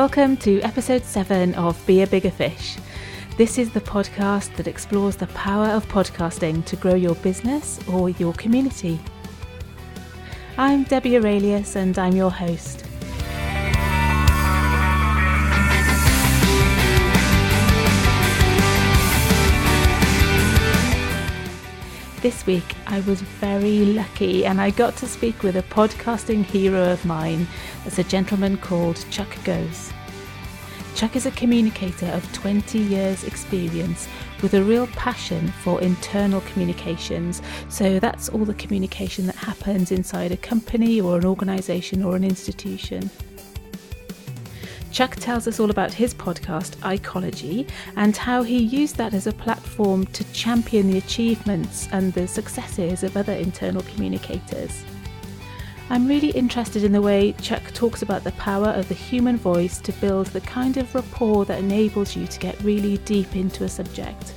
Welcome 0.00 0.38
to 0.38 0.62
episode 0.62 1.04
7 1.04 1.54
of 1.56 1.86
Be 1.86 2.00
a 2.00 2.06
Bigger 2.06 2.30
Fish. 2.30 2.78
This 3.36 3.58
is 3.58 3.70
the 3.70 3.82
podcast 3.82 4.56
that 4.56 4.66
explores 4.66 5.14
the 5.14 5.26
power 5.26 5.66
of 5.66 5.86
podcasting 5.88 6.64
to 6.64 6.76
grow 6.76 6.94
your 6.94 7.16
business 7.16 7.78
or 7.86 8.08
your 8.08 8.32
community. 8.32 8.98
I'm 10.56 10.84
Debbie 10.84 11.18
Aurelius 11.18 11.76
and 11.76 11.98
I'm 11.98 12.16
your 12.16 12.30
host. 12.30 12.86
This 22.22 22.44
week 22.44 22.76
I 22.86 23.00
was 23.00 23.22
very 23.22 23.86
lucky 23.86 24.44
and 24.44 24.60
I 24.60 24.68
got 24.72 24.94
to 24.96 25.08
speak 25.08 25.42
with 25.42 25.56
a 25.56 25.62
podcasting 25.62 26.44
hero 26.44 26.92
of 26.92 27.02
mine. 27.06 27.46
It's 27.86 27.98
a 27.98 28.04
gentleman 28.04 28.58
called 28.58 29.02
Chuck 29.10 29.30
Gose. 29.42 29.90
Chuck 30.94 31.16
is 31.16 31.24
a 31.24 31.30
communicator 31.30 32.08
of 32.08 32.30
20 32.34 32.78
years' 32.78 33.24
experience 33.24 34.06
with 34.42 34.52
a 34.52 34.62
real 34.62 34.86
passion 34.88 35.48
for 35.62 35.80
internal 35.80 36.42
communications. 36.42 37.40
So 37.70 37.98
that's 37.98 38.28
all 38.28 38.44
the 38.44 38.52
communication 38.52 39.24
that 39.24 39.36
happens 39.36 39.90
inside 39.90 40.30
a 40.30 40.36
company 40.36 41.00
or 41.00 41.16
an 41.16 41.24
organisation 41.24 42.02
or 42.02 42.16
an 42.16 42.24
institution. 42.24 43.08
Chuck 44.90 45.14
tells 45.16 45.46
us 45.46 45.60
all 45.60 45.70
about 45.70 45.94
his 45.94 46.12
podcast, 46.12 46.84
Icology, 46.84 47.66
and 47.96 48.16
how 48.16 48.42
he 48.42 48.58
used 48.58 48.96
that 48.96 49.14
as 49.14 49.28
a 49.28 49.32
platform 49.32 50.04
to 50.06 50.32
champion 50.32 50.90
the 50.90 50.98
achievements 50.98 51.88
and 51.92 52.12
the 52.12 52.26
successes 52.26 53.04
of 53.04 53.16
other 53.16 53.32
internal 53.32 53.82
communicators. 53.82 54.84
I'm 55.90 56.08
really 56.08 56.30
interested 56.30 56.84
in 56.84 56.92
the 56.92 57.02
way 57.02 57.32
Chuck 57.40 57.62
talks 57.72 58.02
about 58.02 58.24
the 58.24 58.32
power 58.32 58.68
of 58.68 58.88
the 58.88 58.94
human 58.94 59.36
voice 59.36 59.80
to 59.80 59.92
build 59.94 60.26
the 60.28 60.40
kind 60.40 60.76
of 60.76 60.92
rapport 60.94 61.44
that 61.44 61.60
enables 61.60 62.16
you 62.16 62.26
to 62.26 62.38
get 62.38 62.60
really 62.62 62.98
deep 62.98 63.36
into 63.36 63.64
a 63.64 63.68
subject. 63.68 64.34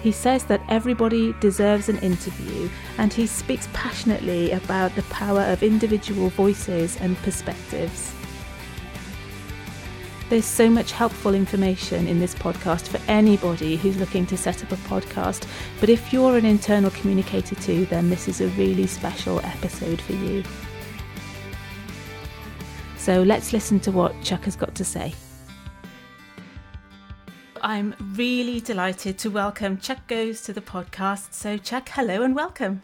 He 0.00 0.10
says 0.10 0.44
that 0.46 0.62
everybody 0.68 1.32
deserves 1.34 1.88
an 1.88 1.98
interview, 1.98 2.68
and 2.98 3.12
he 3.12 3.28
speaks 3.28 3.68
passionately 3.72 4.50
about 4.50 4.94
the 4.96 5.02
power 5.04 5.42
of 5.42 5.62
individual 5.62 6.28
voices 6.30 6.96
and 7.00 7.16
perspectives. 7.18 8.12
There's 10.32 10.46
so 10.46 10.70
much 10.70 10.92
helpful 10.92 11.34
information 11.34 12.08
in 12.08 12.18
this 12.18 12.34
podcast 12.34 12.88
for 12.88 12.98
anybody 13.06 13.76
who's 13.76 13.98
looking 13.98 14.24
to 14.24 14.36
set 14.38 14.64
up 14.64 14.72
a 14.72 14.76
podcast. 14.76 15.46
But 15.78 15.90
if 15.90 16.10
you're 16.10 16.38
an 16.38 16.46
internal 16.46 16.90
communicator 16.92 17.54
too, 17.56 17.84
then 17.84 18.08
this 18.08 18.28
is 18.28 18.40
a 18.40 18.46
really 18.56 18.86
special 18.86 19.40
episode 19.40 20.00
for 20.00 20.14
you. 20.14 20.42
So 22.96 23.22
let's 23.22 23.52
listen 23.52 23.78
to 23.80 23.92
what 23.92 24.14
Chuck 24.22 24.44
has 24.44 24.56
got 24.56 24.74
to 24.76 24.86
say. 24.86 25.12
I'm 27.60 27.94
really 28.14 28.60
delighted 28.60 29.18
to 29.18 29.30
welcome 29.30 29.76
Chuck 29.76 30.08
Gose 30.08 30.42
to 30.46 30.54
the 30.54 30.62
podcast. 30.62 31.34
So, 31.34 31.58
Chuck, 31.58 31.90
hello 31.90 32.22
and 32.22 32.34
welcome. 32.34 32.80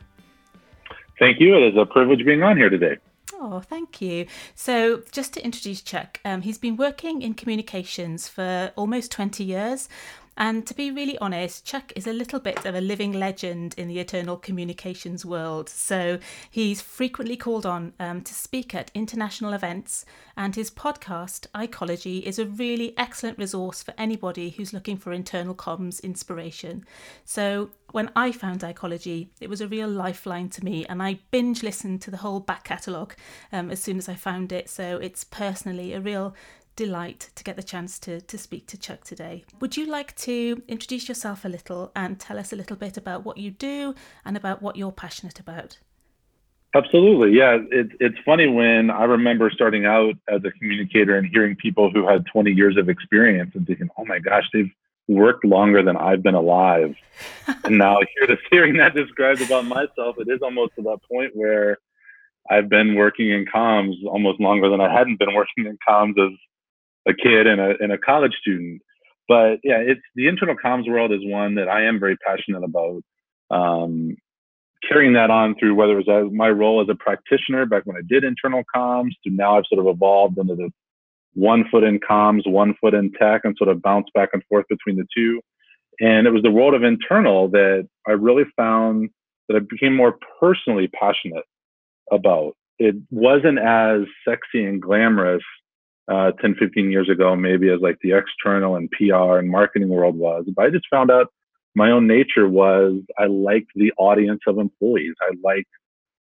Thank 1.19 1.41
you. 1.41 1.57
It 1.57 1.73
is 1.73 1.79
a 1.79 1.87
privilege 1.87 2.27
being 2.27 2.43
on 2.43 2.59
here 2.59 2.69
today. 2.69 2.99
Oh, 3.41 3.61
thank 3.61 4.01
you. 4.01 4.27
So, 4.57 5.03
just 5.13 5.33
to 5.35 5.45
introduce 5.45 5.81
Chuck, 5.81 6.19
um, 6.25 6.43
he's 6.43 6.59
been 6.59 6.77
working 6.77 7.23
in 7.23 7.35
communications 7.35 8.29
for 8.29 8.73
almost 8.75 9.13
20 9.13 9.45
years. 9.45 9.89
And 10.37 10.65
to 10.69 10.75
be 10.75 10.91
really 10.93 11.19
honest, 11.19 11.65
Chuck 11.65 11.93
is 11.97 12.07
a 12.07 12.13
little 12.13 12.39
bit 12.39 12.65
of 12.65 12.75
a 12.75 12.81
living 12.81 13.13
legend 13.13 13.75
in 13.77 13.89
the 13.89 13.99
internal 13.99 14.37
communications 14.37 15.25
world. 15.25 15.69
So 15.69 16.21
he's 16.49 16.81
frequently 16.81 17.37
called 17.37 17.67
on 17.67 17.93
um, 17.99 18.23
to 18.23 18.35
speak 18.35 18.73
at 18.73 18.93
international 18.95 19.53
events, 19.53 20.05
and 20.37 20.55
his 20.55 20.71
podcast, 20.71 21.47
Icology, 21.57 22.19
is 22.19 22.39
a 22.39 22.47
really 22.47 22.97
excellent 22.97 23.39
resource 23.39 23.83
for 23.83 23.95
anybody 23.99 24.51
who's 24.51 24.73
looking 24.73 24.97
for 24.97 25.13
internal 25.13 25.57
comms 25.57 26.01
inspiration. 26.03 26.85
So 27.25 27.71
when 27.93 28.11
I 28.15 28.33
found 28.33 28.63
Icology, 28.63 29.31
it 29.41 29.49
was 29.49 29.61
a 29.61 29.69
real 29.69 29.89
lifeline 29.89 30.49
to 30.51 30.65
me, 30.65 30.85
and 30.87 31.03
I 31.03 31.21
binge 31.31 31.63
listened 31.63 32.03
to 32.03 32.11
the 32.11 32.19
whole 32.19 32.41
back 32.41 32.65
catalogue 32.65 33.15
um, 33.53 33.71
as 33.71 33.81
soon 33.81 33.99
as 33.99 34.09
I 34.09 34.15
found 34.15 34.53
it. 34.53 34.69
So 34.69 34.99
it's 34.99 35.25
personally 35.25 35.95
a 35.95 36.01
real 36.01 36.35
delight 36.77 37.31
to 37.35 37.43
get 37.43 37.57
the 37.57 37.63
chance 37.63 37.99
to, 37.99 38.21
to 38.21 38.39
speak 38.39 38.67
to 38.69 38.79
Chuck 38.79 39.03
today. 39.03 39.45
Would 39.61 39.77
you 39.77 39.87
like 39.87 40.15
to 40.17 40.63
introduce 40.69 41.09
yourself 41.09 41.45
a 41.45 41.49
little 41.49 41.91
and 41.97 42.21
tell 42.21 42.39
us 42.39 42.53
a 42.53 42.57
little 42.57 42.77
bit 42.77 42.97
about 42.97 43.25
what 43.25 43.39
you 43.39 43.51
do 43.51 43.95
and 44.25 44.37
about 44.37 44.63
what 44.63 44.77
you're 44.77 44.93
passionate 44.93 45.41
about? 45.41 45.79
Absolutely. 46.75 47.37
Yeah. 47.37 47.59
It, 47.71 47.89
it's 47.99 48.19
funny 48.25 48.47
when 48.47 48.91
I 48.91 49.05
remember 49.05 49.51
starting 49.51 49.87
out 49.87 50.15
as 50.29 50.45
a 50.45 50.53
communicator 50.53 51.17
and 51.17 51.27
hearing 51.27 51.57
people 51.57 51.91
who 51.91 52.07
had 52.07 52.27
20 52.27 52.53
years 52.53 52.77
of 52.77 52.89
experience 52.89 53.53
and 53.55 53.67
thinking, 53.67 53.89
oh 53.99 54.05
my 54.05 54.19
gosh, 54.19 54.45
they've 54.53 54.71
worked 55.09 55.45
longer 55.45 55.83
than 55.83 55.97
I've 55.97 56.23
been 56.23 56.35
alive. 56.35 56.95
and 57.65 57.79
now 57.79 57.99
hear 58.27 58.39
hearing 58.51 58.77
that 58.77 58.95
described 58.95 59.41
about 59.41 59.65
myself, 59.65 60.17
it 60.19 60.29
is 60.29 60.41
almost 60.43 60.75
to 60.77 60.83
that 60.83 60.99
point 61.11 61.33
where 61.35 61.79
I've 62.51 62.69
been 62.69 62.95
working 62.95 63.31
in 63.31 63.47
comms 63.47 63.95
almost 64.07 64.41
longer 64.41 64.69
than 64.71 64.81
I 64.81 64.93
hadn't 64.93 65.19
been 65.19 65.35
working 65.35 65.67
in 65.67 65.79
comms 65.89 66.19
as 66.19 66.37
a 67.09 67.15
kid 67.15 67.47
and 67.47 67.61
a, 67.61 67.75
and 67.81 67.93
a 67.93 67.99
college 67.99 68.35
student. 68.41 68.83
But 69.29 69.59
yeah, 69.65 69.79
it's 69.79 70.01
the 70.15 70.29
internal 70.29 70.57
comms 70.63 70.89
world 70.89 71.13
is 71.13 71.21
one 71.23 71.57
that 71.57 71.69
I 71.69 71.85
am 71.85 71.99
very 71.99 72.17
passionate 72.17 72.63
about. 72.63 73.03
Um, 73.51 74.17
carrying 74.89 75.15
that 75.15 75.31
on 75.31 75.55
through 75.59 75.75
whether 75.75 75.99
it 75.99 76.07
was 76.07 76.31
my 76.33 76.49
role 76.49 76.81
as 76.81 76.89
a 76.89 76.95
practitioner 76.95 77.67
back 77.67 77.85
when 77.85 77.97
I 77.97 78.03
did 78.07 78.25
internal 78.25 78.63
comms 78.75 79.11
to 79.25 79.31
now 79.31 79.59
I've 79.59 79.65
sort 79.69 79.85
of 79.85 79.93
evolved 79.93 80.39
into 80.39 80.55
the 80.55 80.71
one 81.35 81.65
foot 81.71 81.85
in 81.85 82.01
comms, 82.01 82.49
one 82.49 82.75
foot 82.81 82.95
in 82.95 83.13
tech, 83.13 83.43
and 83.45 83.55
sort 83.57 83.71
of 83.71 83.83
bounce 83.83 84.09
back 84.15 84.31
and 84.33 84.43
forth 84.49 84.67
between 84.69 84.97
the 84.97 85.07
two. 85.15 85.41
And 86.01 86.27
it 86.27 86.31
was 86.31 86.43
the 86.43 86.51
world 86.51 86.75
of 86.75 86.83
internal 86.83 87.49
that 87.51 87.89
I 88.07 88.13
really 88.13 88.45
found 88.57 89.11
that 89.49 89.57
I 89.57 89.61
became 89.61 89.95
more 89.95 90.19
personally 90.41 90.89
passionate 90.89 91.45
about. 92.13 92.57
It 92.79 92.95
wasn't 93.11 93.59
as 93.59 94.03
sexy 94.27 94.65
and 94.65 94.81
glamorous 94.81 95.43
uh, 96.11 96.33
10, 96.41 96.55
15 96.59 96.91
years 96.91 97.09
ago, 97.11 97.35
maybe 97.37 97.69
as 97.71 97.81
like 97.81 97.99
the 98.03 98.13
external 98.13 98.77
and 98.77 98.91
PR 98.93 99.39
and 99.39 99.51
marketing 99.51 99.89
world 99.89 100.17
was. 100.17 100.45
But 100.55 100.67
I 100.67 100.71
just 100.71 100.87
found 100.91 101.11
out 101.11 101.27
my 101.75 101.91
own 101.91 102.07
nature 102.07 102.49
was 102.49 103.01
I 103.19 103.27
liked 103.27 103.71
the 103.75 103.93
audience 103.99 104.41
of 104.47 104.59
employees. 104.59 105.15
I 105.21 105.35
liked 105.43 105.69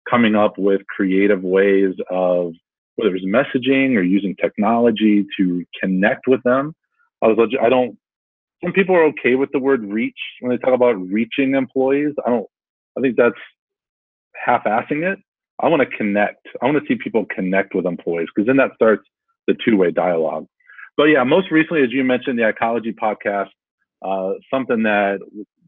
coming 0.09 0.35
up 0.35 0.57
with 0.57 0.81
creative 0.87 1.41
ways 1.41 1.95
of 2.09 2.53
whether 3.01 3.15
it 3.15 3.21
was 3.21 3.45
messaging 3.45 3.97
or 3.97 4.01
using 4.01 4.35
technology 4.35 5.25
to 5.37 5.65
connect 5.81 6.27
with 6.27 6.41
them. 6.43 6.75
I 7.21 7.27
was 7.27 7.55
I 7.61 7.69
don't 7.69 7.97
some 8.63 8.73
people 8.73 8.95
are 8.95 9.05
okay 9.05 9.35
with 9.35 9.51
the 9.51 9.59
word 9.59 9.83
reach 9.83 10.17
when 10.39 10.51
they 10.51 10.57
talk 10.57 10.75
about 10.75 10.93
reaching 10.93 11.55
employees. 11.55 12.13
I 12.25 12.29
don't 12.29 12.47
I 12.97 13.01
think 13.01 13.17
that's 13.17 13.35
half-assing 14.35 15.11
it. 15.11 15.19
I 15.59 15.67
want 15.67 15.81
to 15.81 15.97
connect. 15.97 16.47
I 16.61 16.65
want 16.65 16.77
to 16.77 16.85
see 16.87 16.99
people 17.01 17.25
connect 17.33 17.75
with 17.75 17.85
employees 17.85 18.27
because 18.33 18.47
then 18.47 18.57
that 18.57 18.71
starts 18.75 19.03
the 19.47 19.55
two-way 19.65 19.91
dialogue. 19.91 20.47
But 20.97 21.05
yeah, 21.05 21.23
most 21.23 21.51
recently, 21.51 21.83
as 21.83 21.91
you 21.91 22.03
mentioned, 22.03 22.37
the 22.37 22.45
Icology 22.45 22.93
podcast, 22.93 23.49
uh, 24.03 24.33
something 24.53 24.83
that 24.83 25.19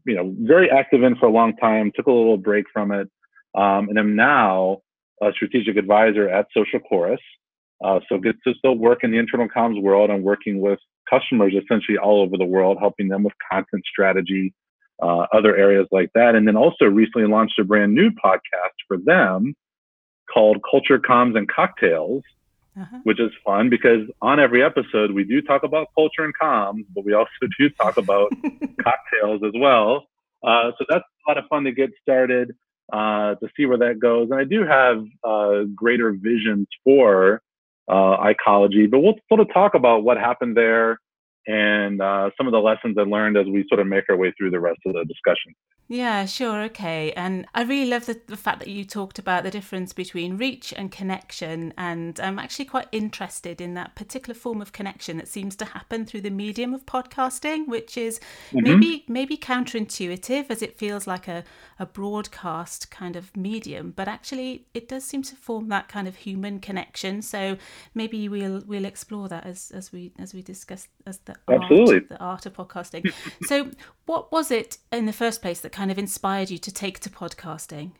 you 0.04 0.14
know 0.14 0.34
very 0.40 0.70
active 0.70 1.02
in 1.02 1.16
for 1.16 1.26
a 1.26 1.32
long 1.32 1.56
time. 1.56 1.92
Took 1.94 2.06
a 2.06 2.12
little 2.12 2.36
break 2.36 2.66
from 2.72 2.92
it, 2.92 3.08
um, 3.54 3.88
and 3.88 3.98
am 3.98 4.16
now 4.16 4.82
a 5.22 5.32
strategic 5.32 5.76
advisor 5.76 6.28
at 6.28 6.46
SocialChorus. 6.56 7.18
Uh, 7.84 8.00
so 8.08 8.18
get 8.18 8.36
to 8.46 8.54
still 8.54 8.76
work 8.76 9.04
in 9.04 9.10
the 9.10 9.18
internal 9.18 9.48
comms 9.48 9.80
world 9.80 10.10
and 10.10 10.22
working 10.22 10.60
with 10.60 10.78
customers 11.08 11.52
essentially 11.52 11.98
all 11.98 12.22
over 12.22 12.36
the 12.36 12.44
world, 12.44 12.78
helping 12.80 13.08
them 13.08 13.22
with 13.22 13.32
content 13.50 13.82
strategy, 13.90 14.54
uh, 15.02 15.26
other 15.32 15.56
areas 15.56 15.86
like 15.90 16.10
that. 16.14 16.34
And 16.34 16.46
then 16.46 16.56
also 16.56 16.86
recently 16.86 17.26
launched 17.26 17.58
a 17.58 17.64
brand 17.64 17.94
new 17.94 18.10
podcast 18.10 18.76
for 18.88 18.96
them 18.96 19.54
called 20.32 20.58
Culture 20.68 20.98
Comms 20.98 21.36
and 21.36 21.48
Cocktails, 21.48 22.22
uh-huh. 22.78 22.98
which 23.04 23.20
is 23.20 23.30
fun 23.44 23.68
because 23.68 24.08
on 24.22 24.40
every 24.40 24.62
episode 24.62 25.12
we 25.12 25.24
do 25.24 25.42
talk 25.42 25.62
about 25.62 25.88
culture 25.94 26.24
and 26.24 26.32
comms, 26.40 26.84
but 26.94 27.04
we 27.04 27.12
also 27.12 27.28
do 27.58 27.68
talk 27.70 27.96
about 27.96 28.30
cocktails 28.82 29.42
as 29.44 29.52
well. 29.54 30.06
Uh, 30.42 30.72
so 30.78 30.84
that's 30.88 31.04
a 31.26 31.30
lot 31.30 31.38
of 31.38 31.44
fun 31.48 31.64
to 31.64 31.72
get 31.72 31.90
started 32.02 32.54
uh, 32.92 33.34
to 33.36 33.48
see 33.56 33.66
where 33.66 33.78
that 33.78 33.98
goes. 33.98 34.30
And 34.30 34.38
I 34.38 34.44
do 34.44 34.64
have 34.66 35.04
uh, 35.22 35.64
greater 35.74 36.12
visions 36.12 36.66
for 36.84 37.40
uh, 37.88 38.16
Icology, 38.16 38.86
but 38.86 39.00
we'll 39.00 39.18
sort 39.28 39.40
of 39.40 39.52
talk 39.52 39.74
about 39.74 40.04
what 40.04 40.16
happened 40.16 40.56
there, 40.56 40.98
and 41.46 42.00
uh, 42.00 42.30
some 42.36 42.46
of 42.46 42.52
the 42.52 42.58
lessons 42.58 42.96
I 42.98 43.02
learned 43.02 43.36
as 43.36 43.46
we 43.46 43.64
sort 43.68 43.80
of 43.80 43.86
make 43.86 44.04
our 44.08 44.16
way 44.16 44.32
through 44.36 44.50
the 44.50 44.60
rest 44.60 44.80
of 44.86 44.94
the 44.94 45.04
discussion. 45.04 45.54
Yeah, 45.86 46.24
sure, 46.24 46.62
okay. 46.62 47.12
And 47.12 47.44
I 47.54 47.62
really 47.62 47.90
love 47.90 48.06
the, 48.06 48.18
the 48.26 48.38
fact 48.38 48.60
that 48.60 48.68
you 48.68 48.86
talked 48.86 49.18
about 49.18 49.42
the 49.42 49.50
difference 49.50 49.92
between 49.92 50.38
reach 50.38 50.72
and 50.74 50.90
connection. 50.90 51.74
And 51.76 52.18
I'm 52.20 52.38
actually 52.38 52.64
quite 52.64 52.88
interested 52.90 53.60
in 53.60 53.74
that 53.74 53.94
particular 53.94 54.34
form 54.34 54.62
of 54.62 54.72
connection 54.72 55.18
that 55.18 55.28
seems 55.28 55.54
to 55.56 55.66
happen 55.66 56.06
through 56.06 56.22
the 56.22 56.30
medium 56.30 56.72
of 56.72 56.86
podcasting, 56.86 57.68
which 57.68 57.98
is 57.98 58.18
mm-hmm. 58.50 58.62
maybe 58.62 59.04
maybe 59.08 59.36
counterintuitive 59.36 60.46
as 60.48 60.62
it 60.62 60.78
feels 60.78 61.06
like 61.06 61.28
a, 61.28 61.44
a 61.78 61.84
broadcast 61.84 62.90
kind 62.90 63.14
of 63.14 63.36
medium, 63.36 63.92
but 63.94 64.08
actually 64.08 64.66
it 64.72 64.88
does 64.88 65.04
seem 65.04 65.22
to 65.22 65.36
form 65.36 65.68
that 65.68 65.88
kind 65.88 66.08
of 66.08 66.16
human 66.16 66.60
connection. 66.60 67.20
So 67.20 67.58
maybe 67.94 68.26
we'll 68.26 68.62
we'll 68.66 68.86
explore 68.86 69.28
that 69.28 69.44
as, 69.44 69.70
as 69.70 69.92
we 69.92 70.12
as 70.18 70.32
we 70.32 70.40
discuss 70.40 70.88
as 71.06 71.18
the 71.18 71.33
Absolutely. 71.48 71.96
art, 71.96 72.08
the 72.08 72.18
art 72.18 72.46
of 72.46 72.54
podcasting. 72.54 73.12
so 73.44 73.70
what 74.06 74.32
was 74.32 74.50
it 74.50 74.78
in 74.92 75.06
the 75.06 75.12
first 75.12 75.42
place 75.42 75.60
that 75.60 75.72
kind 75.72 75.90
of 75.90 75.98
inspired 75.98 76.50
you 76.50 76.58
to 76.58 76.72
take 76.72 77.00
to 77.00 77.10
podcasting? 77.10 77.92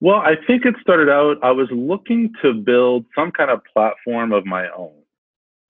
Well, 0.00 0.16
I 0.16 0.34
think 0.46 0.64
it 0.64 0.74
started 0.80 1.08
out, 1.08 1.38
I 1.42 1.50
was 1.50 1.68
looking 1.72 2.32
to 2.42 2.54
build 2.54 3.04
some 3.16 3.32
kind 3.32 3.50
of 3.50 3.60
platform 3.72 4.32
of 4.32 4.46
my 4.46 4.68
own, 4.70 4.94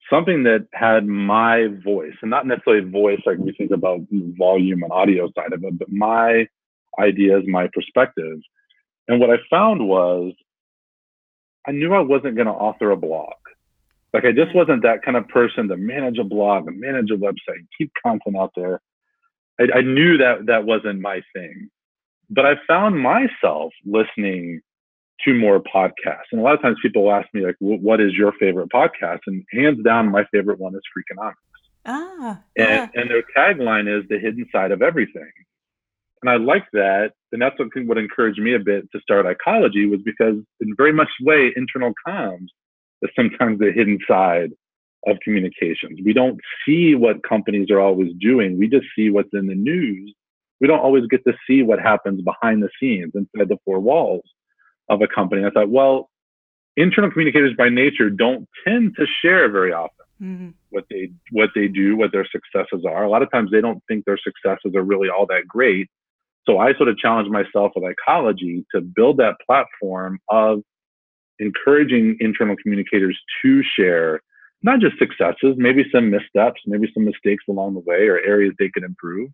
something 0.09 0.43
that 0.43 0.67
had 0.73 1.07
my 1.07 1.67
voice, 1.83 2.13
and 2.21 2.29
not 2.29 2.45
necessarily 2.45 2.89
voice 2.89 3.21
like 3.25 3.39
we 3.39 3.53
think 3.53 3.71
about 3.71 4.01
volume 4.11 4.83
and 4.83 4.91
audio 4.91 5.31
side 5.35 5.51
of 5.51 5.63
it, 5.63 5.79
but 5.79 5.91
my 5.91 6.47
ideas, 6.99 7.43
my 7.47 7.67
perspective. 7.73 8.39
And 9.07 9.19
what 9.19 9.31
I 9.31 9.37
found 9.49 9.87
was 9.87 10.33
I 11.67 11.71
knew 11.71 11.93
I 11.93 11.99
wasn't 11.99 12.35
going 12.35 12.47
to 12.47 12.53
author 12.53 12.91
a 12.91 12.97
blog. 12.97 13.33
Like 14.13 14.25
I 14.25 14.31
just 14.31 14.55
wasn't 14.55 14.83
that 14.83 15.03
kind 15.03 15.17
of 15.17 15.27
person 15.27 15.67
to 15.67 15.77
manage 15.77 16.17
a 16.17 16.23
blog 16.23 16.67
and 16.67 16.79
manage 16.79 17.11
a 17.11 17.17
website, 17.17 17.65
keep 17.77 17.91
content 18.03 18.35
out 18.37 18.51
there. 18.55 18.81
I, 19.59 19.77
I 19.77 19.81
knew 19.81 20.17
that 20.17 20.47
that 20.47 20.65
wasn't 20.65 21.01
my 21.01 21.21
thing, 21.33 21.69
but 22.29 22.45
I 22.45 22.53
found 22.67 22.99
myself 22.99 23.71
listening 23.85 24.61
to 25.25 25.33
more 25.33 25.61
podcasts. 25.61 26.31
And 26.31 26.39
a 26.39 26.43
lot 26.43 26.55
of 26.55 26.61
times 26.61 26.77
people 26.81 27.11
ask 27.11 27.27
me 27.33 27.45
like, 27.45 27.55
"What 27.59 28.01
is 28.01 28.13
your 28.13 28.31
favorite 28.39 28.69
podcast?" 28.69 29.19
And 29.27 29.43
hands 29.51 29.83
down, 29.83 30.11
my 30.11 30.23
favorite 30.31 30.59
one 30.59 30.73
is 30.75 30.81
Freakonomics. 30.95 31.33
Ah, 31.85 32.41
yeah. 32.55 32.83
and, 32.83 32.91
and 32.95 33.09
their 33.09 33.23
tagline 33.35 33.87
is 33.87 34.07
the 34.09 34.19
hidden 34.19 34.45
side 34.51 34.71
of 34.71 34.81
everything. 34.81 35.31
And 36.21 36.29
I 36.29 36.35
like 36.35 36.65
that. 36.73 37.11
And 37.31 37.41
that's 37.41 37.57
what, 37.57 37.69
what 37.85 37.97
encouraged 37.97 38.39
me 38.39 38.53
a 38.53 38.59
bit 38.59 38.89
to 38.91 38.99
start 39.01 39.25
Icology 39.25 39.85
was 39.85 40.01
because 40.03 40.35
in 40.59 40.75
very 40.75 40.91
much 40.91 41.09
way, 41.21 41.53
internal 41.55 41.93
comms 42.07 42.47
is 43.01 43.09
sometimes 43.15 43.59
the 43.59 43.71
hidden 43.71 43.99
side 44.07 44.51
of 45.07 45.17
communications. 45.23 45.99
We 46.03 46.13
don't 46.13 46.39
see 46.65 46.95
what 46.95 47.23
companies 47.27 47.69
are 47.71 47.79
always 47.79 48.11
doing. 48.19 48.57
We 48.57 48.67
just 48.67 48.85
see 48.95 49.09
what's 49.09 49.29
in 49.33 49.47
the 49.47 49.55
news. 49.55 50.13
We 50.59 50.67
don't 50.67 50.81
always 50.81 51.05
get 51.07 51.23
to 51.25 51.33
see 51.47 51.63
what 51.63 51.79
happens 51.79 52.21
behind 52.21 52.61
the 52.61 52.69
scenes 52.79 53.13
inside 53.15 53.47
the 53.47 53.57
four 53.63 53.79
walls 53.79 54.23
of 54.89 55.01
a 55.01 55.07
company. 55.07 55.45
I 55.45 55.51
thought, 55.51 55.69
well, 55.69 56.09
internal 56.75 57.11
communicators 57.11 57.53
by 57.57 57.69
nature 57.69 58.09
don't 58.09 58.47
tend 58.67 58.95
to 58.97 59.05
share 59.21 59.49
very 59.49 59.71
often 59.71 60.05
mm-hmm. 60.21 60.49
what 60.69 60.85
they 60.89 61.11
what 61.31 61.49
they 61.55 61.67
do, 61.67 61.95
what 61.95 62.11
their 62.11 62.27
successes 62.29 62.85
are. 62.85 63.03
A 63.03 63.09
lot 63.09 63.21
of 63.21 63.31
times 63.31 63.51
they 63.51 63.61
don't 63.61 63.81
think 63.87 64.05
their 64.05 64.19
successes 64.21 64.75
are 64.75 64.83
really 64.83 65.09
all 65.09 65.25
that 65.27 65.47
great. 65.47 65.89
So 66.45 66.57
I 66.57 66.73
sort 66.75 66.89
of 66.89 66.97
challenged 66.97 67.31
myself 67.31 67.71
with 67.75 67.83
Icology 67.85 68.65
to 68.73 68.81
build 68.81 69.17
that 69.17 69.35
platform 69.45 70.19
of 70.29 70.61
encouraging 71.39 72.17
internal 72.19 72.55
communicators 72.61 73.17
to 73.41 73.63
share 73.77 74.21
not 74.61 74.79
just 74.79 74.97
successes, 74.97 75.55
maybe 75.57 75.85
some 75.91 76.09
missteps, 76.09 76.61
maybe 76.65 76.89
some 76.93 77.05
mistakes 77.05 77.45
along 77.49 77.73
the 77.73 77.79
way 77.79 78.07
or 78.07 78.19
areas 78.19 78.53
they 78.59 78.69
could 78.69 78.83
improve, 78.83 79.29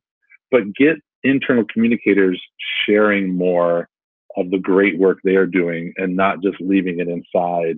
but 0.51 0.61
get 0.75 0.97
internal 1.23 1.65
communicators 1.71 2.39
sharing 2.85 3.35
more 3.35 3.89
of 4.37 4.51
the 4.51 4.59
great 4.59 4.99
work 4.99 5.17
they 5.23 5.35
are 5.35 5.47
doing 5.47 5.93
and 5.97 6.15
not 6.15 6.41
just 6.43 6.57
leaving 6.59 6.99
it 6.99 7.07
inside 7.07 7.77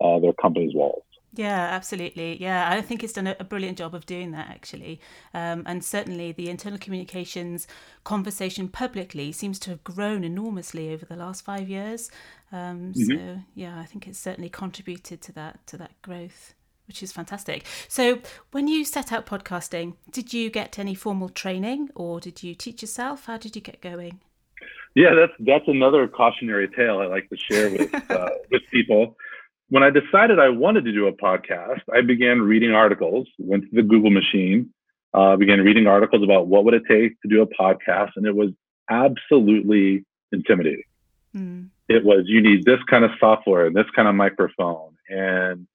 uh, 0.00 0.20
their 0.20 0.32
company's 0.34 0.74
walls. 0.74 1.02
Yeah, 1.36 1.58
absolutely. 1.58 2.40
Yeah, 2.40 2.70
I 2.70 2.80
think 2.80 3.02
it's 3.02 3.12
done 3.12 3.26
a, 3.26 3.44
brilliant 3.44 3.78
job 3.78 3.94
of 3.94 4.06
doing 4.06 4.30
that 4.32 4.48
actually. 4.48 5.00
Um, 5.32 5.64
and 5.66 5.84
certainly 5.84 6.32
the 6.32 6.48
internal 6.48 6.78
communications 6.78 7.66
conversation 8.04 8.68
publicly 8.68 9.32
seems 9.32 9.58
to 9.60 9.70
have 9.70 9.82
grown 9.82 10.22
enormously 10.22 10.92
over 10.92 11.04
the 11.04 11.16
last 11.16 11.44
five 11.44 11.68
years. 11.68 12.10
Um, 12.52 12.92
mm-hmm. 12.92 13.16
So 13.16 13.40
yeah, 13.54 13.80
I 13.80 13.84
think 13.84 14.06
it's 14.06 14.18
certainly 14.18 14.48
contributed 14.48 15.20
to 15.22 15.32
that 15.32 15.66
to 15.68 15.76
that 15.78 16.00
growth 16.02 16.54
which 16.86 17.02
is 17.02 17.12
fantastic. 17.12 17.64
So, 17.88 18.18
when 18.50 18.68
you 18.68 18.84
set 18.84 19.10
out 19.10 19.24
podcasting, 19.24 19.94
did 20.10 20.34
you 20.34 20.50
get 20.50 20.78
any 20.78 20.94
formal 20.94 21.30
training 21.30 21.88
or 21.94 22.20
did 22.20 22.42
you 22.42 22.54
teach 22.54 22.82
yourself? 22.82 23.24
How 23.24 23.38
did 23.38 23.56
you 23.56 23.62
get 23.62 23.80
going? 23.80 24.20
Yeah, 24.94 25.14
that's 25.14 25.32
that's 25.40 25.66
another 25.66 26.06
cautionary 26.06 26.68
tale 26.68 26.98
I 26.98 27.06
like 27.06 27.28
to 27.30 27.36
share 27.36 27.70
with 27.70 27.94
uh, 28.10 28.30
with 28.50 28.62
people. 28.70 29.16
When 29.74 29.82
I 29.82 29.90
decided 29.90 30.38
I 30.38 30.50
wanted 30.50 30.84
to 30.84 30.92
do 30.92 31.08
a 31.08 31.12
podcast, 31.12 31.80
I 31.92 32.00
began 32.00 32.40
reading 32.40 32.70
articles. 32.70 33.26
Went 33.40 33.64
to 33.64 33.70
the 33.72 33.82
Google 33.82 34.10
machine, 34.10 34.72
uh, 35.14 35.34
began 35.34 35.62
reading 35.62 35.88
articles 35.88 36.22
about 36.22 36.46
what 36.46 36.64
would 36.64 36.74
it 36.74 36.84
take 36.88 37.20
to 37.22 37.28
do 37.28 37.42
a 37.42 37.46
podcast, 37.60 38.10
and 38.14 38.24
it 38.24 38.36
was 38.36 38.50
absolutely 38.88 40.04
intimidating. 40.30 40.84
Mm. 41.34 41.70
It 41.88 42.04
was 42.04 42.22
you 42.26 42.40
need 42.40 42.64
this 42.64 42.78
kind 42.88 43.04
of 43.04 43.10
software 43.18 43.66
and 43.66 43.74
this 43.74 43.90
kind 43.96 44.06
of 44.06 44.14
microphone 44.14 44.94
and 45.08 45.66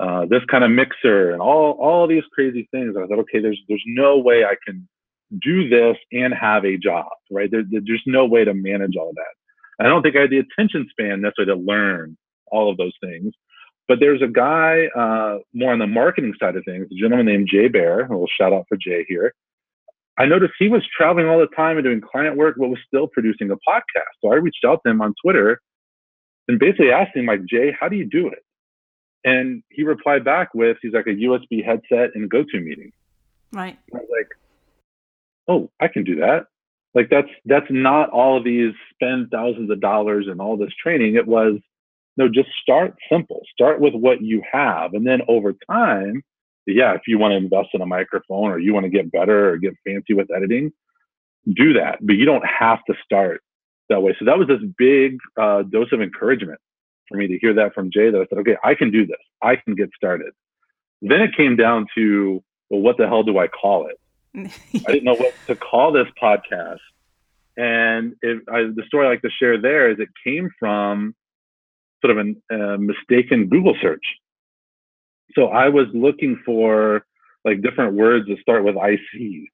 uh, 0.00 0.24
this 0.24 0.42
kind 0.50 0.64
of 0.64 0.70
mixer 0.70 1.32
and 1.32 1.42
all 1.42 1.72
all 1.72 2.06
these 2.06 2.24
crazy 2.32 2.66
things. 2.70 2.96
I 2.96 3.06
thought, 3.06 3.18
okay, 3.18 3.40
there's 3.40 3.60
there's 3.68 3.84
no 3.86 4.16
way 4.16 4.46
I 4.46 4.54
can 4.66 4.88
do 5.42 5.68
this 5.68 5.98
and 6.10 6.32
have 6.32 6.64
a 6.64 6.78
job, 6.78 7.12
right? 7.30 7.50
There, 7.50 7.64
there's 7.68 8.06
no 8.06 8.24
way 8.24 8.46
to 8.46 8.54
manage 8.54 8.96
all 8.96 9.12
that. 9.14 9.84
I 9.84 9.90
don't 9.90 10.02
think 10.02 10.16
I 10.16 10.22
had 10.22 10.30
the 10.30 10.38
attention 10.38 10.88
span 10.88 11.20
necessarily 11.20 11.52
to 11.52 11.66
learn 11.70 12.16
all 12.52 12.70
of 12.70 12.76
those 12.76 12.94
things. 13.02 13.34
But 13.88 13.98
there's 14.00 14.22
a 14.22 14.28
guy 14.28 14.86
uh, 14.96 15.38
more 15.52 15.72
on 15.72 15.78
the 15.78 15.86
marketing 15.86 16.34
side 16.38 16.56
of 16.56 16.64
things, 16.64 16.86
a 16.90 16.94
gentleman 16.94 17.26
named 17.26 17.48
Jay 17.50 17.68
Baer, 17.68 18.00
A 18.00 18.08
little 18.08 18.28
shout 18.40 18.52
out 18.52 18.66
for 18.68 18.76
Jay 18.76 19.04
here. 19.08 19.34
I 20.18 20.26
noticed 20.26 20.52
he 20.58 20.68
was 20.68 20.82
traveling 20.96 21.26
all 21.26 21.38
the 21.38 21.48
time 21.56 21.78
and 21.78 21.84
doing 21.84 22.00
client 22.00 22.36
work, 22.36 22.56
but 22.58 22.68
was 22.68 22.78
still 22.86 23.08
producing 23.08 23.50
a 23.50 23.56
podcast. 23.56 24.12
So 24.22 24.32
I 24.32 24.36
reached 24.36 24.64
out 24.66 24.80
to 24.84 24.90
him 24.92 25.00
on 25.00 25.14
Twitter 25.24 25.60
and 26.48 26.58
basically 26.58 26.90
asked 26.90 27.16
him, 27.16 27.26
like, 27.26 27.44
Jay, 27.46 27.74
how 27.78 27.88
do 27.88 27.96
you 27.96 28.08
do 28.08 28.28
it? 28.28 28.44
And 29.24 29.62
he 29.70 29.84
replied 29.84 30.24
back 30.24 30.50
with, 30.54 30.76
he's 30.82 30.92
like 30.92 31.06
a 31.06 31.10
USB 31.10 31.64
headset 31.64 32.10
and 32.14 32.30
GoToMeeting. 32.30 32.92
Right. 33.52 33.78
And 33.90 33.94
I 33.94 33.98
was 33.98 34.08
like, 34.10 34.28
oh, 35.48 35.70
I 35.80 35.88
can 35.88 36.04
do 36.04 36.16
that. 36.16 36.46
Like 36.94 37.08
that's 37.10 37.28
that's 37.46 37.66
not 37.70 38.10
all 38.10 38.36
of 38.36 38.44
these 38.44 38.74
spend 38.92 39.30
thousands 39.30 39.70
of 39.70 39.80
dollars 39.80 40.26
and 40.28 40.40
all 40.40 40.56
this 40.56 40.72
training. 40.82 41.14
It 41.14 41.26
was 41.26 41.54
no, 42.16 42.28
just 42.28 42.48
start 42.62 42.94
simple. 43.10 43.40
Start 43.52 43.80
with 43.80 43.94
what 43.94 44.20
you 44.20 44.42
have, 44.50 44.94
and 44.94 45.06
then 45.06 45.20
over 45.28 45.54
time, 45.70 46.22
yeah, 46.66 46.94
if 46.94 47.02
you 47.06 47.18
want 47.18 47.32
to 47.32 47.36
invest 47.36 47.70
in 47.74 47.80
a 47.80 47.86
microphone 47.86 48.50
or 48.50 48.58
you 48.58 48.72
want 48.72 48.84
to 48.84 48.90
get 48.90 49.10
better 49.10 49.50
or 49.50 49.56
get 49.56 49.74
fancy 49.84 50.14
with 50.14 50.30
editing, 50.30 50.72
do 51.54 51.72
that. 51.72 51.98
But 52.00 52.14
you 52.14 52.24
don't 52.24 52.44
have 52.46 52.78
to 52.88 52.94
start 53.04 53.42
that 53.88 54.00
way. 54.00 54.14
So 54.18 54.24
that 54.26 54.38
was 54.38 54.48
this 54.48 54.60
big 54.78 55.18
uh, 55.40 55.62
dose 55.62 55.92
of 55.92 56.00
encouragement 56.00 56.60
for 57.08 57.16
me 57.16 57.26
to 57.26 57.38
hear 57.38 57.54
that 57.54 57.74
from 57.74 57.90
Jay 57.90 58.10
that 58.10 58.18
I 58.18 58.26
said, 58.28 58.38
okay, 58.38 58.56
I 58.62 58.74
can 58.74 58.90
do 58.90 59.06
this. 59.06 59.18
I 59.42 59.56
can 59.56 59.74
get 59.74 59.90
started. 59.96 60.32
Then 61.00 61.20
it 61.20 61.36
came 61.36 61.56
down 61.56 61.86
to, 61.96 62.42
well, 62.70 62.80
what 62.80 62.96
the 62.96 63.08
hell 63.08 63.24
do 63.24 63.38
I 63.38 63.48
call 63.48 63.88
it? 63.88 63.98
I 64.86 64.92
didn't 64.92 65.04
know 65.04 65.14
what 65.14 65.34
to 65.48 65.56
call 65.56 65.92
this 65.92 66.06
podcast. 66.20 66.78
And 67.56 68.14
I, 68.24 68.70
the 68.74 68.84
story 68.86 69.06
I 69.06 69.10
like 69.10 69.22
to 69.22 69.30
share 69.30 69.60
there 69.60 69.90
is 69.90 69.98
it 69.98 70.08
came 70.24 70.48
from 70.58 71.14
sort 72.04 72.16
of 72.18 72.26
a 72.26 72.54
uh, 72.54 72.76
mistaken 72.78 73.48
Google 73.48 73.76
search. 73.80 74.04
So 75.34 75.46
I 75.46 75.68
was 75.68 75.86
looking 75.94 76.40
for 76.44 77.06
like 77.44 77.62
different 77.62 77.94
words 77.94 78.28
that 78.28 78.38
start 78.40 78.64
with 78.64 78.76
IC, 78.76 79.48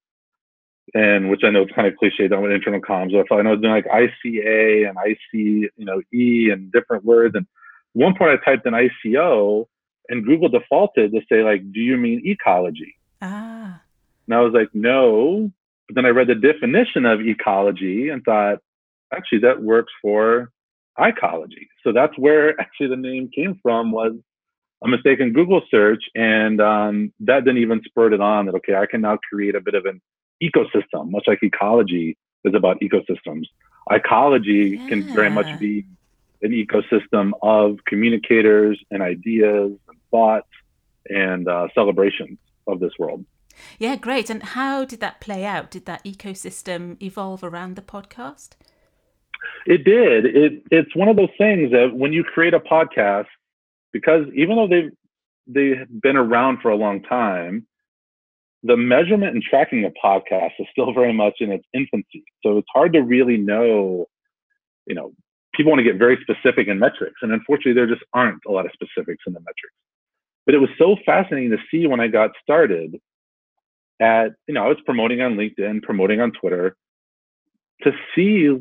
and 0.94 1.30
which 1.30 1.42
I 1.44 1.50
know 1.50 1.62
it's 1.62 1.72
kind 1.72 1.86
of 1.86 1.96
cliche 1.96 2.28
done 2.28 2.42
with 2.42 2.52
internal 2.52 2.80
comms. 2.80 3.12
So 3.12 3.38
I 3.38 3.42
know 3.42 3.56
doing 3.56 3.72
like 3.72 3.86
ICA 3.86 4.88
and 4.88 4.98
IC, 5.04 5.18
you 5.32 5.84
know, 5.84 6.02
E 6.12 6.50
and 6.50 6.72
different 6.72 7.04
words. 7.04 7.34
And 7.34 7.46
one 7.92 8.14
point 8.16 8.30
I 8.30 8.44
typed 8.44 8.66
in 8.66 8.74
ICO, 8.74 9.66
and 10.08 10.24
Google 10.24 10.48
defaulted 10.48 11.12
to 11.12 11.20
say 11.30 11.42
like, 11.42 11.72
"Do 11.72 11.80
you 11.80 11.96
mean 11.96 12.22
ecology?" 12.24 12.96
Ah. 13.22 13.80
And 14.26 14.34
I 14.34 14.40
was 14.40 14.52
like, 14.52 14.68
"No." 14.74 15.52
But 15.86 15.94
then 15.94 16.06
I 16.06 16.10
read 16.10 16.28
the 16.28 16.34
definition 16.34 17.06
of 17.06 17.20
ecology 17.20 18.10
and 18.10 18.22
thought, 18.22 18.58
actually, 19.12 19.38
that 19.40 19.62
works 19.62 19.92
for 20.02 20.50
ecology. 20.98 21.68
So 21.84 21.92
that's 21.92 22.16
where 22.18 22.58
actually 22.60 22.88
the 22.88 22.96
name 22.96 23.30
came 23.34 23.58
from 23.62 23.92
was 23.92 24.12
a 24.82 24.88
mistaken 24.88 25.32
Google 25.32 25.62
search, 25.70 26.04
and 26.14 26.60
um, 26.60 27.12
that 27.20 27.44
then 27.44 27.56
even 27.56 27.82
spurred 27.84 28.12
it 28.12 28.20
on 28.20 28.46
that 28.46 28.54
okay, 28.56 28.76
I 28.76 28.86
can 28.86 29.00
now 29.00 29.18
create 29.28 29.54
a 29.56 29.60
bit 29.60 29.74
of 29.74 29.86
an 29.86 30.00
ecosystem, 30.42 31.10
much 31.10 31.24
like 31.26 31.42
ecology 31.42 32.16
is 32.44 32.54
about 32.54 32.80
ecosystems. 32.80 33.46
Icology 33.90 34.78
yeah. 34.78 34.88
can 34.88 35.02
very 35.14 35.30
much 35.30 35.58
be 35.58 35.84
an 36.42 36.52
ecosystem 36.52 37.32
of 37.42 37.78
communicators 37.86 38.78
and 38.90 39.02
ideas 39.02 39.72
and 39.88 39.98
thoughts 40.10 40.48
and 41.08 41.48
uh, 41.48 41.66
celebrations 41.74 42.38
of 42.66 42.78
this 42.80 42.92
world. 42.98 43.24
Yeah, 43.78 43.96
great. 43.96 44.30
And 44.30 44.42
how 44.42 44.84
did 44.84 45.00
that 45.00 45.20
play 45.20 45.44
out? 45.44 45.70
Did 45.70 45.86
that 45.86 46.04
ecosystem 46.04 47.02
evolve 47.02 47.42
around 47.42 47.74
the 47.74 47.82
podcast? 47.82 48.50
It 49.66 49.84
did. 49.84 50.24
It 50.26 50.62
it's 50.70 50.94
one 50.96 51.08
of 51.08 51.16
those 51.16 51.28
things 51.38 51.70
that 51.72 51.94
when 51.94 52.12
you 52.12 52.24
create 52.24 52.54
a 52.54 52.60
podcast, 52.60 53.26
because 53.92 54.26
even 54.34 54.56
though 54.56 54.68
they've 54.68 54.90
they've 55.46 55.86
been 56.02 56.16
around 56.16 56.60
for 56.60 56.70
a 56.70 56.76
long 56.76 57.02
time, 57.02 57.66
the 58.62 58.76
measurement 58.76 59.34
and 59.34 59.42
tracking 59.42 59.84
of 59.84 59.92
podcasts 60.02 60.58
is 60.58 60.66
still 60.70 60.92
very 60.94 61.12
much 61.12 61.34
in 61.40 61.52
its 61.52 61.64
infancy. 61.72 62.24
So 62.44 62.58
it's 62.58 62.68
hard 62.72 62.92
to 62.94 63.00
really 63.00 63.36
know, 63.36 64.06
you 64.86 64.94
know, 64.94 65.12
people 65.54 65.72
want 65.72 65.80
to 65.80 65.84
get 65.84 65.98
very 65.98 66.18
specific 66.22 66.68
in 66.68 66.78
metrics. 66.78 67.16
And 67.22 67.32
unfortunately, 67.32 67.72
there 67.72 67.86
just 67.86 68.04
aren't 68.14 68.42
a 68.46 68.52
lot 68.52 68.66
of 68.66 68.72
specifics 68.72 69.24
in 69.26 69.32
the 69.32 69.40
metrics. 69.40 69.74
But 70.46 70.54
it 70.54 70.58
was 70.58 70.70
so 70.78 70.96
fascinating 71.04 71.50
to 71.50 71.58
see 71.70 71.86
when 71.86 72.00
I 72.00 72.08
got 72.08 72.30
started 72.42 72.98
at, 74.00 74.28
you 74.46 74.54
know, 74.54 74.64
I 74.64 74.68
was 74.68 74.78
promoting 74.86 75.20
on 75.20 75.34
LinkedIn, 75.34 75.82
promoting 75.82 76.20
on 76.20 76.32
Twitter, 76.32 76.76
to 77.82 77.92
see 78.14 78.56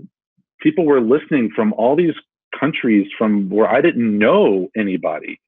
people 0.59 0.85
were 0.85 1.01
listening 1.01 1.51
from 1.55 1.73
all 1.73 1.95
these 1.95 2.15
countries 2.57 3.07
from 3.17 3.49
where 3.49 3.67
I 3.67 3.81
didn't 3.81 4.17
know 4.17 4.69
anybody. 4.75 5.39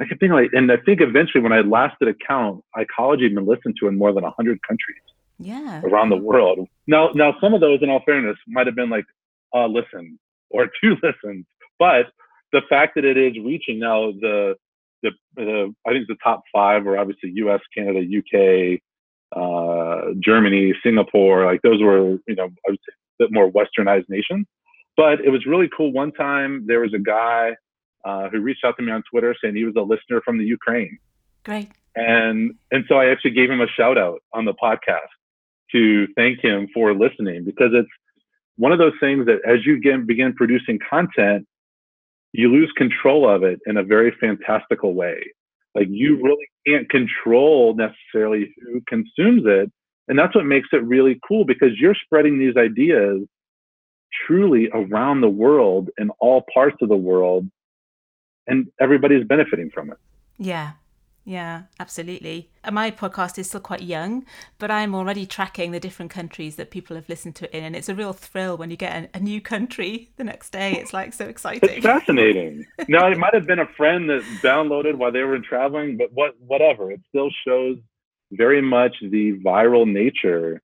I 0.00 0.04
kept 0.04 0.20
thinking 0.20 0.34
like, 0.34 0.50
and 0.52 0.70
I 0.70 0.76
think 0.76 1.00
eventually 1.00 1.42
when 1.42 1.52
I 1.52 1.60
last 1.60 1.96
did 1.98 2.08
a 2.08 2.14
count, 2.14 2.62
Icology 2.76 3.24
had 3.24 3.34
been 3.34 3.46
listened 3.46 3.76
to 3.80 3.88
in 3.88 3.98
more 3.98 4.12
than 4.12 4.24
hundred 4.24 4.60
countries. 4.62 5.02
Yeah. 5.40 5.82
Around 5.84 6.10
the 6.10 6.16
world. 6.16 6.66
Now, 6.86 7.10
now 7.14 7.36
some 7.40 7.54
of 7.54 7.60
those, 7.60 7.80
in 7.80 7.90
all 7.90 8.02
fairness, 8.04 8.36
might 8.48 8.66
have 8.66 8.74
been 8.74 8.90
like, 8.90 9.04
uh, 9.54 9.66
listen 9.66 10.18
or 10.50 10.66
two 10.80 10.96
listens, 11.02 11.46
but 11.78 12.06
the 12.52 12.62
fact 12.68 12.94
that 12.94 13.04
it 13.04 13.16
is 13.16 13.34
reaching 13.44 13.78
now 13.78 14.12
the 14.12 14.56
the, 15.02 15.10
the 15.36 15.74
I 15.86 15.92
think 15.92 16.08
the 16.08 16.16
top 16.22 16.42
five 16.52 16.84
were 16.84 16.98
obviously 16.98 17.30
U.S., 17.36 17.60
Canada, 17.72 18.04
U.K., 18.04 18.80
uh, 19.34 20.00
Germany, 20.18 20.74
Singapore. 20.82 21.44
Like 21.44 21.62
those 21.62 21.80
were, 21.80 22.18
you 22.26 22.34
know, 22.34 22.48
I 22.66 22.70
would 22.70 22.80
say 22.80 22.94
bit 23.18 23.32
more 23.32 23.50
westernized 23.50 24.08
nations. 24.08 24.46
But 24.96 25.20
it 25.20 25.30
was 25.30 25.46
really 25.46 25.68
cool. 25.76 25.92
One 25.92 26.12
time 26.12 26.64
there 26.66 26.80
was 26.80 26.92
a 26.94 26.98
guy 26.98 27.52
uh, 28.04 28.28
who 28.30 28.40
reached 28.40 28.64
out 28.64 28.76
to 28.78 28.82
me 28.82 28.92
on 28.92 29.02
Twitter 29.10 29.34
saying 29.42 29.54
he 29.54 29.64
was 29.64 29.76
a 29.76 29.82
listener 29.82 30.20
from 30.24 30.38
the 30.38 30.44
Ukraine. 30.44 30.98
Great. 31.44 31.70
And 31.96 32.54
and 32.70 32.84
so 32.88 32.96
I 32.96 33.06
actually 33.10 33.32
gave 33.32 33.50
him 33.50 33.60
a 33.60 33.68
shout 33.68 33.98
out 33.98 34.22
on 34.32 34.44
the 34.44 34.54
podcast 34.54 35.12
to 35.72 36.06
thank 36.16 36.40
him 36.40 36.68
for 36.72 36.94
listening 36.94 37.44
because 37.44 37.70
it's 37.72 37.88
one 38.56 38.72
of 38.72 38.78
those 38.78 38.94
things 39.00 39.26
that 39.26 39.40
as 39.46 39.64
you 39.64 39.80
get, 39.80 40.06
begin 40.06 40.34
producing 40.34 40.78
content, 40.88 41.46
you 42.32 42.50
lose 42.50 42.70
control 42.76 43.28
of 43.28 43.42
it 43.42 43.60
in 43.66 43.76
a 43.76 43.82
very 43.82 44.12
fantastical 44.20 44.94
way. 44.94 45.18
Like 45.74 45.86
you 45.90 46.20
really 46.22 46.48
can't 46.66 46.88
control 46.90 47.74
necessarily 47.74 48.52
who 48.62 48.80
consumes 48.88 49.42
it. 49.46 49.70
And 50.08 50.18
that's 50.18 50.34
what 50.34 50.46
makes 50.46 50.68
it 50.72 50.82
really 50.84 51.20
cool 51.26 51.44
because 51.44 51.78
you're 51.78 51.96
spreading 52.04 52.38
these 52.38 52.56
ideas 52.56 53.26
truly 54.26 54.68
around 54.72 55.20
the 55.20 55.28
world 55.28 55.90
in 55.98 56.10
all 56.18 56.44
parts 56.52 56.76
of 56.80 56.88
the 56.88 56.96
world 56.96 57.46
and 58.46 58.68
everybody's 58.80 59.26
benefiting 59.26 59.70
from 59.70 59.90
it. 59.90 59.98
Yeah. 60.38 60.72
Yeah, 61.28 61.64
absolutely. 61.78 62.48
My 62.72 62.90
podcast 62.90 63.38
is 63.38 63.48
still 63.48 63.60
quite 63.60 63.82
young, 63.82 64.24
but 64.56 64.70
I'm 64.70 64.94
already 64.94 65.26
tracking 65.26 65.72
the 65.72 65.80
different 65.80 66.10
countries 66.10 66.56
that 66.56 66.70
people 66.70 66.96
have 66.96 67.06
listened 67.06 67.36
to 67.36 67.44
it 67.44 67.58
in, 67.58 67.64
and 67.64 67.76
it's 67.76 67.90
a 67.90 67.94
real 67.94 68.14
thrill 68.14 68.56
when 68.56 68.70
you 68.70 68.78
get 68.78 69.10
a, 69.14 69.18
a 69.18 69.20
new 69.20 69.42
country 69.42 70.10
the 70.16 70.24
next 70.24 70.52
day. 70.52 70.72
It's 70.72 70.94
like 70.94 71.12
so 71.12 71.26
exciting. 71.26 71.68
It's 71.68 71.84
fascinating. 71.84 72.64
now, 72.88 73.10
it 73.12 73.18
might 73.18 73.34
have 73.34 73.46
been 73.46 73.58
a 73.58 73.68
friend 73.76 74.08
that 74.08 74.22
downloaded 74.42 74.94
while 74.94 75.12
they 75.12 75.20
were 75.20 75.38
traveling, 75.38 75.98
but 75.98 76.10
what, 76.14 76.34
whatever. 76.40 76.90
It 76.90 77.02
still 77.10 77.28
shows 77.46 77.76
very 78.32 78.62
much 78.62 78.94
the 79.00 79.38
viral 79.44 79.90
nature 79.90 80.60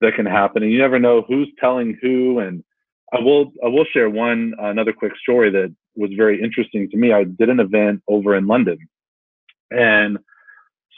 that 0.00 0.14
can 0.14 0.26
happen, 0.26 0.62
and 0.62 0.72
you 0.72 0.78
never 0.78 0.98
know 0.98 1.22
who's 1.26 1.50
telling 1.58 1.96
who. 2.02 2.38
And 2.38 2.64
I 3.12 3.20
will, 3.20 3.52
I 3.64 3.68
will 3.68 3.86
share 3.92 4.10
one 4.10 4.54
another 4.58 4.92
quick 4.92 5.12
story 5.22 5.50
that 5.50 5.74
was 5.96 6.10
very 6.16 6.42
interesting 6.42 6.90
to 6.90 6.96
me. 6.96 7.12
I 7.12 7.24
did 7.24 7.48
an 7.48 7.60
event 7.60 8.02
over 8.08 8.34
in 8.34 8.46
London 8.46 8.78
and 9.70 10.18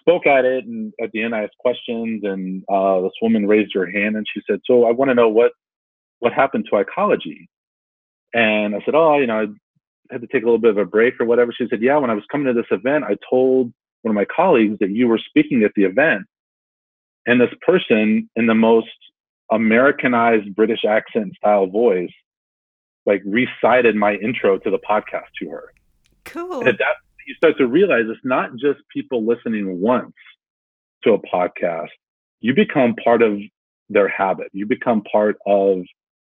spoke 0.07 0.27
at 0.27 0.45
it. 0.45 0.65
And 0.65 0.93
at 1.03 1.11
the 1.13 1.23
end, 1.23 1.35
I 1.35 1.45
asked 1.45 1.59
questions, 1.59 2.23
and 2.25 2.63
uh, 2.73 3.01
this 3.03 3.13
woman 3.21 3.47
raised 3.47 3.75
her 3.75 3.91
hand 3.91 4.17
and 4.17 4.27
she 4.33 4.41
said, 4.49 4.61
"So 4.65 4.87
I 4.87 4.93
want 4.93 5.11
to 5.11 5.15
know 5.15 5.29
what 5.29 5.53
what 6.21 6.33
happened 6.33 6.67
to 6.71 6.77
Icology." 6.77 7.49
And 8.33 8.75
I 8.75 8.81
said, 8.85 8.95
"Oh, 8.95 9.19
you 9.19 9.27
know, 9.27 9.43
I 10.11 10.13
had 10.15 10.21
to 10.21 10.29
take 10.29 10.43
a 10.43 10.47
little 10.47 10.59
bit 10.59 10.71
of 10.71 10.79
a 10.79 10.85
break 10.85 11.21
or 11.21 11.27
whatever." 11.27 11.53
She 11.53 11.67
said, 11.69 11.83
"Yeah, 11.83 11.97
when 11.99 12.11
I 12.11 12.15
was 12.15 12.25
coming 12.31 12.47
to 12.47 12.53
this 12.53 12.71
event, 12.71 13.05
I 13.05 13.17
told 13.29 13.73
one 14.07 14.17
of 14.17 14.29
my 14.29 14.35
colleagues 14.35 14.79
that 14.81 14.91
you 14.91 15.09
were 15.09 15.19
speaking 15.19 15.65
at 15.65 15.73
the 15.75 15.85
event, 15.85 16.23
and 17.27 17.41
this 17.41 17.51
person 17.63 18.31
in 18.37 18.47
the 18.47 18.55
most 18.55 18.89
Americanized 19.51 20.55
British 20.55 20.85
accent 20.85 21.35
style 21.37 21.67
voice." 21.67 22.11
like 23.07 23.23
recited 23.25 23.95
my 23.95 24.15
intro 24.15 24.59
to 24.59 24.69
the 24.71 24.79
podcast 24.79 25.31
to 25.41 25.49
her. 25.49 25.73
Cool. 26.25 26.59
And 26.59 26.69
at 26.69 26.79
that 26.79 26.97
you 27.27 27.35
start 27.35 27.57
to 27.59 27.67
realize 27.67 28.05
it's 28.09 28.21
not 28.25 28.51
just 28.57 28.81
people 28.93 29.25
listening 29.25 29.81
once 29.81 30.13
to 31.05 31.13
a 31.13 31.19
podcast. 31.19 31.89
You 32.41 32.55
become 32.55 32.95
part 33.03 33.23
of 33.23 33.39
their 33.89 34.09
habit. 34.09 34.49
You 34.53 34.67
become 34.67 35.03
part 35.11 35.37
of 35.47 35.79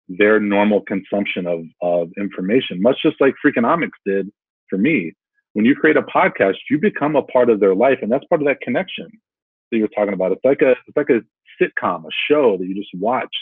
their 0.08 0.40
normal 0.40 0.82
consumption 0.82 1.46
of, 1.46 1.60
of 1.80 2.10
information, 2.18 2.82
much 2.82 2.96
just 3.02 3.20
like 3.20 3.34
Freakonomics 3.44 3.90
did 4.04 4.30
for 4.68 4.78
me. 4.78 5.12
When 5.54 5.64
you 5.64 5.74
create 5.74 5.96
a 5.96 6.02
podcast, 6.02 6.54
you 6.70 6.78
become 6.78 7.16
a 7.16 7.22
part 7.22 7.50
of 7.50 7.60
their 7.60 7.74
life, 7.74 7.98
and 8.02 8.10
that's 8.10 8.24
part 8.26 8.40
of 8.40 8.46
that 8.46 8.60
connection 8.60 9.08
that 9.70 9.78
you're 9.78 9.88
talking 9.88 10.14
about. 10.14 10.32
It's 10.32 10.44
like 10.44 10.62
a 10.62 10.72
it's 10.86 10.96
like 10.96 11.10
a 11.10 11.20
sitcom, 11.60 12.04
a 12.04 12.10
show 12.28 12.56
that 12.58 12.66
you 12.66 12.74
just 12.74 12.90
watch 12.94 13.34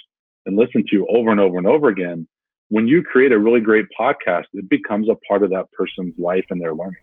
and 0.47 0.57
listen 0.57 0.85
to 0.91 1.07
over 1.09 1.31
and 1.31 1.41
over 1.41 1.59
and 1.59 1.67
over 1.67 1.89
again. 1.89 2.27
When 2.69 2.87
you 2.87 3.03
create 3.03 3.33
a 3.33 3.39
really 3.39 3.61
great 3.61 3.87
podcast, 3.99 4.45
it 4.53 4.69
becomes 4.69 5.09
a 5.09 5.17
part 5.29 5.43
of 5.43 5.51
that 5.51 5.71
person's 5.73 6.15
life 6.19 6.45
and 6.51 6.61
their 6.61 6.75
learning. 6.75 7.03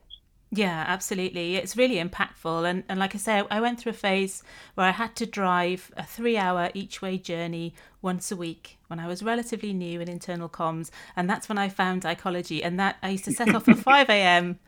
Yeah, 0.49 0.85
absolutely. 0.87 1.55
It's 1.57 1.75
really 1.75 1.95
impactful. 1.95 2.69
And, 2.69 2.83
and 2.87 2.99
like 2.99 3.13
I 3.13 3.17
say, 3.17 3.43
I 3.51 3.59
went 3.59 3.79
through 3.79 3.89
a 3.89 3.93
phase 3.93 4.43
where 4.75 4.87
I 4.87 4.91
had 4.91 5.15
to 5.17 5.25
drive 5.25 5.91
a 5.97 6.03
three 6.05 6.37
hour 6.37 6.69
each 6.73 7.01
way 7.01 7.17
journey 7.17 7.73
once 8.01 8.31
a 8.31 8.35
week 8.35 8.77
when 8.87 8.99
I 8.99 9.07
was 9.07 9.21
relatively 9.21 9.73
new 9.73 9.99
in 9.99 10.07
internal 10.07 10.47
comms. 10.47 10.89
And 11.17 11.29
that's 11.29 11.49
when 11.49 11.57
I 11.57 11.67
found 11.67 12.05
Icology. 12.05 12.63
And 12.63 12.79
that 12.79 12.95
I 13.03 13.09
used 13.09 13.25
to 13.25 13.33
set 13.33 13.53
off 13.53 13.67
at 13.67 13.77
5 13.77 14.09
a.m. 14.09 14.59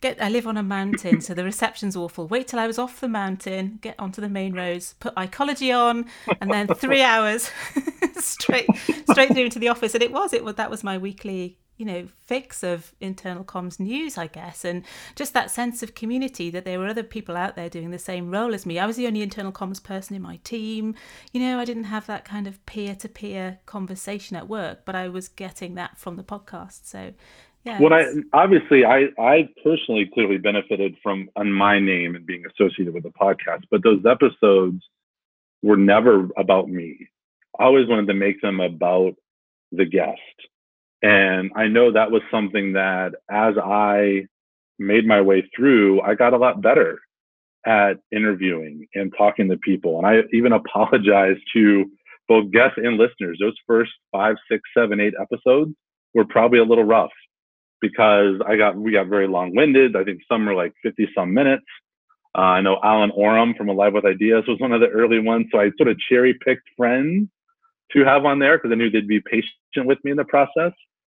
Get, 0.00 0.22
I 0.22 0.28
live 0.28 0.46
on 0.46 0.56
a 0.56 0.62
mountain, 0.62 1.20
so 1.20 1.34
the 1.34 1.42
reception's 1.42 1.96
awful. 1.96 2.28
Wait 2.28 2.46
till 2.46 2.60
I 2.60 2.68
was 2.68 2.78
off 2.78 3.00
the 3.00 3.08
mountain, 3.08 3.80
get 3.82 3.96
onto 3.98 4.20
the 4.20 4.28
main 4.28 4.54
roads, 4.54 4.94
put 5.00 5.12
Icology 5.18 5.72
on, 5.72 6.06
and 6.40 6.52
then 6.52 6.68
three 6.68 7.02
hours 7.02 7.50
straight 8.16 8.68
straight 9.10 9.32
through 9.32 9.46
into 9.46 9.58
the 9.58 9.66
office. 9.68 9.94
And 9.94 10.02
it 10.04 10.12
was 10.12 10.32
it 10.32 10.44
was 10.44 10.54
that 10.54 10.70
was 10.70 10.84
my 10.84 10.98
weekly 10.98 11.58
you 11.78 11.86
know 11.86 12.06
fix 12.26 12.62
of 12.62 12.92
internal 13.00 13.44
comms 13.44 13.80
news 13.80 14.18
i 14.18 14.26
guess 14.26 14.64
and 14.64 14.84
just 15.14 15.32
that 15.32 15.50
sense 15.50 15.82
of 15.82 15.94
community 15.94 16.50
that 16.50 16.64
there 16.64 16.78
were 16.78 16.88
other 16.88 17.02
people 17.02 17.36
out 17.36 17.56
there 17.56 17.70
doing 17.70 17.90
the 17.90 17.98
same 17.98 18.30
role 18.30 18.52
as 18.52 18.66
me. 18.66 18.78
I 18.78 18.86
was 18.86 18.96
the 18.96 19.06
only 19.06 19.22
internal 19.22 19.52
comms 19.52 19.82
person 19.82 20.14
in 20.14 20.22
my 20.22 20.36
team. 20.44 20.94
You 21.32 21.40
know 21.40 21.58
i 21.58 21.64
didn't 21.64 21.84
have 21.84 22.06
that 22.06 22.24
kind 22.24 22.46
of 22.46 22.64
peer-to-peer 22.66 23.60
conversation 23.64 24.36
at 24.36 24.48
work 24.48 24.80
but 24.84 24.94
i 24.94 25.08
was 25.08 25.28
getting 25.28 25.74
that 25.76 25.96
from 25.96 26.16
the 26.16 26.24
podcast. 26.24 26.86
So 26.86 27.14
yeah 27.64 27.80
when 27.80 27.92
i 27.92 28.04
obviously 28.32 28.84
i 28.84 29.06
i 29.18 29.48
personally 29.62 30.10
clearly 30.12 30.38
benefited 30.38 30.96
from 31.02 31.28
on 31.36 31.52
my 31.52 31.78
name 31.80 32.14
and 32.14 32.24
being 32.26 32.44
associated 32.46 32.94
with 32.94 33.02
the 33.02 33.10
podcast 33.10 33.62
but 33.70 33.82
those 33.82 34.04
episodes 34.06 34.82
were 35.62 35.76
never 35.76 36.28
about 36.36 36.68
me. 36.68 37.08
I 37.58 37.64
always 37.64 37.88
wanted 37.88 38.06
to 38.06 38.14
make 38.14 38.40
them 38.40 38.60
about 38.60 39.14
the 39.72 39.84
guest 39.84 40.18
and 41.02 41.50
I 41.54 41.68
know 41.68 41.92
that 41.92 42.10
was 42.10 42.22
something 42.30 42.72
that 42.72 43.12
as 43.30 43.54
I 43.62 44.26
made 44.78 45.06
my 45.06 45.20
way 45.20 45.48
through, 45.54 46.00
I 46.00 46.14
got 46.14 46.32
a 46.32 46.38
lot 46.38 46.60
better 46.60 46.98
at 47.66 47.98
interviewing 48.12 48.86
and 48.94 49.12
talking 49.16 49.48
to 49.48 49.56
people. 49.58 49.98
And 49.98 50.06
I 50.06 50.22
even 50.32 50.52
apologize 50.60 51.36
to 51.54 51.84
both 52.28 52.50
guests 52.50 52.78
and 52.78 52.98
listeners. 52.98 53.38
Those 53.40 53.56
first 53.66 53.90
five, 54.12 54.36
six, 54.50 54.62
seven, 54.76 55.00
eight 55.00 55.14
episodes 55.20 55.72
were 56.14 56.24
probably 56.24 56.58
a 56.58 56.64
little 56.64 56.84
rough 56.84 57.12
because 57.80 58.40
I 58.46 58.56
got 58.56 58.76
we 58.76 58.92
got 58.92 59.06
very 59.06 59.28
long 59.28 59.54
winded. 59.54 59.96
I 59.96 60.04
think 60.04 60.20
some 60.30 60.46
were 60.46 60.54
like 60.54 60.72
50 60.82 61.08
some 61.14 61.32
minutes. 61.32 61.64
Uh, 62.36 62.42
I 62.42 62.60
know 62.60 62.78
Alan 62.82 63.10
Oram 63.12 63.54
from 63.54 63.68
Alive 63.68 63.94
with 63.94 64.04
Ideas 64.04 64.44
was 64.46 64.60
one 64.60 64.72
of 64.72 64.80
the 64.80 64.88
early 64.88 65.18
ones. 65.18 65.46
So 65.50 65.58
I 65.58 65.70
sort 65.76 65.88
of 65.88 65.98
cherry 65.98 66.38
picked 66.44 66.68
friends 66.76 67.28
to 67.92 68.04
have 68.04 68.24
on 68.24 68.38
there 68.38 68.58
because 68.58 68.72
I 68.72 68.74
knew 68.74 68.90
they'd 68.90 69.08
be 69.08 69.20
patient 69.20 69.86
with 69.86 69.98
me 70.04 70.10
in 70.10 70.16
the 70.16 70.24
process. 70.24 70.72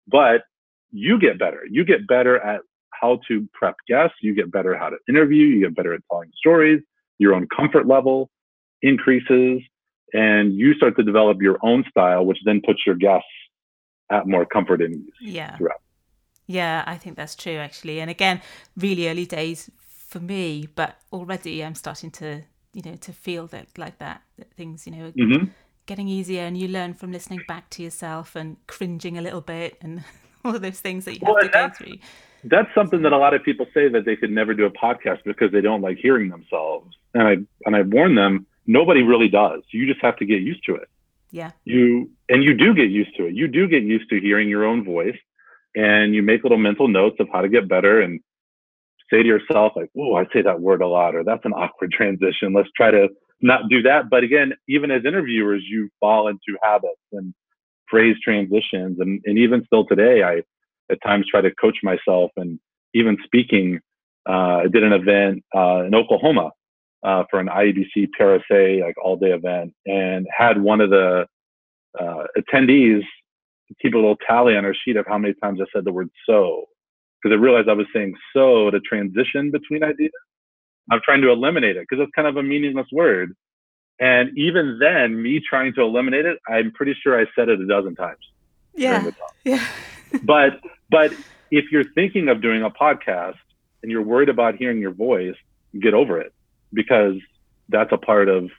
But 0.08 0.44
you 0.92 1.20
get 1.20 1.40
better. 1.40 1.62
You 1.70 1.86
get 1.86 2.08
better 2.08 2.40
at 2.40 2.62
how 2.92 3.20
to 3.28 3.48
prep 3.54 3.76
guests. 3.88 4.18
You 4.22 4.36
get 4.36 4.52
better 4.52 4.76
at 4.76 4.82
how 4.82 4.90
to 4.90 4.98
interview. 5.10 5.46
You 5.46 5.62
get 5.62 5.76
better 5.76 5.94
at 5.94 6.02
telling 6.10 6.32
stories. 6.38 6.82
Your 7.20 7.34
own 7.34 7.48
comfort 7.56 7.88
level 7.88 8.30
increases, 8.82 9.62
and 10.14 10.54
you 10.54 10.74
start 10.74 10.96
to 10.98 11.04
develop 11.04 11.42
your 11.42 11.58
own 11.64 11.86
style, 11.90 12.26
which 12.26 12.40
then 12.46 12.62
puts 12.66 12.80
your 12.86 12.96
guests 12.96 13.28
at 14.12 14.28
more 14.28 14.46
comfort 14.46 14.82
and 14.82 14.96
ease. 14.96 15.14
Yeah. 15.22 15.58
Throughout. 15.58 15.82
Yeah, 16.48 16.84
I 16.86 16.98
think 16.98 17.16
that's 17.16 17.36
true 17.36 17.58
actually. 17.58 18.00
And 18.02 18.10
again, 18.10 18.42
really 18.76 19.08
early 19.08 19.26
days 19.26 19.72
for 19.78 20.20
me, 20.20 20.68
but 20.76 20.98
already 21.12 21.64
I'm 21.64 21.76
starting 21.76 22.12
to 22.12 22.42
you 22.74 22.82
know 22.84 22.96
to 22.96 23.14
feel 23.14 23.48
that 23.48 23.78
like 23.78 24.00
that, 24.00 24.22
that 24.38 24.52
things 24.54 24.86
you 24.86 24.94
know 24.94 25.12
Mm-hmm. 25.12 25.46
Getting 25.86 26.08
easier 26.08 26.44
and 26.44 26.58
you 26.58 26.68
learn 26.68 26.94
from 26.94 27.12
listening 27.12 27.42
back 27.48 27.70
to 27.72 27.84
yourself 27.84 28.36
and 28.36 28.58
cringing 28.68 29.18
a 29.18 29.22
little 29.22 29.42
bit 29.42 29.78
and 29.82 30.04
all 30.46 30.56
of 30.56 30.62
those 30.62 30.80
things 30.80 31.06
that 31.06 31.14
you 31.14 31.20
have 31.26 31.36
Well, 31.36 31.44
to 31.44 31.50
go 31.50 31.70
through. 31.70 31.98
That's 32.46 32.70
something 32.76 33.02
that 33.04 33.14
a 33.14 33.18
lot 33.18 33.34
of 33.34 33.44
people 33.44 33.66
say 33.74 33.88
that 33.88 34.06
they 34.06 34.16
could 34.16 34.32
never 34.32 34.54
do 34.54 34.66
a 34.66 34.72
podcast 34.72 35.20
because 35.26 35.52
they 35.52 35.62
don't 35.62 35.82
like 35.82 35.98
hearing 35.98 36.30
themselves. 36.30 36.96
And 37.14 37.24
I 37.24 37.38
and 37.66 37.76
I 37.76 37.82
warn 37.84 38.16
them, 38.16 38.46
nobody 38.68 39.02
really 39.02 39.30
does. 39.30 39.62
You 39.72 39.88
just 39.88 40.02
have 40.02 40.18
to 40.18 40.26
get 40.26 40.42
used 40.42 40.64
to 40.66 40.76
it. 40.76 40.90
Yeah. 41.32 41.52
You 41.64 42.10
and 42.28 42.44
you 42.44 42.54
do 42.54 42.74
get 42.74 42.90
used 42.90 43.16
to 43.18 43.28
it. 43.28 43.34
You 43.34 43.48
do 43.48 43.68
get 43.68 43.84
used 43.84 44.10
to 44.10 44.20
hearing 44.20 44.50
your 44.50 44.66
own 44.66 44.84
voice 44.84 45.18
and 45.76 46.14
you 46.14 46.22
make 46.22 46.44
little 46.44 46.58
mental 46.58 46.88
notes 46.88 47.16
of 47.20 47.28
how 47.32 47.42
to 47.42 47.50
get 47.50 47.68
better 47.68 48.02
and 48.02 48.20
say 49.10 49.22
to 49.24 49.28
yourself 49.28 49.74
like, 49.76 49.90
"Whoa, 49.94 50.16
I 50.16 50.26
say 50.34 50.42
that 50.42 50.60
word 50.60 50.82
a 50.82 50.88
lot," 50.88 51.16
or 51.16 51.24
"That's 51.24 51.46
an 51.46 51.54
awkward 51.54 51.92
transition. 51.98 52.54
Let's 52.54 52.70
try 52.76 52.92
to 52.92 53.08
not 53.44 53.70
do 53.70 53.82
that." 53.84 54.10
But 54.10 54.24
again, 54.24 54.54
even 54.68 54.92
as 54.92 55.06
interviewers, 55.06 55.64
you 55.68 55.90
fall 56.00 56.28
into 56.28 56.58
habits 56.64 57.02
and 57.12 57.34
phrase 57.90 58.16
transitions, 58.24 59.00
and 59.00 59.22
and 59.26 59.38
even 59.38 59.64
still 59.66 59.86
today, 59.86 60.24
I 60.24 60.42
at 60.92 61.02
times 61.04 61.28
try 61.30 61.42
to 61.42 61.54
coach 61.56 61.78
myself. 61.84 62.32
And 62.38 62.60
even 62.94 63.18
speaking, 63.24 63.80
uh, 64.28 64.64
I 64.64 64.68
did 64.68 64.84
an 64.84 64.94
event 64.94 65.44
uh, 65.56 65.84
in 65.86 65.96
Oklahoma 65.96 66.52
uh, 67.04 67.24
for 67.30 67.40
an 67.40 67.48
IABC 67.48 68.10
PRSA 68.20 68.82
like 68.82 68.96
all 69.04 69.18
day 69.18 69.32
event, 69.32 69.74
and 69.86 70.28
had 70.36 70.62
one 70.62 70.82
of 70.82 70.90
the 70.90 71.28
uh, 72.00 72.24
attendees 72.38 73.04
keep 73.82 73.94
a 73.94 73.98
little 73.98 74.18
tally 74.28 74.56
on 74.56 74.64
her 74.64 74.76
sheet 74.86 74.98
of 74.98 75.06
how 75.08 75.18
many 75.18 75.34
times 75.42 75.60
I 75.62 75.66
said 75.74 75.86
the 75.86 75.92
word 75.92 76.10
"so," 76.28 76.66
because 77.22 77.36
I 77.36 77.40
realized 77.40 77.70
I 77.70 77.74
was 77.74 77.88
saying 77.94 78.14
"so" 78.34 78.70
to 78.72 78.80
transition 78.82 79.52
between 79.52 79.84
ideas. 79.84 80.12
I'm 80.92 81.00
trying 81.04 81.22
to 81.22 81.32
eliminate 81.32 81.78
it 81.78 81.88
because 81.88 82.04
it's 82.04 82.12
kind 82.16 82.28
of 82.28 82.38
a 82.38 82.44
meaningless 82.44 82.88
word. 82.92 83.36
And 84.00 84.38
even 84.38 84.80
then, 84.80 85.22
me 85.22 85.40
trying 85.48 85.74
to 85.76 85.82
eliminate 85.82 86.26
it, 86.26 86.40
I'm 86.48 86.72
pretty 86.72 86.96
sure 87.02 87.20
I 87.20 87.26
said 87.36 87.50
it 87.50 87.62
a 87.62 87.68
dozen 87.68 87.96
times 87.96 88.20
Yeah. 88.74 89.12
Yeah. 89.44 89.66
but 90.24 90.60
but 90.90 91.14
if 91.52 91.72
you're 91.72 91.84
thinking 91.84 92.30
of 92.30 92.42
doing 92.42 92.64
a 92.64 92.70
podcast 92.70 93.38
and 93.82 93.92
you're 93.92 94.02
worried 94.02 94.30
about 94.30 94.56
hearing 94.56 94.80
your 94.80 94.92
voice, 94.92 95.36
get 95.80 95.94
over 95.94 96.20
it 96.20 96.34
because 96.74 97.16
that's 97.70 97.92
a 97.92 97.98
part 97.98 98.30
of 98.30 98.50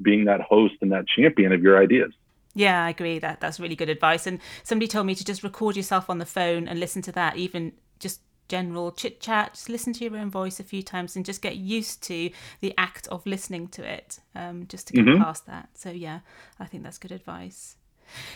being 0.00 0.26
that 0.26 0.40
host 0.40 0.74
and 0.80 0.92
that 0.92 1.06
champion 1.08 1.52
of 1.52 1.62
your 1.62 1.82
ideas. 1.82 2.12
Yeah, 2.54 2.84
I 2.84 2.90
agree. 2.90 3.18
That 3.18 3.40
that's 3.40 3.60
really 3.60 3.76
good 3.76 3.90
advice. 3.90 4.26
And 4.26 4.40
somebody 4.62 4.88
told 4.88 5.06
me 5.06 5.14
to 5.14 5.24
just 5.24 5.42
record 5.42 5.76
yourself 5.76 6.08
on 6.08 6.18
the 6.18 6.26
phone 6.26 6.66
and 6.68 6.80
listen 6.80 7.02
to 7.02 7.12
that, 7.12 7.36
even 7.36 7.72
just 7.98 8.20
general 8.48 8.92
chit 8.92 9.20
chat. 9.20 9.54
Just 9.54 9.68
listen 9.68 9.92
to 9.94 10.04
your 10.04 10.16
own 10.16 10.30
voice 10.30 10.60
a 10.60 10.64
few 10.64 10.82
times 10.82 11.16
and 11.16 11.24
just 11.24 11.42
get 11.42 11.56
used 11.56 12.02
to 12.04 12.30
the 12.60 12.74
act 12.78 13.06
of 13.08 13.26
listening 13.26 13.68
to 13.68 13.82
it, 13.88 14.20
um, 14.34 14.66
just 14.68 14.86
to 14.88 14.92
get 14.92 15.04
Mhm. 15.04 15.18
past 15.18 15.46
that. 15.46 15.70
So 15.74 15.90
yeah, 15.90 16.20
I 16.58 16.66
think 16.66 16.82
that's 16.82 16.98
good 16.98 17.12
advice. 17.12 17.76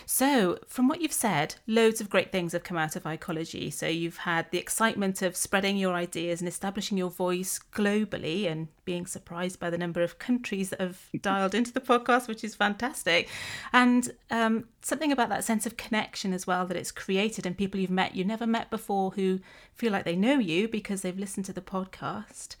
So, 0.05 0.59
from 0.67 0.87
what 0.87 1.01
you've 1.01 1.13
said, 1.13 1.55
loads 1.67 2.01
of 2.01 2.09
great 2.09 2.31
things 2.31 2.53
have 2.53 2.63
come 2.63 2.77
out 2.77 2.95
of 2.95 3.05
Icology. 3.05 3.69
So, 3.71 3.87
you've 3.87 4.17
had 4.17 4.49
the 4.51 4.57
excitement 4.57 5.21
of 5.21 5.35
spreading 5.35 5.77
your 5.77 5.93
ideas 5.93 6.41
and 6.41 6.47
establishing 6.47 6.97
your 6.97 7.09
voice 7.09 7.59
globally 7.73 8.49
and 8.49 8.67
being 8.85 9.05
surprised 9.05 9.59
by 9.59 9.69
the 9.69 9.77
number 9.77 10.01
of 10.01 10.19
countries 10.19 10.69
that 10.69 10.81
have 10.81 11.09
dialed 11.21 11.55
into 11.55 11.71
the 11.71 11.81
podcast, 11.81 12.27
which 12.27 12.43
is 12.43 12.55
fantastic. 12.55 13.29
And 13.73 14.11
um, 14.29 14.65
something 14.81 15.11
about 15.11 15.29
that 15.29 15.43
sense 15.43 15.65
of 15.65 15.77
connection 15.77 16.33
as 16.33 16.45
well 16.47 16.65
that 16.67 16.77
it's 16.77 16.91
created 16.91 17.45
and 17.45 17.57
people 17.57 17.79
you've 17.79 17.89
met 17.89 18.15
you 18.15 18.23
never 18.23 18.47
met 18.47 18.69
before 18.69 19.11
who 19.11 19.39
feel 19.73 19.91
like 19.91 20.05
they 20.05 20.15
know 20.15 20.39
you 20.39 20.67
because 20.67 21.01
they've 21.01 21.17
listened 21.17 21.45
to 21.45 21.53
the 21.53 21.61
podcast. 21.61 22.55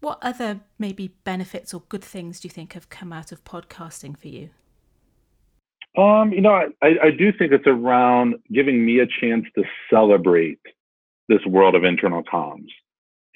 What 0.00 0.18
other 0.22 0.60
maybe 0.78 1.14
benefits 1.24 1.74
or 1.74 1.82
good 1.88 2.02
things 2.02 2.40
do 2.40 2.46
you 2.46 2.50
think 2.50 2.72
have 2.72 2.88
come 2.88 3.12
out 3.12 3.32
of 3.32 3.44
podcasting 3.44 4.16
for 4.16 4.28
you? 4.28 4.50
Um, 5.98 6.32
you 6.32 6.40
know, 6.40 6.54
I, 6.82 6.86
I 7.02 7.10
do 7.10 7.32
think 7.32 7.52
it's 7.52 7.66
around 7.66 8.36
giving 8.52 8.84
me 8.84 9.00
a 9.00 9.06
chance 9.06 9.44
to 9.56 9.64
celebrate 9.90 10.60
this 11.28 11.44
world 11.46 11.74
of 11.74 11.84
internal 11.84 12.22
comms. 12.22 12.68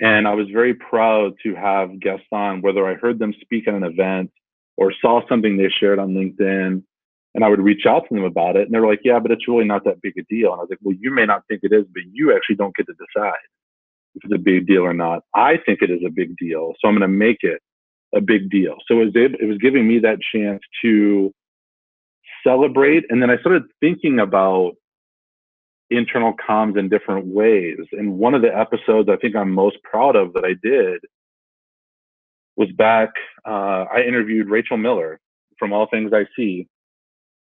And 0.00 0.26
I 0.26 0.34
was 0.34 0.48
very 0.52 0.74
proud 0.74 1.34
to 1.44 1.54
have 1.54 2.00
guests 2.00 2.26
on, 2.32 2.62
whether 2.62 2.86
I 2.86 2.94
heard 2.94 3.18
them 3.18 3.34
speak 3.40 3.68
at 3.68 3.74
an 3.74 3.84
event 3.84 4.30
or 4.76 4.92
saw 5.00 5.20
something 5.28 5.56
they 5.56 5.68
shared 5.68 5.98
on 5.98 6.14
LinkedIn, 6.14 6.82
and 7.34 7.44
I 7.44 7.48
would 7.48 7.60
reach 7.60 7.86
out 7.86 8.04
to 8.08 8.14
them 8.14 8.24
about 8.24 8.56
it. 8.56 8.62
And 8.62 8.74
they 8.74 8.78
were 8.78 8.88
like, 8.88 9.00
yeah, 9.04 9.18
but 9.18 9.30
it's 9.30 9.48
really 9.48 9.64
not 9.64 9.84
that 9.84 10.02
big 10.02 10.14
a 10.18 10.22
deal. 10.28 10.52
And 10.52 10.60
I 10.60 10.62
was 10.62 10.70
like, 10.70 10.80
well, 10.82 10.96
you 10.98 11.12
may 11.12 11.26
not 11.26 11.42
think 11.48 11.60
it 11.62 11.72
is, 11.72 11.84
but 11.92 12.02
you 12.12 12.34
actually 12.34 12.56
don't 12.56 12.74
get 12.74 12.86
to 12.86 12.92
decide 12.94 13.32
if 14.14 14.24
it's 14.24 14.34
a 14.34 14.38
big 14.38 14.66
deal 14.66 14.82
or 14.82 14.94
not. 14.94 15.22
I 15.34 15.58
think 15.64 15.82
it 15.82 15.90
is 15.90 16.02
a 16.06 16.10
big 16.10 16.36
deal. 16.36 16.74
So 16.80 16.88
I'm 16.88 16.94
going 16.94 17.02
to 17.02 17.08
make 17.08 17.38
it 17.42 17.60
a 18.14 18.20
big 18.20 18.50
deal. 18.50 18.76
So 18.86 19.00
it 19.00 19.06
was, 19.06 19.12
it 19.14 19.46
was 19.46 19.58
giving 19.58 19.86
me 19.88 19.98
that 20.00 20.18
chance 20.32 20.60
to 20.82 21.32
celebrate. 22.46 23.04
And 23.08 23.20
then 23.22 23.30
I 23.30 23.38
started 23.38 23.64
thinking 23.80 24.20
about 24.20 24.72
internal 25.90 26.34
comms 26.34 26.78
in 26.78 26.88
different 26.88 27.26
ways. 27.26 27.78
And 27.92 28.18
one 28.18 28.34
of 28.34 28.42
the 28.42 28.56
episodes 28.56 29.08
I 29.08 29.16
think 29.16 29.36
I'm 29.36 29.50
most 29.50 29.76
proud 29.82 30.16
of 30.16 30.32
that 30.34 30.44
I 30.44 30.54
did 30.62 31.00
was 32.56 32.70
back, 32.72 33.10
uh, 33.46 33.84
I 33.92 34.02
interviewed 34.06 34.48
Rachel 34.48 34.76
Miller 34.76 35.20
from 35.58 35.72
All 35.72 35.86
Things 35.90 36.12
I 36.12 36.26
See. 36.36 36.68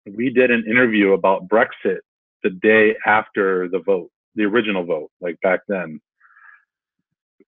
We 0.05 0.29
did 0.29 0.51
an 0.51 0.65
interview 0.67 1.13
about 1.13 1.47
Brexit 1.47 1.99
the 2.43 2.49
day 2.49 2.95
after 3.05 3.67
the 3.67 3.79
vote, 3.79 4.09
the 4.35 4.43
original 4.43 4.83
vote, 4.83 5.11
like 5.19 5.39
back 5.41 5.61
then. 5.67 5.99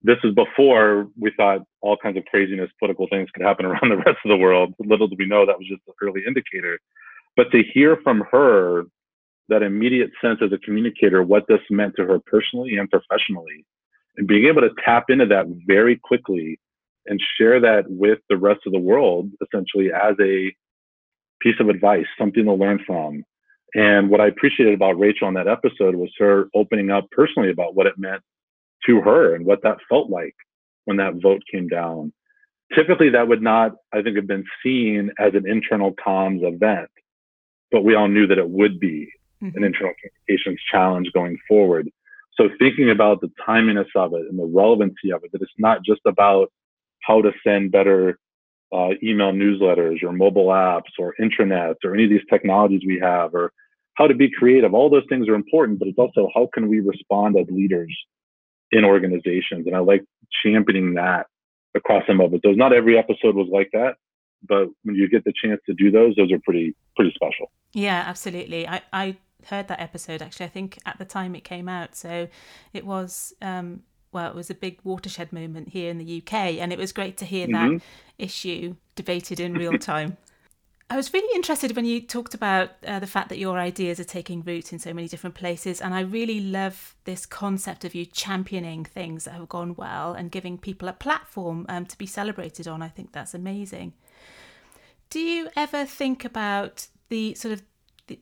This 0.01 0.17
is 0.23 0.35
before 0.35 1.07
we 1.17 1.31
thought 1.37 1.61
all 1.81 1.95
kinds 1.95 2.17
of 2.17 2.25
craziness, 2.25 2.69
political 2.77 3.07
things 3.07 3.29
could 3.33 3.45
happen 3.45 3.65
around 3.67 3.89
the 3.89 3.97
rest 3.97 4.19
of 4.23 4.29
the 4.29 4.37
world. 4.37 4.73
Little 4.79 5.07
did 5.07 5.17
we 5.17 5.25
know 5.25 5.45
that 5.45 5.57
was 5.57 5.67
just 5.67 5.81
an 5.87 5.93
early 6.01 6.21
indicator. 6.27 6.79
But 7.35 7.51
to 7.51 7.63
hear 7.73 7.97
from 8.03 8.23
her 8.31 8.83
that 9.49 9.63
immediate 9.63 10.11
sense 10.21 10.39
as 10.41 10.51
a 10.51 10.57
communicator, 10.59 11.23
what 11.23 11.45
this 11.47 11.59
meant 11.69 11.95
to 11.97 12.05
her 12.05 12.19
personally 12.25 12.77
and 12.77 12.89
professionally, 12.89 13.65
and 14.17 14.27
being 14.27 14.45
able 14.45 14.61
to 14.61 14.69
tap 14.85 15.05
into 15.09 15.25
that 15.25 15.45
very 15.67 15.97
quickly 15.97 16.59
and 17.07 17.19
share 17.37 17.59
that 17.59 17.83
with 17.87 18.19
the 18.29 18.37
rest 18.37 18.61
of 18.65 18.71
the 18.71 18.79
world, 18.79 19.29
essentially 19.41 19.91
as 19.91 20.15
a 20.21 20.53
piece 21.41 21.55
of 21.59 21.69
advice, 21.69 22.05
something 22.17 22.45
to 22.45 22.53
learn 22.53 22.79
from. 22.85 23.23
And 23.75 24.09
what 24.09 24.21
I 24.21 24.27
appreciated 24.27 24.73
about 24.73 24.99
Rachel 24.99 25.27
on 25.27 25.33
that 25.33 25.47
episode 25.47 25.95
was 25.95 26.11
her 26.19 26.47
opening 26.55 26.91
up 26.91 27.05
personally 27.11 27.49
about 27.49 27.75
what 27.75 27.87
it 27.87 27.97
meant 27.97 28.21
to 28.85 29.01
her 29.01 29.35
and 29.35 29.45
what 29.45 29.63
that 29.63 29.77
felt 29.89 30.09
like 30.09 30.35
when 30.85 30.97
that 30.97 31.15
vote 31.21 31.41
came 31.51 31.67
down. 31.67 32.13
Typically, 32.75 33.09
that 33.09 33.27
would 33.27 33.41
not, 33.41 33.73
I 33.93 34.01
think, 34.01 34.15
have 34.15 34.27
been 34.27 34.45
seen 34.63 35.11
as 35.19 35.33
an 35.33 35.47
internal 35.47 35.93
comms 35.93 36.43
event, 36.43 36.89
but 37.73 37.83
we 37.83 37.95
all 37.95 38.07
knew 38.07 38.27
that 38.27 38.37
it 38.37 38.49
would 38.49 38.79
be 38.79 39.11
Mhm. 39.41 39.55
an 39.55 39.63
internal 39.65 39.93
communications 39.99 40.61
challenge 40.71 41.11
going 41.11 41.37
forward. 41.47 41.89
So 42.35 42.49
thinking 42.57 42.89
about 42.89 43.19
the 43.19 43.31
timeliness 43.45 43.89
of 43.95 44.13
it 44.13 44.25
and 44.29 44.39
the 44.39 44.45
relevancy 44.45 45.11
of 45.11 45.23
it, 45.23 45.31
that 45.33 45.41
it's 45.41 45.59
not 45.59 45.83
just 45.83 46.01
about 46.05 46.51
how 47.01 47.21
to 47.21 47.33
send 47.43 47.71
better 47.71 48.17
uh, 48.71 48.93
email 49.03 49.31
newsletters 49.31 50.01
or 50.01 50.11
mobile 50.11 50.47
apps 50.47 50.93
or 50.97 51.13
intranets 51.19 51.83
or 51.83 51.93
any 51.93 52.05
of 52.05 52.09
these 52.09 52.25
technologies 52.27 52.81
we 52.87 52.97
have 52.99 53.35
or 53.35 53.51
how 53.95 54.07
to 54.07 54.15
be 54.15 54.29
creative. 54.29 54.73
All 54.73 54.89
those 54.89 55.05
things 55.09 55.27
are 55.27 55.35
important, 55.35 55.77
but 55.77 55.87
it's 55.87 55.99
also 55.99 56.29
how 56.33 56.49
can 56.53 56.67
we 56.67 56.79
respond 56.79 57.37
as 57.37 57.45
leaders 57.51 57.95
in 58.71 58.83
organizations? 58.83 59.67
And 59.67 59.75
I 59.75 59.79
like 59.79 60.03
championing 60.41 60.95
that 60.95 61.27
across 61.75 62.05
some 62.07 62.19
of 62.19 62.33
it. 62.33 62.41
Those 62.43 62.57
not 62.57 62.73
every 62.73 62.97
episode 62.97 63.35
was 63.35 63.47
like 63.51 63.69
that, 63.73 63.95
but 64.47 64.67
when 64.83 64.95
you 64.95 65.07
get 65.09 65.23
the 65.25 65.33
chance 65.43 65.61
to 65.65 65.73
do 65.73 65.91
those, 65.91 66.15
those 66.15 66.31
are 66.31 66.39
pretty 66.39 66.75
pretty 66.95 67.11
special. 67.15 67.51
Yeah, 67.73 68.03
absolutely. 68.05 68.67
I, 68.67 68.81
I 68.91 69.17
heard 69.47 69.67
that 69.67 69.79
episode 69.81 70.21
actually. 70.21 70.45
I 70.45 70.49
think 70.49 70.77
at 70.85 70.97
the 70.99 71.05
time 71.05 71.35
it 71.35 71.43
came 71.43 71.67
out, 71.67 71.95
so 71.95 72.27
it 72.73 72.85
was 72.85 73.33
um, 73.41 73.83
well, 74.11 74.29
it 74.29 74.35
was 74.35 74.49
a 74.49 74.55
big 74.55 74.79
watershed 74.83 75.33
moment 75.33 75.69
here 75.69 75.89
in 75.89 75.97
the 75.97 76.21
UK, 76.21 76.33
and 76.61 76.71
it 76.71 76.77
was 76.77 76.91
great 76.91 77.17
to 77.17 77.25
hear 77.25 77.47
Mhm. 77.47 77.79
that 77.79 77.83
issue 78.23 78.75
debated 78.95 79.39
in 79.39 79.53
real 79.55 79.77
time. 79.77 80.17
I 80.89 80.95
was 80.95 81.11
really 81.11 81.33
interested 81.35 81.75
when 81.75 81.85
you 81.85 81.99
talked 82.01 82.35
about 82.35 82.69
uh, 82.85 82.99
the 82.99 83.07
fact 83.07 83.29
that 83.29 83.39
your 83.39 83.57
ideas 83.57 83.99
are 83.99 84.03
taking 84.03 84.43
root 84.43 84.71
in 84.71 84.77
so 84.77 84.93
many 84.93 85.07
different 85.07 85.33
places, 85.35 85.81
and 85.81 85.95
I 85.95 86.01
really 86.01 86.39
love 86.39 86.95
this 87.05 87.25
concept 87.25 87.83
of 87.83 87.95
you 87.95 88.05
championing 88.05 88.85
things 88.85 89.25
that 89.25 89.31
have 89.31 89.49
gone 89.49 89.73
well 89.75 90.13
and 90.13 90.29
giving 90.29 90.59
people 90.59 90.87
a 90.87 90.93
platform 90.93 91.65
um, 91.67 91.87
to 91.87 91.97
be 91.97 92.05
celebrated 92.05 92.67
on. 92.67 92.83
I 92.83 92.89
think 92.89 93.11
that's 93.13 93.33
amazing. 93.33 93.93
Do 95.13 95.19
you 95.19 95.49
ever 95.55 95.85
think 95.85 96.25
about 96.25 96.87
the 97.09 97.35
sort 97.35 97.53
of 97.53 97.61
the, 98.07 98.17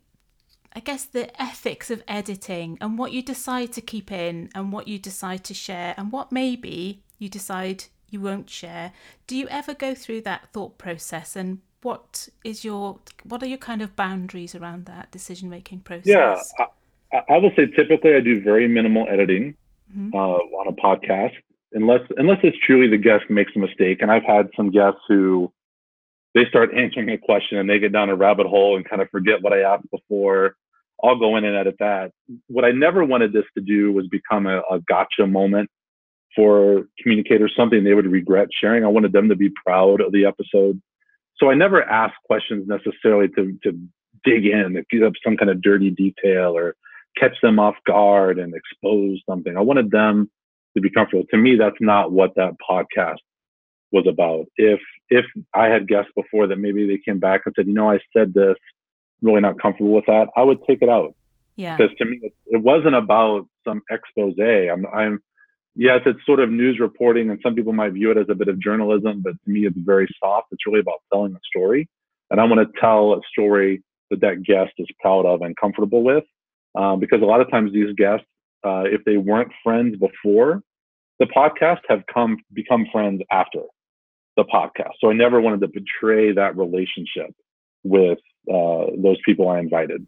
I 0.75 0.81
guess 0.81 1.05
the 1.05 1.25
ethics 1.41 1.89
of 1.89 2.03
editing 2.05 2.77
and 2.81 2.97
what 2.97 3.13
you 3.13 3.21
decide 3.21 3.71
to 3.73 3.81
keep 3.81 4.11
in 4.11 4.49
and 4.53 4.73
what 4.73 4.89
you 4.89 4.99
decide 4.99 5.45
to 5.45 5.53
share 5.53 5.93
and 5.97 6.11
what 6.11 6.33
maybe 6.33 7.01
you 7.17 7.29
decide 7.29 7.85
you 8.09 8.19
won't 8.19 8.49
share? 8.49 8.91
Do 9.25 9.37
you 9.37 9.47
ever 9.47 9.73
go 9.73 9.95
through 9.95 10.21
that 10.23 10.49
thought 10.51 10.77
process 10.77 11.37
and 11.37 11.59
what 11.81 12.27
is 12.43 12.65
your 12.65 12.99
what 13.23 13.41
are 13.41 13.47
your 13.53 13.57
kind 13.57 13.81
of 13.81 13.95
boundaries 13.95 14.53
around 14.53 14.83
that 14.87 15.11
decision 15.11 15.49
making 15.49 15.79
process? 15.79 16.07
Yeah, 16.07 16.41
I, 17.13 17.35
I 17.35 17.37
will 17.37 17.51
say 17.55 17.67
typically 17.67 18.15
I 18.15 18.19
do 18.19 18.41
very 18.41 18.67
minimal 18.67 19.07
editing 19.09 19.55
Mhm. 19.97 20.13
uh, 20.13 20.17
on 20.59 20.67
a 20.67 20.73
podcast. 20.73 21.35
unless 21.73 22.01
unless 22.17 22.39
it's 22.43 22.57
truly 22.67 22.89
the 22.89 22.97
guest 22.97 23.29
makes 23.29 23.53
a 23.55 23.59
mistake. 23.59 24.01
And 24.01 24.11
I've 24.11 24.25
had 24.25 24.49
some 24.57 24.71
guests 24.71 24.99
who 25.07 25.51
they 26.33 26.45
start 26.45 26.73
answering 26.75 27.09
a 27.09 27.17
question 27.17 27.57
and 27.57 27.69
they 27.69 27.79
get 27.79 27.91
down 27.91 28.09
a 28.09 28.15
rabbit 28.15 28.47
hole 28.47 28.75
and 28.75 28.87
kind 28.87 29.01
of 29.01 29.09
forget 29.09 29.41
what 29.41 29.53
I 29.53 29.61
asked 29.61 29.89
before. 29.91 30.55
I'll 31.03 31.17
go 31.17 31.35
in 31.35 31.45
and 31.45 31.55
edit 31.55 31.75
that. 31.79 32.11
What 32.47 32.63
I 32.63 32.71
never 32.71 33.03
wanted 33.03 33.33
this 33.33 33.45
to 33.55 33.61
do 33.61 33.91
was 33.91 34.07
become 34.07 34.45
a, 34.47 34.59
a 34.69 34.79
gotcha 34.87 35.27
moment 35.27 35.69
for 36.35 36.83
communicators, 37.01 37.53
something 37.57 37.83
they 37.83 37.93
would 37.93 38.05
regret 38.05 38.47
sharing. 38.59 38.85
I 38.85 38.89
wanted 38.89 39.11
them 39.11 39.29
to 39.29 39.35
be 39.35 39.49
proud 39.65 39.99
of 39.99 40.11
the 40.11 40.25
episode. 40.25 40.81
So 41.37 41.49
I 41.49 41.55
never 41.55 41.83
asked 41.83 42.15
questions 42.25 42.67
necessarily 42.67 43.27
to, 43.29 43.57
to 43.63 43.79
dig 44.23 44.45
in, 44.45 44.73
to 44.73 44.83
give 44.89 45.03
up 45.03 45.13
some 45.23 45.35
kind 45.35 45.49
of 45.49 45.61
dirty 45.61 45.89
detail 45.89 46.55
or 46.55 46.75
catch 47.17 47.35
them 47.41 47.59
off 47.59 47.75
guard 47.85 48.39
and 48.39 48.53
expose 48.53 49.19
something. 49.27 49.57
I 49.57 49.61
wanted 49.61 49.91
them 49.91 50.29
to 50.75 50.81
be 50.81 50.89
comfortable. 50.89 51.25
To 51.31 51.37
me, 51.37 51.55
that's 51.57 51.75
not 51.81 52.11
what 52.11 52.35
that 52.35 52.53
podcast 52.69 53.17
was 53.91 54.05
about. 54.07 54.45
If 54.55 54.79
if 55.11 55.25
I 55.53 55.67
had 55.67 55.87
guessed 55.87 56.09
before 56.15 56.47
that 56.47 56.57
maybe 56.57 56.87
they 56.87 56.97
came 56.97 57.19
back 57.19 57.41
and 57.45 57.53
said, 57.55 57.67
you 57.67 57.73
know, 57.73 57.91
I 57.91 57.99
said 58.15 58.33
this, 58.33 58.55
really 59.21 59.41
not 59.41 59.61
comfortable 59.61 59.91
with 59.91 60.05
that, 60.07 60.29
I 60.35 60.41
would 60.41 60.59
take 60.65 60.81
it 60.81 60.89
out. 60.89 61.13
Yeah. 61.57 61.75
Because 61.77 61.95
to 61.97 62.05
me, 62.05 62.19
it, 62.23 62.33
it 62.47 62.63
wasn't 62.63 62.95
about 62.95 63.45
some 63.67 63.81
expose. 63.91 64.35
I'm 64.39 64.85
I'm 64.87 65.21
yes, 65.75 65.99
it's 66.05 66.25
sort 66.25 66.39
of 66.39 66.49
news 66.49 66.79
reporting, 66.79 67.29
and 67.29 67.39
some 67.43 67.53
people 67.53 67.73
might 67.73 67.91
view 67.91 68.09
it 68.09 68.17
as 68.17 68.27
a 68.29 68.35
bit 68.35 68.47
of 68.47 68.57
journalism, 68.59 69.21
but 69.21 69.33
to 69.43 69.51
me, 69.51 69.67
it's 69.67 69.77
very 69.77 70.07
soft. 70.23 70.47
It's 70.51 70.65
really 70.65 70.79
about 70.79 71.01
telling 71.11 71.33
a 71.33 71.39
story, 71.45 71.89
and 72.31 72.39
I 72.39 72.45
want 72.45 72.65
to 72.65 72.79
tell 72.79 73.13
a 73.13 73.19
story 73.31 73.83
that 74.09 74.21
that 74.21 74.43
guest 74.43 74.71
is 74.77 74.87
proud 75.01 75.25
of 75.25 75.41
and 75.41 75.55
comfortable 75.57 76.03
with, 76.03 76.23
um, 76.75 76.99
because 77.01 77.21
a 77.21 77.25
lot 77.25 77.41
of 77.41 77.51
times 77.51 77.73
these 77.73 77.93
guests, 77.95 78.25
uh, 78.65 78.83
if 78.85 79.03
they 79.05 79.17
weren't 79.17 79.51
friends 79.61 79.97
before 79.97 80.63
the 81.19 81.25
podcast, 81.25 81.81
have 81.89 82.03
come 82.11 82.37
become 82.53 82.87
friends 82.91 83.21
after 83.29 83.59
the 84.37 84.43
podcast. 84.43 84.93
So 84.99 85.09
I 85.09 85.13
never 85.13 85.41
wanted 85.41 85.61
to 85.61 85.67
betray 85.67 86.33
that 86.33 86.57
relationship 86.57 87.35
with 87.83 88.19
uh, 88.51 88.85
those 88.97 89.17
people 89.25 89.49
I 89.49 89.59
invited. 89.59 90.05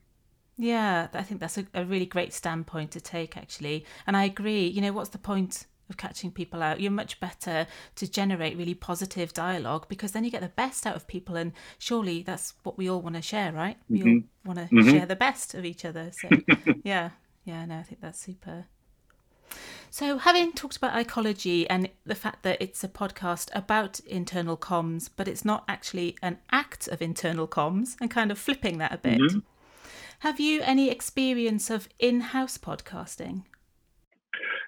Yeah, 0.57 1.07
I 1.13 1.23
think 1.23 1.39
that's 1.39 1.57
a, 1.57 1.65
a, 1.73 1.83
really 1.83 2.05
great 2.05 2.31
standpoint 2.31 2.91
to 2.91 3.01
take, 3.01 3.35
actually. 3.35 3.85
And 4.05 4.15
I 4.15 4.25
agree. 4.25 4.67
You 4.67 4.81
know, 4.81 4.93
what's 4.93 5.09
the 5.09 5.17
point 5.17 5.65
of 5.89 5.97
catching 5.97 6.31
people 6.31 6.61
out? 6.61 6.79
You're 6.79 6.91
much 6.91 7.19
better 7.19 7.65
to 7.95 8.07
generate 8.11 8.55
really 8.55 8.75
positive 8.75 9.33
dialogue 9.33 9.87
because 9.89 10.11
then 10.11 10.23
you 10.23 10.29
get 10.29 10.41
the 10.41 10.49
best 10.49 10.85
out 10.85 10.95
of 10.95 11.07
people. 11.07 11.35
And 11.35 11.53
surely 11.79 12.21
that's 12.21 12.53
what 12.63 12.77
we 12.77 12.87
all 12.87 13.01
want 13.01 13.15
to 13.15 13.21
share, 13.21 13.51
right? 13.51 13.77
We 13.89 13.99
mm-hmm. 13.99 14.09
all 14.47 14.55
want 14.55 14.69
to 14.69 14.75
mm-hmm. 14.75 14.91
share 14.91 15.05
the 15.07 15.15
best 15.15 15.55
of 15.55 15.65
each 15.65 15.85
other. 15.85 16.11
So, 16.11 16.29
yeah, 16.83 17.11
yeah, 17.45 17.65
no, 17.65 17.77
I 17.77 17.83
think 17.83 18.01
that's 18.01 18.19
super. 18.19 18.65
So, 19.89 20.17
having 20.17 20.53
talked 20.53 20.77
about 20.77 20.95
Icology 20.95 21.69
and 21.69 21.87
the 22.03 22.15
fact 22.15 22.41
that 22.41 22.59
it's 22.59 22.83
a 22.83 22.87
podcast 22.87 23.51
about 23.53 23.99
internal 24.01 24.57
comms, 24.57 25.07
but 25.15 25.27
it's 25.27 25.45
not 25.45 25.63
actually 25.67 26.15
an 26.23 26.39
act 26.51 26.87
of 26.87 26.99
internal 26.99 27.47
comms, 27.47 27.95
and 28.01 28.09
kind 28.09 28.31
of 28.31 28.39
flipping 28.39 28.79
that 28.79 28.91
a 28.91 28.97
bit, 28.97 29.21
mm-hmm. 29.21 29.39
have 30.19 30.39
you 30.39 30.61
any 30.63 30.89
experience 30.89 31.69
of 31.69 31.87
in 31.99 32.21
house 32.21 32.57
podcasting? 32.57 33.43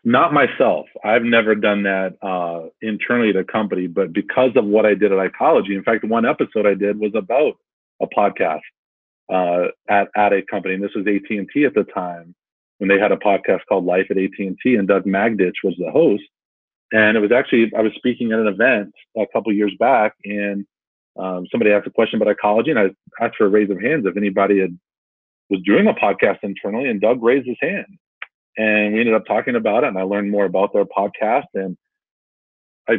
Not 0.04 0.32
myself. 0.32 0.86
I've 1.04 1.24
never 1.24 1.56
done 1.56 1.82
that 1.84 2.18
uh, 2.22 2.70
internally 2.84 3.32
at 3.32 3.36
a 3.36 3.44
company, 3.44 3.88
but 3.88 4.14
because 4.14 4.52
of 4.56 4.66
what 4.66 4.86
I 4.86 4.94
did 4.94 5.12
at 5.12 5.18
Icology, 5.18 5.74
in 5.74 5.84
fact, 5.84 6.04
one 6.04 6.28
episode 6.28 6.68
I 6.68 6.76
did 6.76 7.00
was 7.00 7.14
about 7.16 7.58
a 8.00 8.06
podcast 8.06 8.62
uh, 9.34 9.70
at 9.90 10.10
at 10.16 10.34
a 10.34 10.44
company, 10.44 10.76
and 10.76 10.84
this 10.84 10.94
was 10.96 11.08
AT 11.08 11.36
and 11.36 11.50
T 11.52 11.66
at 11.66 11.74
the 11.74 11.84
time 11.86 12.36
when 12.78 12.90
they 12.90 13.00
had 13.00 13.12
a 13.12 13.18
podcast 13.18 13.62
called 13.68 13.86
Life 13.86 14.08
at 14.10 14.18
AT&T, 14.18 14.76
and 14.76 14.88
Doug 14.88 15.06
Magditch 15.06 15.64
was 15.64 15.76
the 15.78 15.92
host. 15.92 16.24
And 16.92 17.18
it 17.18 17.20
was 17.20 17.32
actually 17.32 17.72
I 17.76 17.82
was 17.82 17.94
speaking 17.96 18.32
at 18.32 18.40
an 18.40 18.48
event 18.48 18.94
a 19.18 19.26
couple 19.34 19.52
years 19.54 19.74
back, 19.80 20.14
and 20.24 20.66
um, 21.18 21.46
somebody 21.52 21.72
asked 21.72 21.88
a 21.88 21.92
question 21.92 22.22
about 22.22 22.32
Icology, 22.32 22.72
and 22.72 22.80
I 22.80 22.90
asked 23.22 23.38
for 23.38 23.46
a 23.46 23.50
raise 23.50 23.70
of 23.70 23.82
hands 23.82 24.06
if 24.06 24.18
anybody 24.18 24.60
had 24.60 24.78
was 25.50 25.62
doing 25.62 25.88
a 25.88 25.94
podcast 25.94 26.40
internally, 26.44 26.90
and 26.90 27.02
Doug 27.02 27.24
raised 27.24 27.48
his 27.48 27.58
hand, 27.62 27.86
and 28.58 28.94
we 28.94 29.00
ended 29.00 29.16
up 29.16 29.26
talking 29.26 29.56
about 29.56 29.84
it, 29.84 29.88
and 29.88 29.98
I 29.98 30.04
learned 30.04 30.32
more 30.32 30.46
about 30.46 30.74
their 30.74 30.86
podcast, 30.86 31.46
and 31.54 31.78
I 32.88 32.98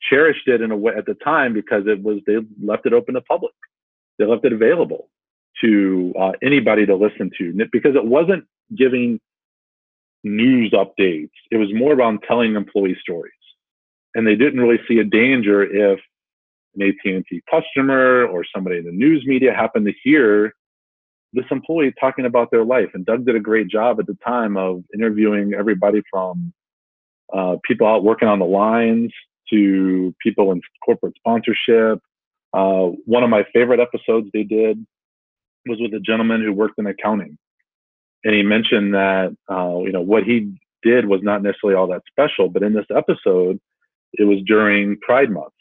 cherished 0.00 0.46
it 0.46 0.60
in 0.60 0.70
a 0.70 0.76
way 0.76 0.92
at 0.96 1.06
the 1.06 1.14
time 1.14 1.52
because 1.52 1.84
it 1.86 2.02
was 2.02 2.18
they 2.26 2.36
left 2.62 2.86
it 2.86 2.92
open 2.92 3.14
to 3.14 3.20
public, 3.22 3.54
they 4.18 4.24
left 4.24 4.44
it 4.44 4.52
available 4.52 5.08
to 5.60 6.14
uh, 6.18 6.32
anybody 6.42 6.86
to 6.86 6.94
listen 6.94 7.30
to 7.38 7.52
because 7.72 7.96
it 7.96 8.04
wasn't 8.04 8.44
giving 8.76 9.20
news 10.24 10.72
updates. 10.72 11.30
It 11.50 11.56
was 11.56 11.68
more 11.72 11.92
around 11.92 12.20
telling 12.26 12.56
employee 12.56 12.96
stories. 13.00 13.32
And 14.14 14.26
they 14.26 14.34
didn't 14.34 14.60
really 14.60 14.80
see 14.88 14.98
a 14.98 15.04
danger 15.04 15.62
if 15.62 16.00
an 16.74 16.82
AT&T 16.82 17.42
customer 17.50 18.26
or 18.26 18.44
somebody 18.54 18.78
in 18.78 18.84
the 18.84 18.92
news 18.92 19.24
media 19.26 19.52
happened 19.54 19.86
to 19.86 19.92
hear 20.02 20.52
this 21.32 21.44
employee 21.50 21.92
talking 22.00 22.24
about 22.24 22.50
their 22.50 22.64
life. 22.64 22.88
And 22.94 23.04
Doug 23.04 23.26
did 23.26 23.36
a 23.36 23.40
great 23.40 23.68
job 23.68 24.00
at 24.00 24.06
the 24.06 24.16
time 24.26 24.56
of 24.56 24.82
interviewing 24.94 25.52
everybody 25.54 26.02
from 26.10 26.52
uh, 27.32 27.56
people 27.64 27.86
out 27.86 28.04
working 28.04 28.28
on 28.28 28.38
the 28.38 28.46
lines 28.46 29.12
to 29.50 30.14
people 30.22 30.52
in 30.52 30.60
corporate 30.84 31.14
sponsorship. 31.16 32.00
Uh, 32.54 32.92
one 33.04 33.22
of 33.22 33.30
my 33.30 33.44
favorite 33.52 33.80
episodes 33.80 34.28
they 34.32 34.42
did 34.42 34.84
was 35.66 35.78
with 35.80 35.92
a 35.92 36.00
gentleman 36.00 36.42
who 36.42 36.52
worked 36.52 36.78
in 36.78 36.86
accounting 36.86 37.36
and 38.24 38.34
he 38.34 38.42
mentioned 38.42 38.94
that 38.94 39.36
uh, 39.50 39.78
you 39.80 39.92
know 39.92 40.02
what 40.02 40.24
he 40.24 40.52
did 40.82 41.06
was 41.06 41.20
not 41.22 41.42
necessarily 41.42 41.76
all 41.76 41.88
that 41.88 42.02
special, 42.08 42.48
but 42.48 42.62
in 42.62 42.72
this 42.72 42.86
episode, 42.94 43.60
it 44.12 44.24
was 44.24 44.38
during 44.46 44.96
Pride 45.00 45.30
Month, 45.30 45.54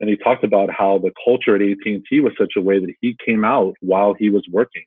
and 0.00 0.08
he 0.10 0.16
talked 0.16 0.44
about 0.44 0.70
how 0.70 0.98
the 0.98 1.12
culture 1.24 1.54
at 1.54 1.62
AT&T 1.62 2.20
was 2.20 2.32
such 2.38 2.52
a 2.56 2.60
way 2.60 2.78
that 2.78 2.94
he 3.00 3.16
came 3.24 3.44
out 3.44 3.74
while 3.80 4.14
he 4.14 4.30
was 4.30 4.46
working 4.50 4.84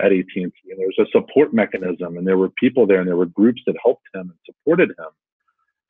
at 0.00 0.12
AT&T, 0.12 0.42
and 0.44 0.78
there 0.78 0.86
was 0.86 0.98
a 0.98 1.10
support 1.10 1.54
mechanism, 1.54 2.16
and 2.16 2.26
there 2.26 2.38
were 2.38 2.50
people 2.50 2.86
there, 2.86 2.98
and 2.98 3.08
there 3.08 3.16
were 3.16 3.26
groups 3.26 3.62
that 3.66 3.76
helped 3.82 4.06
him 4.12 4.22
and 4.22 4.38
supported 4.44 4.90
him. 4.90 5.10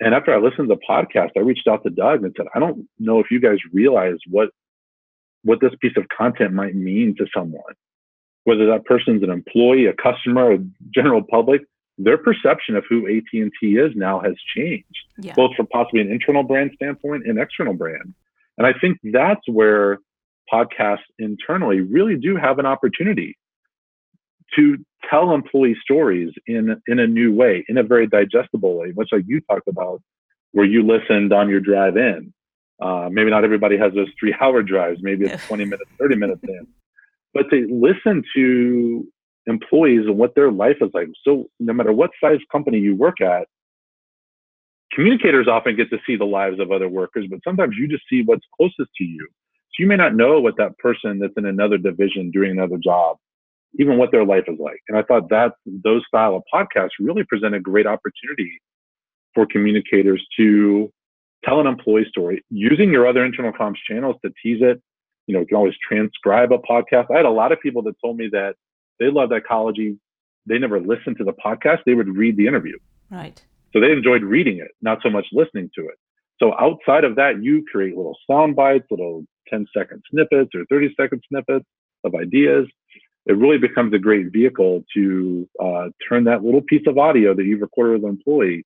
And 0.00 0.14
after 0.14 0.34
I 0.34 0.38
listened 0.38 0.68
to 0.68 0.74
the 0.74 0.80
podcast, 0.88 1.30
I 1.36 1.40
reached 1.40 1.68
out 1.68 1.82
to 1.84 1.90
Doug 1.90 2.24
and 2.24 2.34
said, 2.36 2.46
I 2.54 2.58
don't 2.58 2.86
know 2.98 3.20
if 3.20 3.30
you 3.30 3.40
guys 3.40 3.58
realize 3.72 4.16
what 4.28 4.50
what 5.44 5.60
this 5.60 5.72
piece 5.80 5.92
of 5.98 6.04
content 6.08 6.54
might 6.54 6.74
mean 6.74 7.14
to 7.18 7.26
someone 7.36 7.74
whether 8.44 8.66
that 8.66 8.84
person's 8.84 9.22
an 9.22 9.30
employee, 9.30 9.86
a 9.86 9.94
customer, 9.94 10.52
a 10.52 10.58
general 10.94 11.22
public, 11.22 11.62
their 11.98 12.18
perception 12.18 12.76
of 12.76 12.84
who 12.88 13.06
AT&T 13.06 13.50
is 13.62 13.92
now 13.94 14.20
has 14.20 14.34
changed, 14.54 14.84
yeah. 15.18 15.32
both 15.34 15.54
from 15.56 15.66
possibly 15.68 16.00
an 16.00 16.10
internal 16.10 16.42
brand 16.42 16.72
standpoint 16.74 17.26
and 17.26 17.38
external 17.38 17.74
brand. 17.74 18.14
And 18.58 18.66
I 18.66 18.72
think 18.78 18.98
that's 19.02 19.46
where 19.48 19.98
podcasts 20.52 20.98
internally 21.18 21.80
really 21.80 22.16
do 22.16 22.36
have 22.36 22.58
an 22.58 22.66
opportunity 22.66 23.36
to 24.56 24.76
tell 25.08 25.32
employee 25.34 25.76
stories 25.82 26.32
in 26.46 26.80
in 26.86 26.98
a 26.98 27.06
new 27.06 27.32
way, 27.34 27.64
in 27.68 27.78
a 27.78 27.82
very 27.82 28.06
digestible 28.06 28.76
way, 28.76 28.92
much 28.94 29.08
like 29.10 29.24
you 29.26 29.40
talked 29.40 29.68
about, 29.68 30.00
where 30.52 30.66
you 30.66 30.86
listened 30.86 31.32
on 31.32 31.48
your 31.48 31.60
drive 31.60 31.96
in. 31.96 32.32
Uh, 32.80 33.08
maybe 33.10 33.30
not 33.30 33.44
everybody 33.44 33.76
has 33.76 33.92
those 33.94 34.08
three 34.18 34.34
hour 34.40 34.62
drives. 34.62 35.00
Maybe 35.02 35.26
it's 35.26 35.46
20 35.48 35.64
minutes, 35.64 35.90
30 35.98 36.16
minutes 36.16 36.42
in 36.46 36.66
but 37.34 37.50
to 37.50 37.66
listen 37.70 38.22
to 38.34 39.06
employees 39.46 40.06
and 40.06 40.16
what 40.16 40.34
their 40.34 40.50
life 40.50 40.76
is 40.80 40.90
like. 40.94 41.08
So 41.26 41.46
no 41.60 41.72
matter 41.72 41.92
what 41.92 42.10
size 42.22 42.38
company 42.50 42.78
you 42.78 42.96
work 42.96 43.20
at, 43.20 43.46
communicators 44.92 45.48
often 45.48 45.76
get 45.76 45.90
to 45.90 45.98
see 46.06 46.16
the 46.16 46.24
lives 46.24 46.60
of 46.60 46.70
other 46.70 46.88
workers, 46.88 47.26
but 47.28 47.40
sometimes 47.44 47.74
you 47.76 47.88
just 47.88 48.04
see 48.08 48.22
what's 48.24 48.44
closest 48.56 48.90
to 48.96 49.04
you. 49.04 49.26
So 49.72 49.82
you 49.82 49.86
may 49.86 49.96
not 49.96 50.14
know 50.14 50.40
what 50.40 50.56
that 50.58 50.78
person 50.78 51.18
that's 51.18 51.34
in 51.36 51.46
another 51.46 51.76
division 51.76 52.30
doing 52.30 52.52
another 52.52 52.78
job, 52.82 53.16
even 53.78 53.98
what 53.98 54.12
their 54.12 54.24
life 54.24 54.44
is 54.46 54.58
like. 54.60 54.80
And 54.88 54.96
I 54.96 55.02
thought 55.02 55.28
that 55.30 55.52
those 55.66 56.04
style 56.06 56.36
of 56.36 56.42
podcasts 56.52 56.90
really 57.00 57.24
present 57.24 57.54
a 57.54 57.60
great 57.60 57.86
opportunity 57.86 58.60
for 59.34 59.46
communicators 59.46 60.24
to 60.36 60.92
tell 61.44 61.60
an 61.60 61.66
employee 61.66 62.06
story 62.08 62.42
using 62.50 62.92
your 62.92 63.06
other 63.06 63.24
internal 63.24 63.52
comms 63.52 63.74
channels 63.88 64.16
to 64.24 64.30
tease 64.42 64.62
it, 64.62 64.80
you 65.26 65.34
know, 65.34 65.40
you 65.40 65.46
can 65.46 65.56
always 65.56 65.74
transcribe 65.86 66.52
a 66.52 66.58
podcast. 66.58 67.06
I 67.12 67.16
had 67.16 67.24
a 67.24 67.30
lot 67.30 67.52
of 67.52 67.60
people 67.60 67.82
that 67.82 67.94
told 68.00 68.16
me 68.16 68.28
that 68.32 68.54
they 68.98 69.10
loved 69.10 69.32
Icology. 69.32 69.98
They 70.46 70.58
never 70.58 70.80
listened 70.80 71.16
to 71.18 71.24
the 71.24 71.32
podcast. 71.32 71.78
They 71.86 71.94
would 71.94 72.08
read 72.08 72.36
the 72.36 72.46
interview. 72.46 72.78
Right. 73.10 73.42
So 73.72 73.80
they 73.80 73.90
enjoyed 73.90 74.22
reading 74.22 74.58
it, 74.58 74.70
not 74.82 74.98
so 75.02 75.10
much 75.10 75.26
listening 75.32 75.70
to 75.76 75.86
it. 75.86 75.98
So 76.40 76.52
outside 76.58 77.04
of 77.04 77.16
that, 77.16 77.42
you 77.42 77.64
create 77.70 77.96
little 77.96 78.16
sound 78.30 78.56
bites, 78.56 78.86
little 78.90 79.24
10 79.48 79.66
second 79.76 80.02
snippets 80.10 80.50
or 80.54 80.64
30 80.68 80.94
second 81.00 81.22
snippets 81.28 81.64
of 82.04 82.14
ideas. 82.14 82.66
It 83.26 83.36
really 83.38 83.58
becomes 83.58 83.94
a 83.94 83.98
great 83.98 84.32
vehicle 84.32 84.84
to 84.94 85.48
uh, 85.62 85.88
turn 86.08 86.24
that 86.24 86.44
little 86.44 86.60
piece 86.60 86.86
of 86.86 86.98
audio 86.98 87.34
that 87.34 87.44
you've 87.44 87.62
recorded 87.62 87.94
with 87.94 88.04
an 88.04 88.10
employee 88.10 88.64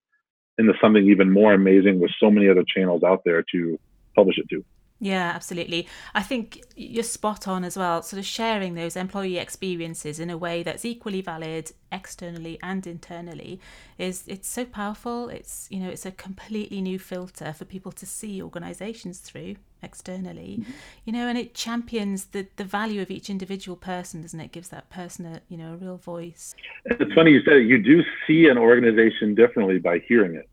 into 0.59 0.73
something 0.81 1.07
even 1.09 1.33
more 1.33 1.55
amazing 1.55 2.01
with 2.01 2.11
so 2.19 2.31
many 2.31 2.49
other 2.49 2.65
channels 2.67 3.03
out 3.05 3.23
there 3.25 3.45
to 3.53 3.79
publish 4.17 4.39
it 4.39 4.49
to. 4.51 4.65
Yeah, 5.01 5.31
absolutely. 5.33 5.87
I 6.13 6.23
think 6.23 6.65
you're 6.75 7.05
spot 7.05 7.47
on 7.47 7.63
as 7.63 7.77
well. 7.77 8.03
Sort 8.03 8.19
of 8.19 8.27
sharing 8.27 8.75
those 8.75 8.97
employee 8.97 9.39
experiences 9.39 10.19
in 10.19 10.29
a 10.29 10.37
way 10.37 10.65
that's 10.65 10.85
equally 10.85 11.21
valid 11.21 11.71
externally 11.93 12.59
and 12.63 12.87
internally 12.87 13.61
is 13.97 14.25
it's 14.27 14.49
so 14.49 14.65
powerful. 14.65 15.29
It's 15.29 15.69
you 15.71 15.79
know 15.79 15.89
it's 15.89 16.05
a 16.05 16.11
completely 16.11 16.81
new 16.81 16.99
filter 16.99 17.53
for 17.53 17.65
people 17.65 17.93
to 17.93 18.07
see 18.07 18.43
organisations 18.43 19.21
through 19.21 19.57
externally, 19.81 20.59
mm-hmm. 20.61 20.73
you 21.05 21.13
know, 21.13 21.29
and 21.29 21.39
it 21.39 21.55
champions 21.55 22.27
the 22.27 22.49
the 22.57 22.65
value 22.65 23.01
of 23.01 23.09
each 23.09 23.31
individual 23.31 23.77
person, 23.77 24.23
doesn't 24.23 24.41
it? 24.41 24.47
it? 24.47 24.53
Gives 24.53 24.69
that 24.71 24.91
person 24.91 25.27
a 25.27 25.43
you 25.49 25.57
know 25.57 25.75
a 25.75 25.77
real 25.77 25.97
voice. 25.97 26.57
It's 26.87 27.13
funny 27.15 27.31
you 27.33 27.43
said 27.45 27.59
it. 27.59 27.67
You 27.69 27.81
do 27.81 28.03
see 28.27 28.49
an 28.49 28.59
organization 28.59 29.37
differently 29.37 29.79
by 29.79 30.01
hearing 30.01 30.35
it 30.35 30.49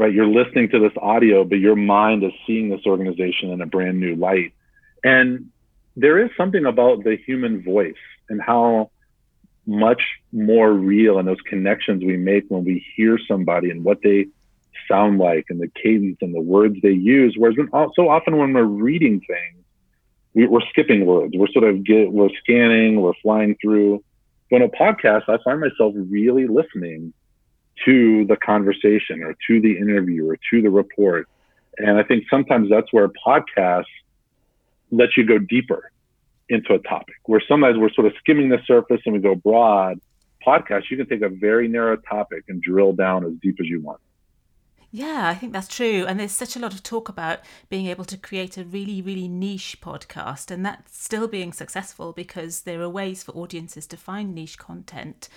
right? 0.00 0.14
You're 0.14 0.26
listening 0.26 0.70
to 0.70 0.78
this 0.78 0.96
audio, 0.96 1.44
but 1.44 1.58
your 1.58 1.76
mind 1.76 2.24
is 2.24 2.32
seeing 2.46 2.70
this 2.70 2.80
organization 2.86 3.50
in 3.50 3.60
a 3.60 3.66
brand 3.66 4.00
new 4.00 4.16
light. 4.16 4.54
And 5.04 5.50
there 5.94 6.24
is 6.24 6.30
something 6.38 6.64
about 6.64 7.04
the 7.04 7.18
human 7.26 7.62
voice 7.62 8.02
and 8.30 8.40
how 8.40 8.92
much 9.66 10.02
more 10.32 10.72
real 10.72 11.18
and 11.18 11.28
those 11.28 11.42
connections 11.46 12.02
we 12.02 12.16
make 12.16 12.44
when 12.48 12.64
we 12.64 12.82
hear 12.96 13.18
somebody 13.28 13.70
and 13.70 13.84
what 13.84 13.98
they 14.02 14.28
sound 14.88 15.18
like 15.18 15.44
and 15.50 15.60
the 15.60 15.70
cadence 15.82 16.16
and 16.22 16.34
the 16.34 16.40
words 16.40 16.76
they 16.82 16.92
use. 16.92 17.34
Whereas 17.36 17.58
when, 17.58 17.68
uh, 17.74 17.88
so 17.94 18.08
often 18.08 18.38
when 18.38 18.54
we're 18.54 18.64
reading 18.64 19.20
things, 19.20 19.64
we, 20.32 20.46
are 20.46 20.62
skipping 20.70 21.04
words. 21.04 21.34
We're 21.36 21.52
sort 21.52 21.64
of 21.64 21.84
get, 21.84 22.10
we're 22.10 22.30
scanning, 22.42 23.02
we're 23.02 23.12
flying 23.22 23.54
through. 23.60 24.02
When 24.48 24.62
a 24.62 24.68
podcast, 24.68 25.28
I 25.28 25.36
find 25.44 25.60
myself 25.60 25.92
really 25.94 26.46
listening 26.46 27.12
to 27.84 28.24
the 28.26 28.36
conversation 28.36 29.22
or 29.22 29.34
to 29.46 29.60
the 29.60 29.76
interview 29.76 30.28
or 30.28 30.38
to 30.50 30.62
the 30.62 30.70
report. 30.70 31.28
And 31.78 31.98
I 31.98 32.02
think 32.02 32.24
sometimes 32.30 32.68
that's 32.68 32.92
where 32.92 33.08
podcasts 33.08 33.84
let 34.90 35.16
you 35.16 35.24
go 35.24 35.38
deeper 35.38 35.90
into 36.48 36.74
a 36.74 36.78
topic, 36.80 37.14
where 37.26 37.42
sometimes 37.46 37.78
we're 37.78 37.92
sort 37.92 38.06
of 38.08 38.12
skimming 38.18 38.48
the 38.48 38.58
surface 38.66 39.00
and 39.04 39.14
we 39.14 39.20
go 39.20 39.34
broad. 39.34 40.00
Podcasts, 40.44 40.90
you 40.90 40.96
can 40.96 41.06
take 41.06 41.22
a 41.22 41.28
very 41.28 41.68
narrow 41.68 41.96
topic 41.96 42.44
and 42.48 42.60
drill 42.60 42.92
down 42.92 43.24
as 43.24 43.32
deep 43.40 43.56
as 43.60 43.66
you 43.68 43.80
want. 43.80 44.00
Yeah, 44.92 45.28
I 45.28 45.36
think 45.36 45.52
that's 45.52 45.68
true. 45.68 46.04
And 46.08 46.18
there's 46.18 46.32
such 46.32 46.56
a 46.56 46.58
lot 46.58 46.74
of 46.74 46.82
talk 46.82 47.08
about 47.08 47.40
being 47.68 47.86
able 47.86 48.04
to 48.06 48.16
create 48.16 48.58
a 48.58 48.64
really, 48.64 49.00
really 49.00 49.28
niche 49.28 49.78
podcast, 49.80 50.50
and 50.50 50.66
that's 50.66 51.00
still 51.00 51.28
being 51.28 51.52
successful 51.52 52.12
because 52.12 52.62
there 52.62 52.80
are 52.82 52.88
ways 52.88 53.22
for 53.22 53.30
audiences 53.32 53.86
to 53.86 53.96
find 53.96 54.34
niche 54.34 54.58
content. 54.58 55.28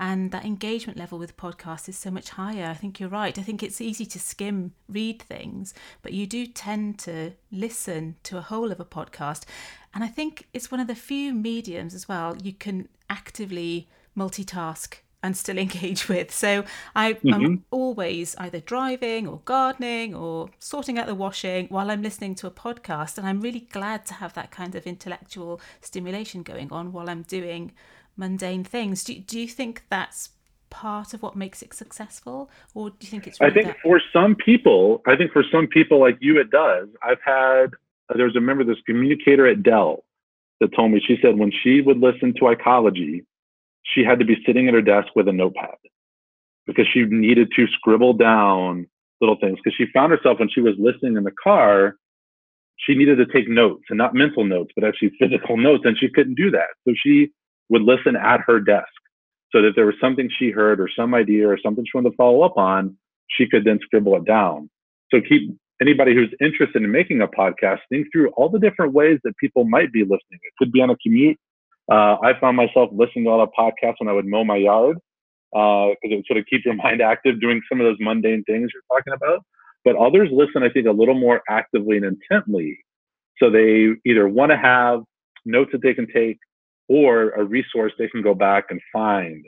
And 0.00 0.30
that 0.30 0.46
engagement 0.46 0.98
level 0.98 1.18
with 1.18 1.36
podcasts 1.36 1.90
is 1.90 1.98
so 1.98 2.10
much 2.10 2.30
higher. 2.30 2.64
I 2.64 2.74
think 2.74 2.98
you're 2.98 3.10
right. 3.10 3.38
I 3.38 3.42
think 3.42 3.62
it's 3.62 3.82
easy 3.82 4.06
to 4.06 4.18
skim 4.18 4.72
read 4.88 5.20
things, 5.20 5.74
but 6.00 6.14
you 6.14 6.26
do 6.26 6.46
tend 6.46 6.98
to 7.00 7.32
listen 7.50 8.16
to 8.22 8.38
a 8.38 8.42
whole 8.42 8.72
of 8.72 8.80
a 8.80 8.84
podcast. 8.84 9.44
And 9.92 10.02
I 10.02 10.08
think 10.08 10.48
it's 10.54 10.70
one 10.70 10.80
of 10.80 10.86
the 10.86 10.94
few 10.94 11.34
mediums 11.34 11.94
as 11.94 12.08
well 12.08 12.34
you 12.42 12.54
can 12.54 12.88
actively 13.10 13.88
multitask 14.16 14.94
and 15.22 15.36
still 15.36 15.58
engage 15.66 16.08
with. 16.08 16.32
So 16.32 16.64
I, 16.94 17.14
mm-hmm. 17.14 17.34
I'm 17.34 17.64
always 17.70 18.34
either 18.38 18.60
driving 18.60 19.26
or 19.26 19.40
gardening 19.44 20.14
or 20.14 20.50
sorting 20.58 20.98
out 20.98 21.06
the 21.06 21.14
washing 21.14 21.68
while 21.68 21.90
I'm 21.90 22.02
listening 22.02 22.34
to 22.36 22.46
a 22.46 22.50
podcast. 22.50 23.18
And 23.18 23.26
I'm 23.26 23.40
really 23.40 23.66
glad 23.72 24.06
to 24.06 24.14
have 24.14 24.34
that 24.34 24.50
kind 24.50 24.74
of 24.74 24.86
intellectual 24.86 25.60
stimulation 25.80 26.42
going 26.42 26.72
on 26.72 26.92
while 26.92 27.08
I'm 27.08 27.22
doing 27.22 27.72
mundane 28.16 28.64
things. 28.64 29.04
Do, 29.04 29.18
do 29.18 29.38
you 29.38 29.48
think 29.48 29.84
that's 29.88 30.30
part 30.70 31.12
of 31.12 31.22
what 31.22 31.36
makes 31.36 31.60
it 31.60 31.74
successful 31.74 32.50
or 32.74 32.88
do 32.88 32.96
you 33.02 33.08
think 33.08 33.26
it's 33.26 33.38
really 33.38 33.50
i 33.50 33.54
think 33.54 33.66
that- 33.66 33.76
for 33.82 34.00
some 34.10 34.34
people 34.34 35.02
i 35.06 35.14
think 35.14 35.30
for 35.30 35.44
some 35.52 35.66
people 35.66 36.00
like 36.00 36.16
you 36.20 36.40
it 36.40 36.48
does 36.50 36.88
i've 37.02 37.20
had 37.22 37.66
there's 38.16 38.34
a 38.36 38.40
member 38.40 38.64
this 38.64 38.78
communicator 38.86 39.46
at 39.46 39.62
dell 39.62 40.02
that 40.62 40.74
told 40.74 40.92
me 40.92 41.00
she 41.06 41.18
said 41.20 41.36
when 41.36 41.52
she 41.62 41.80
would 41.80 41.98
listen 41.98 42.32
to 42.38 42.46
Icology 42.46 43.24
she 43.82 44.04
had 44.04 44.18
to 44.18 44.24
be 44.24 44.42
sitting 44.46 44.68
at 44.68 44.74
her 44.74 44.82
desk 44.82 45.08
with 45.14 45.28
a 45.28 45.32
notepad 45.32 45.76
because 46.66 46.86
she 46.92 47.04
needed 47.04 47.50
to 47.56 47.66
scribble 47.68 48.12
down 48.12 48.86
little 49.20 49.36
things. 49.40 49.58
Because 49.62 49.76
she 49.76 49.86
found 49.92 50.12
herself 50.12 50.38
when 50.38 50.48
she 50.48 50.60
was 50.60 50.74
listening 50.78 51.16
in 51.16 51.24
the 51.24 51.32
car 51.42 51.96
she 52.78 52.94
needed 52.94 53.16
to 53.16 53.26
take 53.26 53.48
notes 53.48 53.84
and 53.90 53.98
not 53.98 54.14
mental 54.14 54.44
notes 54.44 54.72
but 54.74 54.84
actually 54.84 55.12
physical 55.18 55.56
notes 55.56 55.84
and 55.84 55.96
she 55.98 56.08
couldn't 56.08 56.34
do 56.34 56.50
that. 56.50 56.68
So 56.86 56.94
she 56.96 57.30
would 57.68 57.82
listen 57.82 58.16
at 58.16 58.40
her 58.46 58.60
desk 58.60 58.88
so 59.50 59.62
that 59.62 59.72
there 59.76 59.86
was 59.86 59.94
something 60.00 60.28
she 60.38 60.50
heard 60.50 60.80
or 60.80 60.88
some 60.94 61.14
idea 61.14 61.48
or 61.48 61.58
something 61.62 61.84
she 61.84 61.96
wanted 61.96 62.10
to 62.10 62.16
follow 62.16 62.42
up 62.42 62.56
on 62.56 62.96
she 63.28 63.48
could 63.48 63.64
then 63.64 63.78
scribble 63.82 64.16
it 64.16 64.24
down. 64.24 64.68
So 65.10 65.20
keep 65.20 65.56
anybody 65.80 66.14
who's 66.14 66.34
interested 66.40 66.82
in 66.82 66.90
making 66.90 67.22
a 67.22 67.28
podcast 67.28 67.78
think 67.88 68.08
through 68.12 68.30
all 68.30 68.48
the 68.48 68.58
different 68.58 68.92
ways 68.92 69.18
that 69.24 69.36
people 69.38 69.64
might 69.64 69.92
be 69.92 70.02
listening. 70.02 70.40
It 70.42 70.52
could 70.58 70.72
be 70.72 70.80
on 70.80 70.90
a 70.90 70.96
commute 71.02 71.38
uh, 71.90 72.16
I 72.22 72.38
found 72.40 72.56
myself 72.56 72.90
listening 72.92 73.24
to 73.24 73.30
a 73.30 73.32
lot 73.32 73.42
of 73.42 73.50
podcasts 73.58 73.96
when 73.98 74.08
I 74.08 74.12
would 74.12 74.26
mow 74.26 74.44
my 74.44 74.56
yard 74.56 74.98
because 75.50 75.96
uh, 76.00 76.08
it 76.08 76.16
would 76.16 76.26
sort 76.26 76.38
of 76.38 76.46
keep 76.46 76.64
your 76.64 76.74
mind 76.84 77.02
active 77.02 77.40
doing 77.40 77.60
some 77.68 77.80
of 77.80 77.86
those 77.86 77.96
mundane 78.00 78.44
things 78.44 78.70
you're 78.72 78.82
talking 78.90 79.12
about. 79.12 79.44
But 79.84 79.96
others 79.96 80.28
listen, 80.32 80.62
I 80.62 80.68
think, 80.68 80.86
a 80.86 80.92
little 80.92 81.18
more 81.18 81.42
actively 81.48 81.96
and 81.96 82.06
intently. 82.06 82.78
So 83.38 83.50
they 83.50 83.88
either 84.06 84.28
want 84.28 84.52
to 84.52 84.56
have 84.56 85.00
notes 85.44 85.70
that 85.72 85.82
they 85.82 85.94
can 85.94 86.06
take 86.06 86.38
or 86.88 87.30
a 87.30 87.44
resource 87.44 87.92
they 87.98 88.08
can 88.08 88.22
go 88.22 88.34
back 88.34 88.66
and 88.70 88.80
find 88.92 89.44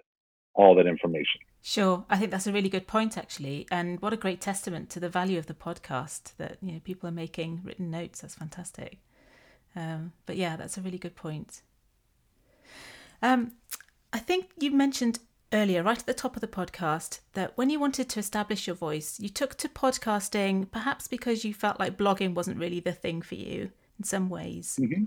all 0.55 0.75
that 0.75 0.87
information. 0.87 1.41
Sure, 1.63 2.05
I 2.11 2.19
think 2.19 2.31
that's 2.31 2.47
a 2.47 2.53
really 2.53 2.69
good 2.69 2.87
point, 2.87 3.17
actually, 3.17 3.67
and 3.71 4.01
what 4.01 4.13
a 4.13 4.17
great 4.17 4.41
testament 4.41 4.91
to 4.91 5.01
the 5.01 5.09
value 5.09 5.39
of 5.39 5.47
the 5.47 5.55
podcast 5.55 6.37
that 6.37 6.59
you 6.61 6.73
know 6.73 6.81
people 6.85 7.09
are 7.09 7.13
making 7.13 7.61
written 7.65 7.91
notes. 7.91 8.21
That's 8.21 8.35
fantastic. 8.35 8.99
Um, 9.75 10.13
but 10.27 10.37
yeah, 10.37 10.57
that's 10.57 10.77
a 10.77 10.83
really 10.83 10.99
good 10.99 11.17
point. 11.17 11.63
Um, 13.25 13.53
I 14.13 14.19
think 14.19 14.51
you 14.61 14.71
mentioned 14.71 15.19
earlier, 15.51 15.83
right 15.83 15.99
at 15.99 16.05
the 16.05 16.13
top 16.13 16.37
of 16.37 16.43
the 16.43 16.47
podcast, 16.47 17.21
that 17.33 17.57
when 17.57 17.71
you 17.71 17.81
wanted 17.81 18.11
to 18.11 18.21
establish 18.21 18.67
your 18.67 18.77
voice, 18.77 19.19
you 19.19 19.31
took 19.31 19.55
to 19.57 19.69
podcasting 19.69 20.71
perhaps 20.71 21.09
because 21.09 21.43
you 21.43 21.55
felt 21.55 21.81
like 21.81 21.97
blogging 21.97 22.35
wasn't 22.35 22.59
really 22.59 22.81
the 22.81 22.93
thing 22.93 23.23
for 23.23 23.35
you 23.35 23.71
in 23.99 24.05
some 24.05 24.29
ways. 24.29 24.79
Mm-hmm. 24.81 25.05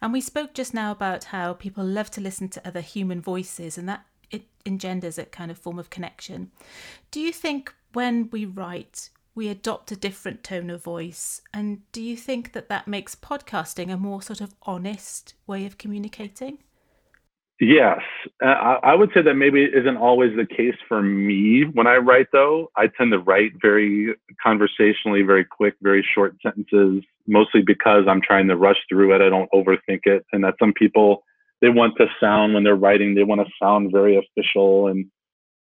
And 0.00 0.12
we 0.14 0.22
spoke 0.22 0.54
just 0.54 0.72
now 0.72 0.90
about 0.92 1.24
how 1.24 1.52
people 1.52 1.84
love 1.84 2.10
to 2.12 2.22
listen 2.22 2.48
to 2.50 2.66
other 2.66 2.80
human 2.80 3.20
voices 3.20 3.76
and 3.76 3.86
that 3.86 4.06
it 4.30 4.44
engenders 4.64 5.18
a 5.18 5.26
kind 5.26 5.50
of 5.50 5.58
form 5.58 5.78
of 5.78 5.90
connection. 5.90 6.50
Do 7.10 7.20
you 7.20 7.32
think 7.32 7.74
when 7.92 8.30
we 8.30 8.46
write, 8.46 9.10
we 9.34 9.48
adopt 9.48 9.92
a 9.92 9.96
different 9.96 10.42
tone 10.42 10.70
of 10.70 10.82
voice? 10.82 11.42
And 11.52 11.82
do 11.92 12.00
you 12.00 12.16
think 12.16 12.52
that 12.54 12.70
that 12.70 12.88
makes 12.88 13.14
podcasting 13.14 13.92
a 13.92 13.98
more 13.98 14.22
sort 14.22 14.40
of 14.40 14.54
honest 14.62 15.34
way 15.46 15.66
of 15.66 15.76
communicating? 15.76 16.58
Yes, 17.60 17.98
uh, 18.40 18.76
I 18.84 18.94
would 18.94 19.10
say 19.12 19.20
that 19.22 19.34
maybe 19.34 19.64
isn't 19.64 19.96
always 19.96 20.30
the 20.36 20.46
case 20.46 20.76
for 20.86 21.02
me 21.02 21.64
when 21.72 21.88
I 21.88 21.96
write. 21.96 22.28
Though 22.32 22.70
I 22.76 22.86
tend 22.86 23.10
to 23.10 23.18
write 23.18 23.50
very 23.60 24.14
conversationally, 24.40 25.22
very 25.22 25.44
quick, 25.44 25.74
very 25.82 26.06
short 26.14 26.36
sentences, 26.40 27.02
mostly 27.26 27.62
because 27.62 28.04
I'm 28.08 28.20
trying 28.22 28.46
to 28.46 28.56
rush 28.56 28.76
through 28.88 29.12
it. 29.16 29.22
I 29.22 29.28
don't 29.28 29.50
overthink 29.52 30.02
it, 30.04 30.24
and 30.32 30.44
that 30.44 30.54
some 30.60 30.72
people 30.72 31.24
they 31.60 31.68
want 31.68 31.96
to 31.96 32.06
sound 32.20 32.54
when 32.54 32.62
they're 32.62 32.76
writing, 32.76 33.16
they 33.16 33.24
want 33.24 33.40
to 33.40 33.52
sound 33.60 33.90
very 33.90 34.16
official 34.16 34.86
and 34.86 35.06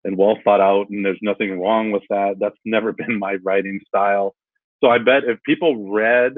and 0.05 0.19
well 0.19 0.37
thought 0.43 0.61
out, 0.61 0.91
and 0.91 1.05
there's 1.05 1.21
nothing 1.23 1.61
wrong 1.61 1.93
with 1.93 2.03
that. 2.11 2.37
That's 2.41 2.59
never 2.65 2.93
been 2.95 3.21
my 3.21 3.37
writing 3.45 3.81
style. 3.87 4.35
So 4.83 4.91
I 4.91 4.99
bet 4.99 5.25
if 5.25 5.39
people 5.45 5.91
read 5.93 6.33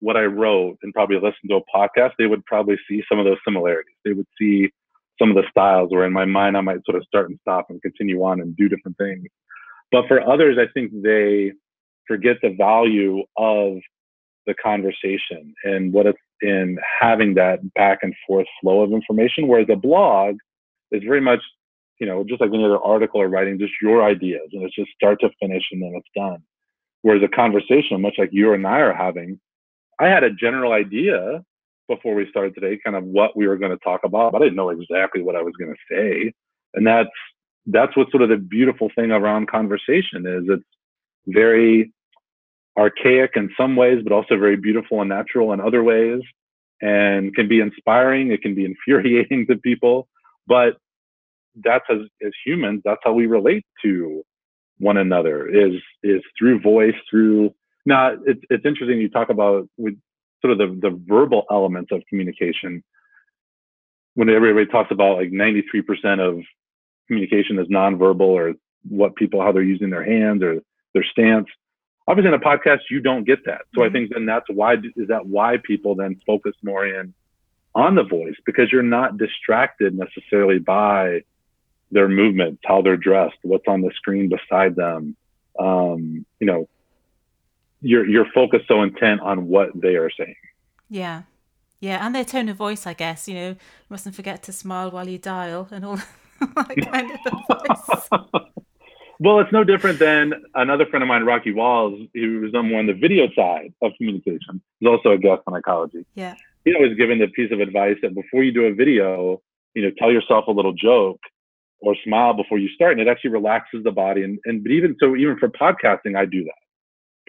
what 0.00 0.16
I 0.16 0.24
wrote 0.24 0.78
and 0.82 0.92
probably 0.92 1.16
listened 1.16 1.50
to 1.50 1.56
a 1.56 1.76
podcast, 1.76 2.12
they 2.18 2.26
would 2.26 2.44
probably 2.46 2.76
see 2.88 3.02
some 3.08 3.20
of 3.20 3.24
those 3.26 3.38
similarities. 3.44 3.94
They 4.04 4.12
would 4.12 4.26
see 4.40 4.70
some 5.18 5.30
of 5.30 5.36
the 5.36 5.48
styles 5.50 5.90
where 5.90 6.06
in 6.06 6.12
my 6.12 6.24
mind 6.24 6.56
I 6.56 6.60
might 6.60 6.84
sort 6.84 6.96
of 6.96 7.04
start 7.04 7.28
and 7.28 7.38
stop 7.40 7.66
and 7.68 7.82
continue 7.82 8.22
on 8.22 8.40
and 8.40 8.56
do 8.56 8.68
different 8.68 8.96
things. 8.96 9.24
But 9.90 10.06
for 10.06 10.26
others, 10.26 10.58
I 10.58 10.66
think 10.72 10.92
they 11.02 11.52
forget 12.06 12.36
the 12.42 12.54
value 12.56 13.22
of 13.36 13.78
the 14.46 14.54
conversation 14.62 15.54
and 15.64 15.92
what 15.92 16.06
it's 16.06 16.18
in 16.40 16.78
having 17.00 17.34
that 17.34 17.58
back 17.74 17.98
and 18.02 18.14
forth 18.26 18.46
flow 18.60 18.82
of 18.82 18.92
information. 18.92 19.48
Whereas 19.48 19.68
a 19.70 19.76
blog 19.76 20.36
is 20.92 21.02
very 21.04 21.20
much, 21.20 21.40
you 22.00 22.06
know, 22.06 22.24
just 22.28 22.40
like 22.40 22.50
any 22.50 22.64
other 22.64 22.82
article 22.82 23.20
or 23.20 23.28
writing, 23.28 23.58
just 23.58 23.72
your 23.82 24.04
ideas 24.04 24.48
and 24.52 24.62
it's 24.62 24.74
just 24.74 24.90
start 24.92 25.20
to 25.20 25.30
finish 25.40 25.64
and 25.72 25.82
then 25.82 25.92
it's 25.96 26.08
done. 26.14 26.42
Whereas 27.02 27.22
a 27.22 27.28
conversation, 27.28 28.00
much 28.00 28.14
like 28.18 28.30
you 28.32 28.52
and 28.52 28.66
I 28.66 28.80
are 28.80 28.94
having, 28.94 29.40
I 30.00 30.06
had 30.06 30.24
a 30.24 30.32
general 30.32 30.72
idea 30.72 31.42
before 31.88 32.14
we 32.14 32.26
started 32.30 32.54
today, 32.54 32.78
kind 32.84 32.96
of 32.96 33.04
what 33.04 33.36
we 33.36 33.46
were 33.46 33.56
going 33.56 33.72
to 33.72 33.84
talk 33.84 34.00
about, 34.04 34.32
but 34.32 34.42
I 34.42 34.46
didn't 34.46 34.56
know 34.56 34.70
exactly 34.70 35.22
what 35.22 35.36
I 35.36 35.42
was 35.42 35.54
going 35.58 35.72
to 35.74 35.94
say. 35.94 36.32
And 36.74 36.86
that's 36.86 37.08
that's 37.66 37.96
what 37.96 38.10
sort 38.10 38.22
of 38.22 38.30
the 38.30 38.36
beautiful 38.36 38.90
thing 38.94 39.10
around 39.10 39.50
conversation 39.50 40.26
is. 40.26 40.44
It's 40.48 40.64
very 41.26 41.92
archaic 42.78 43.32
in 43.34 43.50
some 43.56 43.76
ways, 43.76 44.00
but 44.02 44.12
also 44.12 44.38
very 44.38 44.56
beautiful 44.56 45.00
and 45.00 45.08
natural 45.08 45.52
in 45.52 45.60
other 45.60 45.82
ways, 45.82 46.20
and 46.80 47.34
can 47.34 47.48
be 47.48 47.60
inspiring. 47.60 48.30
It 48.30 48.42
can 48.42 48.54
be 48.54 48.64
infuriating 48.72 49.46
to 49.48 49.56
people, 49.56 50.08
but 50.46 50.76
that's 51.64 51.84
as 51.90 51.98
as 52.24 52.32
humans, 52.44 52.82
that's 52.84 53.00
how 53.02 53.12
we 53.12 53.26
relate 53.26 53.64
to 53.82 54.22
one 54.78 54.96
another 54.96 55.48
is 55.48 55.74
is 56.02 56.22
through 56.38 56.60
voice, 56.60 56.94
through 57.10 57.52
Now, 57.84 58.12
it's 58.26 58.40
it's 58.50 58.64
interesting 58.64 59.00
you 59.00 59.08
talk 59.08 59.30
about 59.30 59.68
with 59.76 59.94
sort 60.42 60.52
of 60.52 60.58
the 60.58 60.90
the 60.90 61.02
verbal 61.06 61.44
elements 61.50 61.92
of 61.92 62.02
communication. 62.08 62.82
When 64.14 64.28
everybody 64.28 64.66
talks 64.66 64.90
about 64.90 65.18
like 65.18 65.30
93% 65.30 66.18
of 66.18 66.42
communication 67.06 67.58
is 67.58 67.68
nonverbal 67.68 68.20
or 68.20 68.54
what 68.88 69.16
people 69.16 69.40
how 69.40 69.52
they're 69.52 69.62
using 69.62 69.90
their 69.90 70.04
hands 70.04 70.42
or 70.42 70.60
their 70.94 71.04
stance. 71.04 71.46
Obviously, 72.06 72.28
in 72.28 72.34
a 72.34 72.38
podcast, 72.38 72.80
you 72.90 73.00
don't 73.00 73.24
get 73.24 73.44
that. 73.44 73.62
So 73.74 73.80
mm-hmm. 73.80 73.90
I 73.90 73.92
think 73.92 74.10
then 74.12 74.26
that's 74.26 74.46
why 74.48 74.74
is 74.74 75.08
that 75.08 75.26
why 75.26 75.58
people 75.62 75.94
then 75.94 76.20
focus 76.26 76.54
more 76.62 76.86
in 76.86 77.14
on 77.74 77.94
the 77.94 78.02
voice 78.02 78.34
because 78.46 78.72
you're 78.72 78.82
not 78.82 79.18
distracted 79.18 79.96
necessarily 79.96 80.58
by 80.58 81.22
their 81.90 82.08
movements, 82.08 82.60
how 82.64 82.82
they're 82.82 82.96
dressed, 82.96 83.36
what's 83.42 83.68
on 83.68 83.82
the 83.82 83.90
screen 83.94 84.28
beside 84.28 84.74
them. 84.74 85.16
Um, 85.58 86.24
you 86.40 86.46
know, 86.46 86.68
you're 87.80 88.06
you're 88.06 88.26
focused 88.34 88.66
so 88.68 88.82
intent 88.82 89.20
on 89.20 89.48
what 89.48 89.68
they 89.74 89.96
are 89.96 90.10
saying. 90.10 90.34
Yeah. 90.88 91.22
Yeah, 91.80 92.04
and 92.04 92.12
their 92.12 92.24
tone 92.24 92.48
of 92.48 92.56
voice, 92.56 92.88
I 92.88 92.92
guess, 92.92 93.28
you 93.28 93.34
know, 93.34 93.56
mustn't 93.88 94.16
forget 94.16 94.42
to 94.44 94.52
smile 94.52 94.90
while 94.90 95.08
you 95.08 95.18
dial 95.18 95.68
and 95.70 95.84
all 95.84 95.96
that 96.40 96.90
kind 96.90 97.12
of 97.12 97.20
advice. 97.24 98.08
well, 99.20 99.38
it's 99.38 99.52
no 99.52 99.62
different 99.62 100.00
than 100.00 100.32
another 100.54 100.86
friend 100.86 101.04
of 101.04 101.08
mine, 101.08 101.22
Rocky 101.22 101.52
Walls, 101.52 102.00
who 102.14 102.40
was 102.40 102.52
on 102.52 102.86
the 102.86 102.94
video 102.94 103.28
side 103.36 103.72
of 103.80 103.92
communication. 103.96 104.60
He's 104.80 104.88
also 104.88 105.12
a 105.12 105.18
guest 105.18 105.42
on 105.46 105.54
Icology. 105.54 106.04
Yeah. 106.16 106.34
He 106.64 106.74
always 106.74 106.96
given 106.96 107.20
the 107.20 107.28
piece 107.28 107.52
of 107.52 107.60
advice 107.60 107.96
that 108.02 108.12
before 108.12 108.42
you 108.42 108.50
do 108.50 108.64
a 108.64 108.74
video, 108.74 109.40
you 109.74 109.82
know, 109.82 109.92
tell 109.98 110.10
yourself 110.10 110.48
a 110.48 110.50
little 110.50 110.72
joke 110.72 111.20
or 111.80 111.94
smile 112.04 112.34
before 112.34 112.58
you 112.58 112.68
start, 112.70 112.98
and 112.98 113.00
it 113.00 113.06
actually 113.06 113.30
relaxes 113.30 113.84
the 113.84 113.92
body. 113.92 114.24
And 114.24 114.40
and 114.46 114.64
but 114.64 114.72
even 114.72 114.96
so, 114.98 115.14
even 115.14 115.38
for 115.38 115.48
podcasting, 115.48 116.16
I 116.16 116.24
do 116.24 116.42
that 116.42 116.58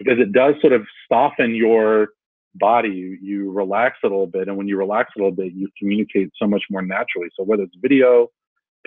because 0.02 0.18
it 0.18 0.32
does 0.32 0.54
sort 0.60 0.72
of 0.72 0.82
soften 1.08 1.54
your 1.54 2.08
body. 2.54 3.18
You, 3.22 3.52
relax 3.52 3.98
a 4.02 4.06
little 4.06 4.26
bit, 4.26 4.48
and 4.48 4.56
when 4.56 4.66
you 4.66 4.76
relax 4.76 5.12
a 5.16 5.18
little 5.18 5.34
bit, 5.34 5.52
you 5.52 5.68
communicate 5.78 6.30
so 6.40 6.46
much 6.46 6.62
more 6.70 6.82
naturally. 6.82 7.28
So 7.38 7.44
whether 7.44 7.62
it's 7.62 7.76
video, 7.80 8.28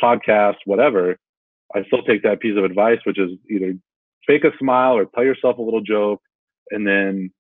podcast, 0.02 0.56
whatever, 0.66 1.18
I 1.76 1.84
still 1.86 2.04
take 2.04 2.24
that 2.24 2.40
piece 2.40 2.58
of 2.58 2.64
advice, 2.64 3.00
which 3.06 3.20
is 3.20 3.32
either 3.50 3.74
fake 4.28 4.44
a 4.44 4.52
smile 4.60 4.94
or 4.98 5.06
tell 5.06 5.24
yourself 5.24 5.58
a 5.58 5.62
little 5.62 5.82
joke, 5.82 6.22
and 6.72 6.86
then 6.88 7.32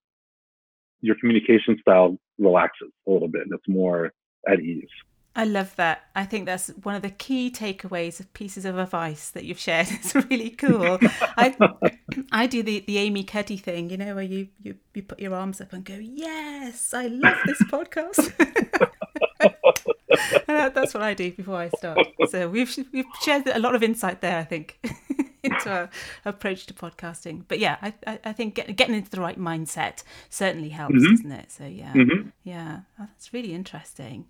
your 1.01 1.15
communication 1.19 1.77
style 1.81 2.17
relaxes 2.37 2.89
a 3.07 3.11
little 3.11 3.27
bit 3.27 3.41
and 3.41 3.51
it's 3.53 3.67
more 3.67 4.11
at 4.47 4.59
ease. 4.59 4.87
I 5.35 5.45
love 5.45 5.75
that. 5.77 6.03
I 6.15 6.25
think 6.25 6.45
that's 6.45 6.67
one 6.83 6.93
of 6.93 7.01
the 7.01 7.09
key 7.09 7.49
takeaways 7.49 8.19
of 8.19 8.31
pieces 8.33 8.65
of 8.65 8.77
advice 8.77 9.31
that 9.31 9.45
you've 9.45 9.59
shared. 9.59 9.87
It's 9.91 10.13
really 10.13 10.51
cool. 10.51 10.99
I 11.37 11.55
I 12.31 12.45
do 12.45 12.61
the, 12.61 12.81
the 12.81 12.99
Amy 12.99 13.23
Cuddy 13.23 13.57
thing, 13.57 13.89
you 13.89 13.97
know, 13.97 14.13
where 14.15 14.23
you, 14.23 14.49
you, 14.61 14.75
you 14.93 15.01
put 15.01 15.19
your 15.19 15.33
arms 15.33 15.59
up 15.59 15.73
and 15.73 15.83
go, 15.83 15.97
Yes, 15.99 16.93
I 16.93 17.07
love 17.07 17.37
this 17.45 17.61
podcast. 17.63 18.31
that's 20.73 20.93
what 20.93 21.01
I 21.01 21.13
do 21.15 21.31
before 21.31 21.57
I 21.57 21.69
start. 21.69 21.99
So 22.29 22.47
we've 22.49 22.75
we've 22.91 23.05
shared 23.23 23.47
a 23.47 23.59
lot 23.59 23.73
of 23.73 23.81
insight 23.81 24.21
there, 24.21 24.37
I 24.37 24.43
think, 24.43 24.79
into 25.43 25.69
our 25.69 25.89
approach 26.25 26.67
to 26.67 26.73
podcasting. 26.75 27.45
But 27.47 27.57
yeah, 27.57 27.77
I 27.81 27.93
I, 28.05 28.19
I 28.25 28.33
think 28.33 28.53
get, 28.55 28.75
getting 28.75 28.95
into 28.95 29.09
the 29.09 29.21
right 29.21 29.39
mindset 29.39 30.03
certainly 30.29 30.69
helps, 30.69 30.93
mm-hmm. 30.93 31.15
doesn't 31.15 31.31
it? 31.31 31.51
So 31.51 31.65
yeah, 31.65 31.93
mm-hmm. 31.93 32.29
yeah, 32.43 32.81
oh, 32.99 33.07
that's 33.09 33.33
really 33.33 33.53
interesting. 33.53 34.25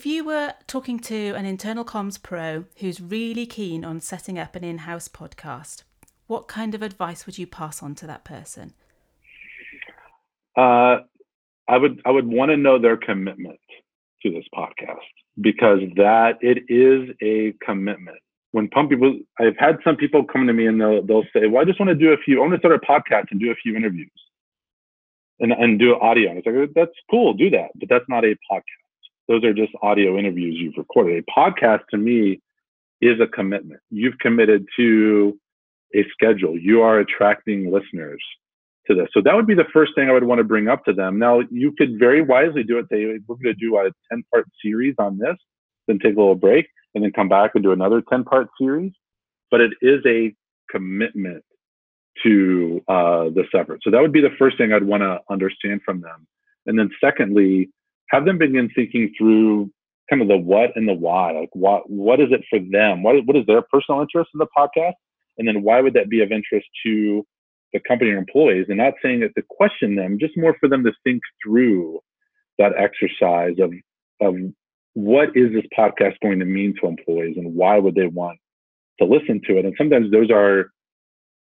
If 0.00 0.06
you 0.06 0.24
were 0.24 0.54
talking 0.66 0.98
to 1.00 1.34
an 1.34 1.44
internal 1.44 1.84
comms 1.84 2.22
pro 2.22 2.64
who's 2.76 3.02
really 3.02 3.44
keen 3.44 3.84
on 3.84 4.00
setting 4.00 4.38
up 4.38 4.56
an 4.56 4.64
in 4.64 4.78
house 4.78 5.08
podcast, 5.08 5.82
what 6.26 6.48
kind 6.48 6.74
of 6.74 6.80
advice 6.80 7.26
would 7.26 7.36
you 7.36 7.46
pass 7.46 7.82
on 7.82 7.94
to 7.96 8.06
that 8.06 8.24
person? 8.24 8.72
Uh, 10.56 11.00
I 11.68 11.76
would 11.76 12.00
I 12.06 12.12
would 12.12 12.26
want 12.26 12.50
to 12.50 12.56
know 12.56 12.78
their 12.78 12.96
commitment 12.96 13.60
to 14.22 14.30
this 14.30 14.46
podcast 14.54 15.04
because 15.38 15.80
that 15.96 16.38
it 16.40 16.64
is 16.70 17.14
a 17.20 17.52
commitment. 17.62 18.16
When 18.52 18.70
some 18.74 18.88
people, 18.88 19.18
I've 19.38 19.58
had 19.58 19.80
some 19.84 19.96
people 19.96 20.24
come 20.24 20.46
to 20.46 20.54
me 20.54 20.66
and 20.66 20.80
they'll 20.80 21.02
they'll 21.02 21.28
say, 21.34 21.46
"Well, 21.46 21.60
I 21.60 21.66
just 21.66 21.78
want 21.78 21.90
to 21.90 21.94
do 21.94 22.14
a 22.14 22.16
few. 22.16 22.38
I 22.38 22.40
want 22.40 22.54
to 22.54 22.58
start 22.58 22.74
a 22.74 22.78
podcast 22.78 23.32
and 23.32 23.38
do 23.38 23.50
a 23.50 23.54
few 23.62 23.76
interviews 23.76 24.08
and 25.40 25.52
and 25.52 25.78
do 25.78 25.94
audio." 25.96 26.30
And 26.30 26.38
it's 26.38 26.46
like 26.46 26.72
that's 26.74 26.98
cool, 27.10 27.34
do 27.34 27.50
that, 27.50 27.72
but 27.74 27.90
that's 27.90 28.08
not 28.08 28.24
a 28.24 28.34
podcast 28.50 28.62
those 29.30 29.44
are 29.44 29.54
just 29.54 29.72
audio 29.80 30.18
interviews 30.18 30.56
you've 30.58 30.76
recorded. 30.76 31.24
A 31.24 31.30
podcast 31.30 31.82
to 31.92 31.96
me 31.96 32.40
is 33.00 33.20
a 33.20 33.28
commitment. 33.28 33.80
You've 33.88 34.18
committed 34.18 34.66
to 34.76 35.38
a 35.94 36.04
schedule. 36.12 36.58
You 36.58 36.82
are 36.82 36.98
attracting 36.98 37.72
listeners 37.72 38.20
to 38.88 38.94
this. 38.96 39.06
So 39.14 39.20
that 39.24 39.36
would 39.36 39.46
be 39.46 39.54
the 39.54 39.68
first 39.72 39.92
thing 39.94 40.08
I 40.08 40.12
would 40.12 40.24
want 40.24 40.40
to 40.40 40.44
bring 40.44 40.66
up 40.66 40.84
to 40.86 40.92
them. 40.92 41.20
Now, 41.20 41.42
you 41.48 41.72
could 41.78 41.96
very 41.96 42.22
wisely 42.22 42.64
do 42.64 42.78
it. 42.78 42.86
Say, 42.90 43.06
we're 43.06 43.36
going 43.36 43.54
to 43.54 43.54
do 43.54 43.76
a 43.76 43.90
10 44.10 44.24
part 44.32 44.46
series 44.64 44.96
on 44.98 45.16
this, 45.16 45.36
then 45.86 46.00
take 46.00 46.16
a 46.16 46.18
little 46.18 46.34
break, 46.34 46.66
and 46.96 47.04
then 47.04 47.12
come 47.12 47.28
back 47.28 47.52
and 47.54 47.62
do 47.62 47.70
another 47.70 48.02
10 48.10 48.24
part 48.24 48.48
series. 48.60 48.90
But 49.48 49.60
it 49.60 49.70
is 49.80 50.00
a 50.06 50.34
commitment 50.72 51.44
to 52.24 52.82
uh, 52.88 53.24
the 53.30 53.44
separate. 53.54 53.80
So 53.84 53.92
that 53.92 54.02
would 54.02 54.12
be 54.12 54.20
the 54.20 54.34
first 54.40 54.58
thing 54.58 54.72
I'd 54.72 54.82
want 54.82 55.04
to 55.04 55.20
understand 55.30 55.82
from 55.84 56.00
them. 56.00 56.26
And 56.66 56.76
then, 56.76 56.90
secondly, 57.00 57.70
have 58.10 58.24
them 58.24 58.38
begin 58.38 58.70
thinking 58.74 59.12
through 59.16 59.70
kind 60.08 60.20
of 60.20 60.28
the 60.28 60.36
what 60.36 60.70
and 60.74 60.88
the 60.88 60.94
why. 60.94 61.32
Like 61.32 61.50
what 61.52 61.88
what 61.88 62.20
is 62.20 62.28
it 62.30 62.42
for 62.50 62.58
them? 62.58 63.02
What 63.02 63.24
what 63.26 63.36
is 63.36 63.46
their 63.46 63.62
personal 63.62 64.00
interest 64.00 64.30
in 64.34 64.38
the 64.38 64.46
podcast? 64.56 64.94
And 65.38 65.48
then 65.48 65.62
why 65.62 65.80
would 65.80 65.94
that 65.94 66.10
be 66.10 66.22
of 66.22 66.32
interest 66.32 66.66
to 66.84 67.24
the 67.72 67.80
company 67.86 68.10
or 68.10 68.18
employees? 68.18 68.66
And 68.68 68.78
not 68.78 68.94
saying 69.02 69.22
it 69.22 69.32
to 69.36 69.44
question 69.48 69.94
them, 69.94 70.18
just 70.18 70.36
more 70.36 70.56
for 70.60 70.68
them 70.68 70.84
to 70.84 70.92
think 71.04 71.22
through 71.42 72.00
that 72.58 72.72
exercise 72.76 73.56
of 73.58 73.72
of 74.20 74.34
what 74.94 75.28
is 75.36 75.52
this 75.52 75.64
podcast 75.76 76.14
going 76.20 76.40
to 76.40 76.44
mean 76.44 76.74
to 76.80 76.88
employees 76.88 77.36
and 77.36 77.54
why 77.54 77.78
would 77.78 77.94
they 77.94 78.06
want 78.06 78.38
to 78.98 79.06
listen 79.06 79.40
to 79.46 79.56
it? 79.56 79.64
And 79.64 79.74
sometimes 79.78 80.10
those 80.10 80.30
are 80.30 80.70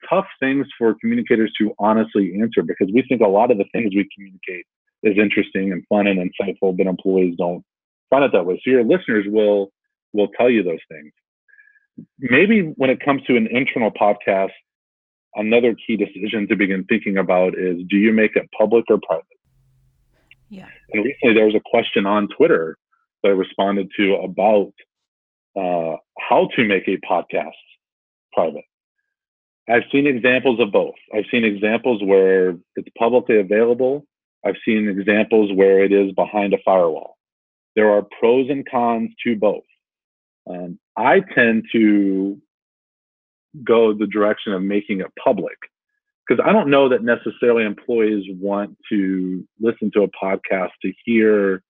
tough 0.08 0.26
things 0.40 0.66
for 0.78 0.96
communicators 1.00 1.52
to 1.58 1.72
honestly 1.78 2.32
answer 2.40 2.62
because 2.62 2.88
we 2.92 3.04
think 3.08 3.20
a 3.20 3.28
lot 3.28 3.50
of 3.50 3.58
the 3.58 3.66
things 3.72 3.94
we 3.94 4.08
communicate 4.14 4.66
is 5.06 5.18
interesting 5.18 5.72
and 5.72 5.84
fun 5.88 6.06
and 6.06 6.18
insightful, 6.18 6.76
but 6.76 6.86
employees 6.86 7.36
don't 7.38 7.64
find 8.10 8.24
it 8.24 8.32
that 8.32 8.46
way. 8.46 8.60
So 8.64 8.70
your 8.70 8.84
listeners 8.84 9.26
will 9.28 9.72
will 10.12 10.28
tell 10.38 10.50
you 10.50 10.62
those 10.62 10.80
things. 10.90 11.12
Maybe 12.18 12.72
when 12.76 12.90
it 12.90 13.00
comes 13.00 13.22
to 13.24 13.36
an 13.36 13.46
internal 13.50 13.90
podcast, 13.90 14.52
another 15.34 15.74
key 15.86 15.96
decision 15.96 16.46
to 16.48 16.56
begin 16.56 16.84
thinking 16.84 17.18
about 17.18 17.58
is 17.58 17.78
do 17.88 17.96
you 17.96 18.12
make 18.12 18.36
it 18.36 18.48
public 18.56 18.84
or 18.88 18.98
private? 19.06 19.24
Yeah. 20.48 20.68
And 20.92 21.04
recently 21.04 21.34
there 21.34 21.46
was 21.46 21.54
a 21.54 21.70
question 21.70 22.06
on 22.06 22.28
Twitter 22.28 22.76
that 23.22 23.30
I 23.30 23.32
responded 23.32 23.90
to 23.96 24.14
about 24.16 24.72
uh, 25.56 25.96
how 26.18 26.48
to 26.56 26.64
make 26.64 26.86
a 26.88 26.98
podcast 26.98 27.50
private. 28.32 28.64
I've 29.68 29.82
seen 29.90 30.06
examples 30.06 30.60
of 30.60 30.70
both. 30.70 30.94
I've 31.14 31.24
seen 31.30 31.44
examples 31.44 32.02
where 32.04 32.50
it's 32.76 32.88
publicly 32.96 33.40
available 33.40 34.06
I've 34.46 34.56
seen 34.64 34.88
examples 34.88 35.50
where 35.52 35.84
it 35.84 35.92
is 35.92 36.12
behind 36.12 36.54
a 36.54 36.58
firewall. 36.64 37.16
There 37.74 37.90
are 37.90 38.06
pros 38.20 38.48
and 38.48 38.68
cons 38.68 39.10
to 39.24 39.34
both. 39.36 39.64
Um, 40.48 40.78
I 40.96 41.20
tend 41.34 41.64
to 41.72 42.40
go 43.64 43.92
the 43.92 44.06
direction 44.06 44.52
of 44.52 44.62
making 44.62 45.00
it 45.00 45.10
public 45.22 45.56
because 46.26 46.44
I 46.46 46.52
don't 46.52 46.70
know 46.70 46.88
that 46.88 47.02
necessarily 47.02 47.64
employees 47.64 48.24
want 48.38 48.76
to 48.90 49.46
listen 49.60 49.90
to 49.94 50.02
a 50.02 50.08
podcast 50.08 50.70
to 50.82 50.92
hear 51.04 51.62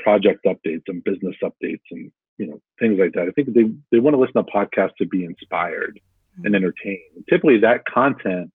project 0.00 0.44
updates 0.44 0.84
and 0.88 1.02
business 1.04 1.36
updates 1.42 1.82
and 1.90 2.10
you 2.38 2.46
know 2.46 2.60
things 2.80 2.98
like 2.98 3.12
that. 3.12 3.28
I 3.28 3.30
think 3.30 3.54
they 3.54 3.70
they 3.92 4.00
want 4.00 4.14
to 4.14 4.20
listen 4.20 4.44
to 4.44 4.50
podcasts 4.50 4.96
to 4.98 5.06
be 5.06 5.24
inspired 5.24 6.00
and 6.36 6.46
mm-hmm. 6.46 6.54
entertained. 6.54 7.24
Typically, 7.28 7.58
that 7.58 7.84
content 7.84 8.50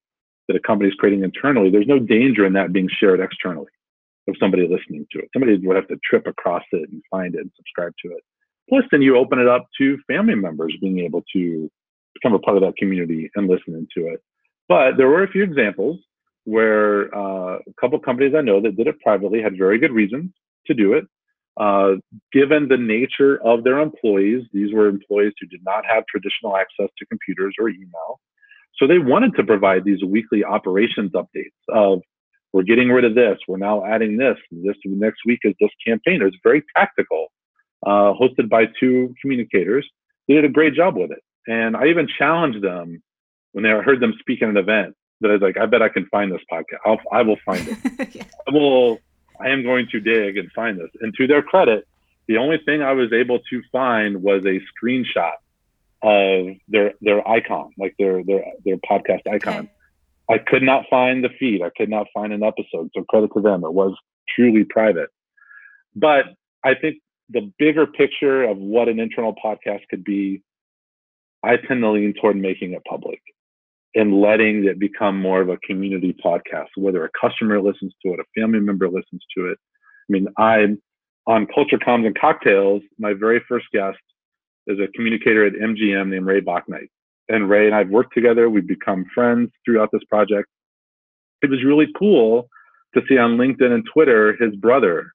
that 0.48 0.56
a 0.58 0.60
company 0.60 0.90
is 0.90 0.96
creating 0.96 1.24
internally, 1.24 1.70
there's 1.70 1.88
no 1.88 2.00
danger 2.00 2.46
in 2.46 2.54
that 2.54 2.74
being 2.74 2.90
shared 3.00 3.20
externally 3.20 3.72
of 4.28 4.36
somebody 4.40 4.64
listening 4.64 5.06
to 5.12 5.20
it. 5.20 5.30
Somebody 5.34 5.58
would 5.58 5.76
have 5.76 5.88
to 5.88 5.98
trip 6.10 6.28
across 6.28 6.64
it 6.72 6.90
and 6.90 7.02
find 7.12 7.36
it 7.36 7.42
and 7.42 7.52
subscribe 7.56 7.94
to 8.06 8.12
it. 8.12 8.24
Plus, 8.70 8.84
then 8.92 9.02
you 9.02 9.18
open 9.18 9.40
it 9.40 9.48
up 9.48 9.68
to 9.78 9.98
family 10.08 10.36
members 10.36 10.74
being 10.82 11.00
able 11.00 11.24
to 11.34 11.70
become 12.14 12.34
a 12.34 12.40
part 12.40 12.58
of 12.58 12.64
that 12.64 12.78
community 12.78 13.30
and 13.36 13.50
listen 13.50 13.76
into 13.76 14.08
it. 14.08 14.22
But 14.70 14.98
there 14.98 15.10
were 15.10 15.24
a 15.24 15.28
few 15.28 15.44
examples 15.44 16.00
where 16.46 17.14
uh, 17.16 17.58
a 17.58 17.74
couple 17.80 18.00
companies 18.00 18.34
I 18.38 18.42
know 18.42 18.62
that 18.62 18.78
did 18.78 18.88
it 18.88 19.00
privately 19.02 19.42
had 19.42 19.58
very 19.58 19.78
good 19.78 19.92
reasons 19.92 20.32
to 20.68 20.74
do 20.74 20.94
it. 20.94 21.06
Uh, 21.60 21.96
given 22.32 22.68
the 22.68 22.78
nature 22.78 23.40
of 23.46 23.64
their 23.64 23.80
employees, 23.80 24.44
these 24.54 24.74
were 24.74 24.88
employees 24.88 25.34
who 25.40 25.48
did 25.48 25.62
not 25.64 25.86
have 25.86 26.04
traditional 26.08 26.58
access 26.58 26.90
to 26.98 27.06
computers 27.06 27.56
or 27.60 27.70
email. 27.70 28.20
So 28.78 28.88
they 28.88 29.00
wanted 29.00 29.36
to 29.36 29.44
provide 29.44 29.84
these 29.84 30.04
weekly 30.04 30.44
operations 30.44 31.12
updates 31.12 31.52
of 31.70 32.02
we're 32.54 32.64
getting 32.64 32.90
rid 32.90 33.04
of 33.04 33.16
this, 33.16 33.40
we're 33.48 33.58
now 33.58 33.84
adding 33.84 34.18
this, 34.18 34.38
this 34.52 34.76
next 34.86 35.22
week 35.26 35.40
is 35.44 35.56
this 35.60 35.72
campaign. 35.86 36.22
It 36.22 36.26
was 36.26 36.38
very 36.44 36.64
tactical, 36.76 37.28
uh, 37.86 38.14
hosted 38.14 38.48
by 38.48 38.66
two 38.80 39.14
communicators. 39.22 39.88
They 40.28 40.36
did 40.36 40.46
a 40.46 40.50
great 40.50 40.76
job 40.76 40.96
with 40.96 41.12
it. 41.12 41.24
And 41.48 41.76
I 41.76 41.88
even 41.88 42.08
challenged 42.08 42.64
them 42.64 43.02
when 43.54 43.64
they 43.64 43.70
heard 43.70 44.00
them 44.00 44.14
speak 44.20 44.42
at 44.44 44.50
an 44.50 44.58
event 44.58 44.96
that 45.22 45.30
I 45.30 45.34
was 45.34 45.42
like, 45.42 45.58
I 45.58 45.66
bet 45.66 45.82
I 45.82 45.90
can 45.90 46.06
find 46.08 46.32
this 46.32 46.42
podcast. 46.52 46.80
I'll, 46.86 47.00
I 47.12 47.24
will 47.24 47.38
find 47.46 47.68
it. 47.68 48.16
yeah. 48.16 48.24
I 48.48 48.52
will. 48.52 49.00
I 49.42 49.50
am 49.50 49.64
going 49.64 49.88
to 49.92 50.00
dig 50.00 50.38
and 50.38 50.52
find 50.52 50.80
this. 50.80 50.90
And 51.02 51.14
to 51.16 51.26
their 51.26 51.42
credit, 51.42 51.88
the 52.28 52.38
only 52.38 52.60
thing 52.66 52.82
I 52.84 52.94
was 52.94 53.12
able 53.12 53.40
to 53.40 53.62
find 53.72 54.22
was 54.22 54.46
a 54.46 54.62
screenshot 54.72 55.34
of 56.04 56.48
their 56.68 56.94
their 57.02 57.28
icon, 57.28 57.72
like 57.78 57.96
their 57.98 58.24
their 58.24 58.44
their 58.66 58.78
podcast 58.78 59.22
icon. 59.32 59.60
Okay. 59.60 59.70
I 60.30 60.38
could 60.38 60.64
not 60.64 60.86
find 60.90 61.24
the 61.24 61.30
feed. 61.40 61.62
I 61.62 61.70
could 61.76 61.90
not 61.90 62.08
find 62.14 62.32
an 62.32 62.44
episode. 62.44 62.90
So 62.96 63.04
credit 63.10 63.32
to 63.36 63.42
them. 63.42 63.64
It 63.64 63.74
was 63.74 63.94
truly 64.36 64.64
private. 64.64 65.10
But 65.96 66.26
I 66.64 66.76
think 66.76 66.98
the 67.30 67.52
bigger 67.60 67.86
picture 67.86 68.44
of 68.44 68.58
what 68.58 68.88
an 68.88 69.00
internal 69.00 69.36
podcast 69.44 69.82
could 69.90 70.04
be, 70.04 70.42
I 71.44 71.58
tend 71.58 71.82
to 71.82 71.92
lean 71.92 72.14
toward 72.20 72.38
making 72.38 72.74
it 72.74 72.82
public 72.88 73.20
and 73.96 74.22
letting 74.22 74.66
it 74.66 74.80
become 74.80 75.20
more 75.20 75.42
of 75.42 75.50
a 75.50 75.58
community 75.58 76.16
podcast, 76.26 76.70
whether 76.78 77.06
a 77.06 77.10
customer 77.20 77.62
listens 77.62 77.94
to 78.04 78.14
it, 78.14 78.20
a 78.20 78.42
family 78.42 78.60
member 78.60 78.88
listens 78.88 79.24
to 79.38 79.48
it. 79.48 79.58
I 80.10 80.10
mean, 80.10 80.28
I'm 80.38 80.82
on 81.28 81.48
Culture 81.54 81.78
Comms 81.78 82.06
and 82.06 82.18
Cocktails. 82.18 82.82
My 82.98 83.14
very 83.14 83.42
first 83.48 83.66
guest 83.72 83.98
is 84.68 84.80
a 84.80 84.88
communicator 84.96 85.46
at 85.46 85.54
MGM 85.54 86.10
named 86.10 86.26
Ray 86.26 86.42
Bouknight. 86.42 86.90
And 87.30 87.50
Ray 87.50 87.68
and 87.68 87.76
I've 87.76 87.90
worked 87.90 88.14
together. 88.14 88.50
We've 88.50 88.68
become 88.68 89.06
friends 89.14 89.52
throughout 89.66 89.90
this 89.92 90.04
project. 90.10 90.50
It 91.42 91.50
was 91.50 91.64
really 91.64 91.88
cool 91.98 92.50
to 92.94 93.02
see 93.08 93.18
on 93.18 93.38
LinkedIn 93.38 93.72
and 93.72 93.84
Twitter 93.92 94.36
his 94.40 94.56
brother 94.56 95.14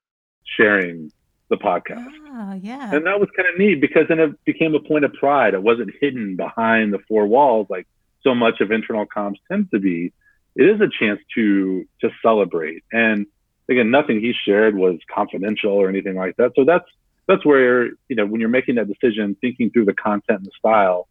sharing 0.56 1.12
the 1.50 1.56
podcast. 1.56 2.10
Oh, 2.30 2.54
yeah. 2.54 2.94
And 2.94 3.06
that 3.06 3.18
was 3.18 3.28
kind 3.36 3.48
of 3.48 3.58
neat 3.58 3.80
because 3.80 4.04
then 4.08 4.18
it 4.18 4.44
became 4.44 4.74
a 4.74 4.80
point 4.80 5.04
of 5.04 5.12
pride. 5.14 5.54
It 5.54 5.62
wasn't 5.62 5.90
hidden 6.00 6.36
behind 6.36 6.92
the 6.92 6.98
four 7.08 7.26
walls 7.26 7.66
like 7.70 7.86
so 8.22 8.34
much 8.34 8.60
of 8.60 8.70
internal 8.70 9.06
comms 9.06 9.36
tends 9.50 9.70
to 9.70 9.78
be. 9.78 10.12
It 10.56 10.64
is 10.64 10.80
a 10.80 10.88
chance 10.88 11.20
to 11.34 11.86
to 12.00 12.10
celebrate. 12.22 12.82
And 12.92 13.26
again, 13.68 13.90
nothing 13.90 14.20
he 14.20 14.34
shared 14.44 14.74
was 14.76 14.98
confidential 15.12 15.72
or 15.72 15.88
anything 15.88 16.16
like 16.16 16.36
that. 16.36 16.52
So 16.56 16.64
that's 16.64 16.88
that's 17.28 17.44
where 17.44 17.86
you 18.08 18.16
know 18.16 18.26
when 18.26 18.40
you're 18.40 18.48
making 18.48 18.74
that 18.76 18.88
decision, 18.88 19.36
thinking 19.40 19.70
through 19.70 19.84
the 19.84 19.94
content 19.94 20.38
and 20.38 20.46
the 20.46 20.52
style. 20.58 21.08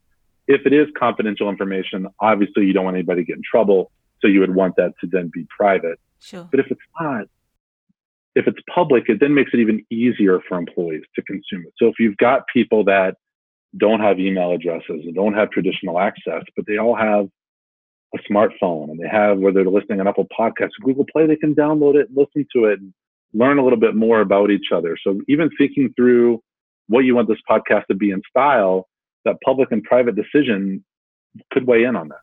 If 0.48 0.66
it 0.66 0.74
is 0.74 0.88
confidential 0.98 1.50
information, 1.50 2.08
obviously 2.20 2.66
you 2.66 2.74
don't 2.74 2.86
want 2.86 2.96
anybody 2.96 3.22
to 3.22 3.26
get 3.26 3.36
in 3.36 3.44
trouble. 3.50 3.92
So 4.22 4.28
you 4.28 4.40
would 4.40 4.56
want 4.56 4.76
that 4.78 4.94
to 5.02 5.08
then 5.08 5.30
be 5.32 5.46
private. 5.56 6.00
Sure. 6.20 6.48
But 6.50 6.60
if 6.62 6.68
it's 6.72 6.82
not, 7.00 7.26
if 8.34 8.48
it's 8.48 8.60
public, 8.74 9.10
it 9.10 9.20
then 9.20 9.34
makes 9.34 9.52
it 9.54 9.60
even 9.60 9.86
easier 9.92 10.40
for 10.48 10.58
employees 10.58 11.04
to 11.16 11.22
consume 11.24 11.64
it. 11.68 11.74
So 11.78 11.88
if 11.88 11.96
you've 12.00 12.18
got 12.18 12.44
people 12.52 12.84
that 12.86 13.18
don't 13.76 14.00
have 14.00 14.20
email 14.20 14.52
addresses 14.52 15.04
and 15.06 15.14
don't 15.14 15.34
have 15.34 15.52
traditional 15.52 16.00
access, 16.00 16.44
but 16.56 16.66
they 16.66 16.78
all 16.78 16.96
have 16.96 17.28
a 18.16 18.32
smartphone 18.32 18.90
and 18.90 19.00
they 19.00 19.08
have 19.08 19.38
whether 19.38 19.64
they're 19.64 19.72
listening 19.72 20.00
on 20.00 20.08
Apple 20.08 20.28
Podcasts, 20.38 20.72
Google 20.82 21.06
Play, 21.12 21.28
they 21.28 21.36
can 21.36 21.54
download 21.54 21.96
it, 21.96 22.08
and 22.08 22.18
listen 22.18 22.48
to 22.56 22.66
it, 22.66 22.80
and 22.80 22.94
learn 23.38 23.58
a 23.58 23.64
little 23.64 23.80
bit 23.80 23.96
more 23.96 24.22
about 24.22 24.52
each 24.52 24.72
other. 24.74 24.98
So 25.04 25.22
even 25.28 25.50
thinking 25.58 25.94
through 25.96 26.42
what 26.88 27.02
you 27.02 27.16
want 27.16 27.28
this 27.28 27.38
podcast 27.50 27.86
to 27.88 27.96
be 27.96 28.12
in 28.12 28.22
style, 28.30 28.88
that 29.26 29.36
public 29.46 29.72
and 29.72 29.84
private 29.84 30.16
decision 30.16 30.84
could 31.52 31.68
weigh 31.68 31.84
in 31.84 31.96
on 31.96 32.10
that. 32.10 32.20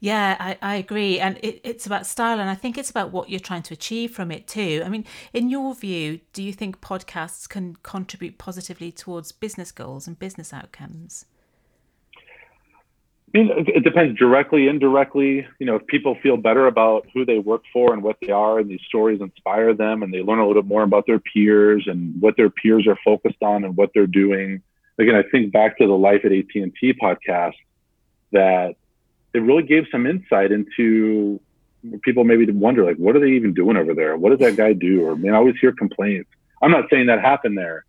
Yeah, 0.00 0.36
I, 0.40 0.58
I 0.62 0.76
agree. 0.76 1.20
And 1.20 1.38
it, 1.42 1.60
it's 1.62 1.86
about 1.86 2.06
style, 2.06 2.40
and 2.40 2.48
I 2.48 2.54
think 2.54 2.78
it's 2.78 2.90
about 2.90 3.12
what 3.12 3.28
you're 3.28 3.40
trying 3.40 3.62
to 3.64 3.74
achieve 3.74 4.10
from 4.14 4.30
it 4.30 4.46
too. 4.46 4.82
I 4.84 4.88
mean, 4.88 5.04
in 5.34 5.50
your 5.50 5.74
view, 5.74 6.20
do 6.32 6.42
you 6.42 6.52
think 6.52 6.80
podcasts 6.80 7.46
can 7.48 7.76
contribute 7.82 8.38
positively 8.38 8.90
towards 8.90 9.32
business 9.32 9.72
goals 9.72 10.06
and 10.06 10.18
business 10.18 10.52
outcomes? 10.52 11.26
I 13.34 13.38
mean, 13.38 13.50
it 13.50 13.82
depends 13.82 14.18
directly, 14.18 14.68
indirectly. 14.68 15.46
You 15.58 15.66
know, 15.66 15.76
if 15.76 15.86
people 15.88 16.16
feel 16.22 16.36
better 16.36 16.68
about 16.68 17.06
who 17.12 17.24
they 17.24 17.38
work 17.38 17.62
for 17.72 17.92
and 17.92 18.02
what 18.02 18.16
they 18.22 18.30
are, 18.30 18.58
and 18.58 18.70
these 18.70 18.80
stories 18.86 19.20
inspire 19.20 19.74
them, 19.74 20.02
and 20.02 20.14
they 20.14 20.22
learn 20.22 20.38
a 20.38 20.46
little 20.46 20.62
bit 20.62 20.68
more 20.68 20.84
about 20.84 21.06
their 21.06 21.18
peers 21.18 21.84
and 21.86 22.20
what 22.20 22.36
their 22.36 22.50
peers 22.50 22.86
are 22.86 22.98
focused 23.04 23.42
on 23.42 23.64
and 23.64 23.76
what 23.76 23.90
they're 23.94 24.06
doing. 24.06 24.62
Again, 24.98 25.16
I 25.16 25.22
think 25.30 25.52
back 25.52 25.76
to 25.78 25.86
the 25.86 25.92
Life 25.92 26.24
at 26.24 26.32
AT 26.32 26.54
and 26.54 26.72
T 26.80 26.94
podcast 26.94 27.54
that 28.32 28.76
it 29.34 29.40
really 29.40 29.64
gave 29.64 29.84
some 29.90 30.06
insight 30.06 30.52
into 30.52 31.40
people 32.02 32.24
maybe 32.24 32.50
wonder 32.50 32.84
like, 32.84 32.96
what 32.96 33.14
are 33.16 33.20
they 33.20 33.32
even 33.32 33.54
doing 33.54 33.76
over 33.76 33.94
there? 33.94 34.16
What 34.16 34.30
does 34.30 34.38
that 34.40 34.56
guy 34.56 34.72
do? 34.72 35.06
Or 35.06 35.16
man, 35.16 35.34
I 35.34 35.36
always 35.36 35.56
hear 35.60 35.72
complaints. 35.72 36.30
I'm 36.62 36.70
not 36.70 36.84
saying 36.90 37.06
that 37.06 37.20
happened 37.20 37.58
there, 37.58 37.84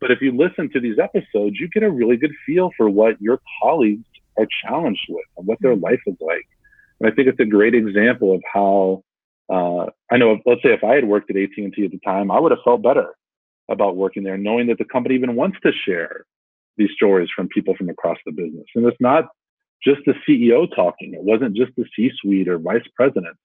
but 0.00 0.10
if 0.10 0.20
you 0.20 0.32
listen 0.32 0.70
to 0.70 0.80
these 0.80 0.98
episodes, 0.98 1.58
you 1.58 1.68
get 1.68 1.82
a 1.82 1.90
really 1.90 2.16
good 2.16 2.32
feel 2.46 2.70
for 2.76 2.88
what 2.88 3.20
your 3.20 3.40
colleagues 3.60 4.04
are 4.38 4.46
challenged 4.64 5.06
with 5.08 5.24
and 5.36 5.46
what 5.46 5.58
their 5.60 5.76
life 5.76 6.00
is 6.06 6.16
like. 6.20 6.46
And 7.00 7.10
I 7.10 7.14
think 7.14 7.28
it's 7.28 7.40
a 7.40 7.44
great 7.44 7.74
example 7.74 8.34
of 8.34 8.42
how 8.52 9.02
uh, 9.52 9.90
I 10.10 10.16
know. 10.16 10.32
If, 10.32 10.40
let's 10.46 10.62
say 10.62 10.72
if 10.72 10.84
I 10.84 10.94
had 10.94 11.06
worked 11.06 11.30
at 11.30 11.36
AT 11.36 11.50
and 11.58 11.72
T 11.72 11.84
at 11.84 11.90
the 11.90 12.00
time, 12.04 12.30
I 12.30 12.40
would 12.40 12.52
have 12.52 12.60
felt 12.64 12.82
better 12.82 13.14
about 13.70 13.96
working 13.96 14.22
there, 14.22 14.38
knowing 14.38 14.66
that 14.68 14.78
the 14.78 14.84
company 14.84 15.14
even 15.14 15.36
wants 15.36 15.58
to 15.62 15.72
share 15.86 16.24
these 16.76 16.90
stories 16.94 17.28
from 17.34 17.48
people 17.48 17.74
from 17.76 17.88
across 17.88 18.18
the 18.24 18.32
business. 18.32 18.64
And 18.74 18.86
it's 18.86 18.96
not 19.00 19.28
just 19.82 20.00
the 20.06 20.14
CEO 20.26 20.66
talking. 20.74 21.14
It 21.14 21.22
wasn't 21.22 21.56
just 21.56 21.72
the 21.76 21.84
C 21.94 22.10
suite 22.20 22.48
or 22.48 22.58
vice 22.58 22.86
president. 22.94 23.36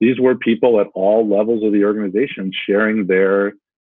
These 0.00 0.20
were 0.20 0.36
people 0.36 0.80
at 0.80 0.88
all 0.94 1.28
levels 1.28 1.64
of 1.64 1.72
the 1.72 1.84
organization 1.84 2.52
sharing 2.66 3.06
their 3.06 3.54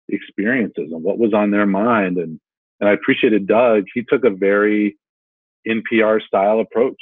experiences 0.10 0.92
and 0.92 1.04
what 1.04 1.20
was 1.20 1.34
on 1.34 1.52
their 1.52 1.66
mind. 1.66 2.18
And, 2.18 2.40
and 2.80 2.90
I 2.90 2.94
appreciated 2.94 3.48
Doug. 3.48 3.86
He 3.94 4.04
took 4.04 4.24
a 4.26 4.30
very 4.30 4.98
NPR 5.68 6.22
style 6.22 6.59
approach 6.59 7.01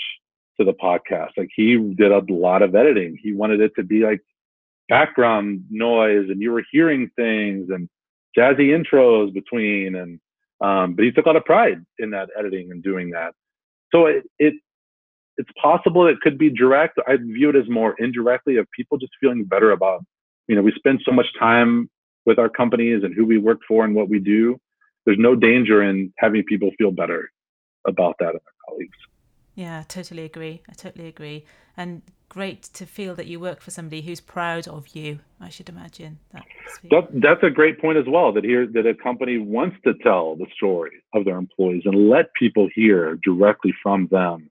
to 0.59 0.65
the 0.65 0.73
podcast. 0.73 1.31
Like 1.37 1.49
he 1.55 1.77
did 1.97 2.11
a 2.11 2.21
lot 2.29 2.61
of 2.61 2.75
editing. 2.75 3.17
He 3.21 3.33
wanted 3.33 3.61
it 3.61 3.71
to 3.77 3.83
be 3.83 4.03
like 4.03 4.21
background 4.89 5.63
noise 5.69 6.29
and 6.29 6.41
you 6.41 6.51
were 6.51 6.63
hearing 6.71 7.09
things 7.15 7.69
and 7.69 7.87
jazzy 8.37 8.69
intros 8.69 9.33
between 9.33 9.95
and 9.95 10.19
um, 10.61 10.95
but 10.95 11.05
he 11.05 11.11
took 11.11 11.25
a 11.25 11.29
lot 11.29 11.37
of 11.37 11.45
pride 11.45 11.85
in 11.99 12.09
that 12.09 12.29
editing 12.37 12.71
and 12.71 12.83
doing 12.83 13.11
that. 13.11 13.33
So 13.93 14.07
it, 14.07 14.23
it 14.39 14.55
it's 15.37 15.49
possible 15.61 16.05
it 16.05 16.19
could 16.21 16.37
be 16.37 16.49
direct. 16.49 16.99
I 17.07 17.15
view 17.15 17.49
it 17.49 17.55
as 17.55 17.69
more 17.69 17.95
indirectly 17.97 18.57
of 18.57 18.67
people 18.75 18.97
just 18.97 19.13
feeling 19.21 19.45
better 19.45 19.71
about, 19.71 20.03
you 20.47 20.55
know, 20.55 20.61
we 20.61 20.73
spend 20.75 20.99
so 21.05 21.13
much 21.13 21.27
time 21.39 21.89
with 22.25 22.39
our 22.39 22.49
companies 22.49 23.03
and 23.05 23.15
who 23.15 23.25
we 23.25 23.37
work 23.37 23.59
for 23.65 23.85
and 23.85 23.95
what 23.95 24.09
we 24.09 24.19
do. 24.19 24.57
There's 25.05 25.17
no 25.17 25.35
danger 25.35 25.81
in 25.81 26.13
having 26.17 26.43
people 26.43 26.71
feel 26.77 26.91
better 26.91 27.31
about 27.87 28.15
that 28.19 28.29
and 28.29 28.35
their 28.35 28.59
colleagues. 28.67 28.97
Yeah, 29.55 29.79
I 29.79 29.83
totally 29.83 30.23
agree. 30.23 30.61
I 30.69 30.73
totally 30.73 31.07
agree. 31.07 31.45
And 31.75 32.01
great 32.29 32.63
to 32.63 32.85
feel 32.85 33.15
that 33.15 33.25
you 33.25 33.39
work 33.39 33.59
for 33.59 33.71
somebody 33.71 34.01
who's 34.01 34.21
proud 34.21 34.67
of 34.67 34.89
you. 34.89 35.19
I 35.41 35.49
should 35.49 35.67
imagine 35.67 36.19
that. 36.31 36.43
that 36.91 37.09
that's 37.13 37.43
a 37.43 37.49
great 37.49 37.81
point 37.81 37.97
as 37.97 38.05
well. 38.07 38.31
That 38.31 38.43
here 38.43 38.67
that 38.67 38.85
a 38.85 38.93
company 38.93 39.37
wants 39.37 39.77
to 39.83 39.93
tell 39.95 40.35
the 40.35 40.45
story 40.55 41.03
of 41.13 41.25
their 41.25 41.37
employees 41.37 41.83
and 41.85 42.09
let 42.09 42.33
people 42.35 42.69
hear 42.73 43.17
directly 43.23 43.73
from 43.83 44.07
them 44.11 44.49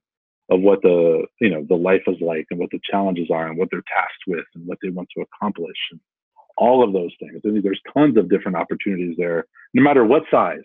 of 0.50 0.60
what 0.60 0.82
the 0.82 1.24
you 1.40 1.50
know 1.50 1.64
the 1.68 1.76
life 1.76 2.02
is 2.06 2.16
like 2.20 2.46
and 2.50 2.58
what 2.58 2.70
the 2.70 2.80
challenges 2.90 3.28
are 3.30 3.48
and 3.48 3.56
what 3.56 3.68
they're 3.70 3.82
tasked 3.94 4.24
with 4.26 4.44
and 4.54 4.66
what 4.66 4.78
they 4.82 4.90
want 4.90 5.08
to 5.16 5.22
accomplish 5.22 5.76
and 5.92 6.00
all 6.56 6.82
of 6.82 6.92
those 6.92 7.12
things. 7.20 7.40
I 7.44 7.48
mean, 7.48 7.62
there's 7.62 7.80
tons 7.94 8.16
of 8.16 8.28
different 8.28 8.56
opportunities 8.56 9.14
there, 9.16 9.46
no 9.74 9.82
matter 9.82 10.04
what 10.04 10.24
size 10.30 10.64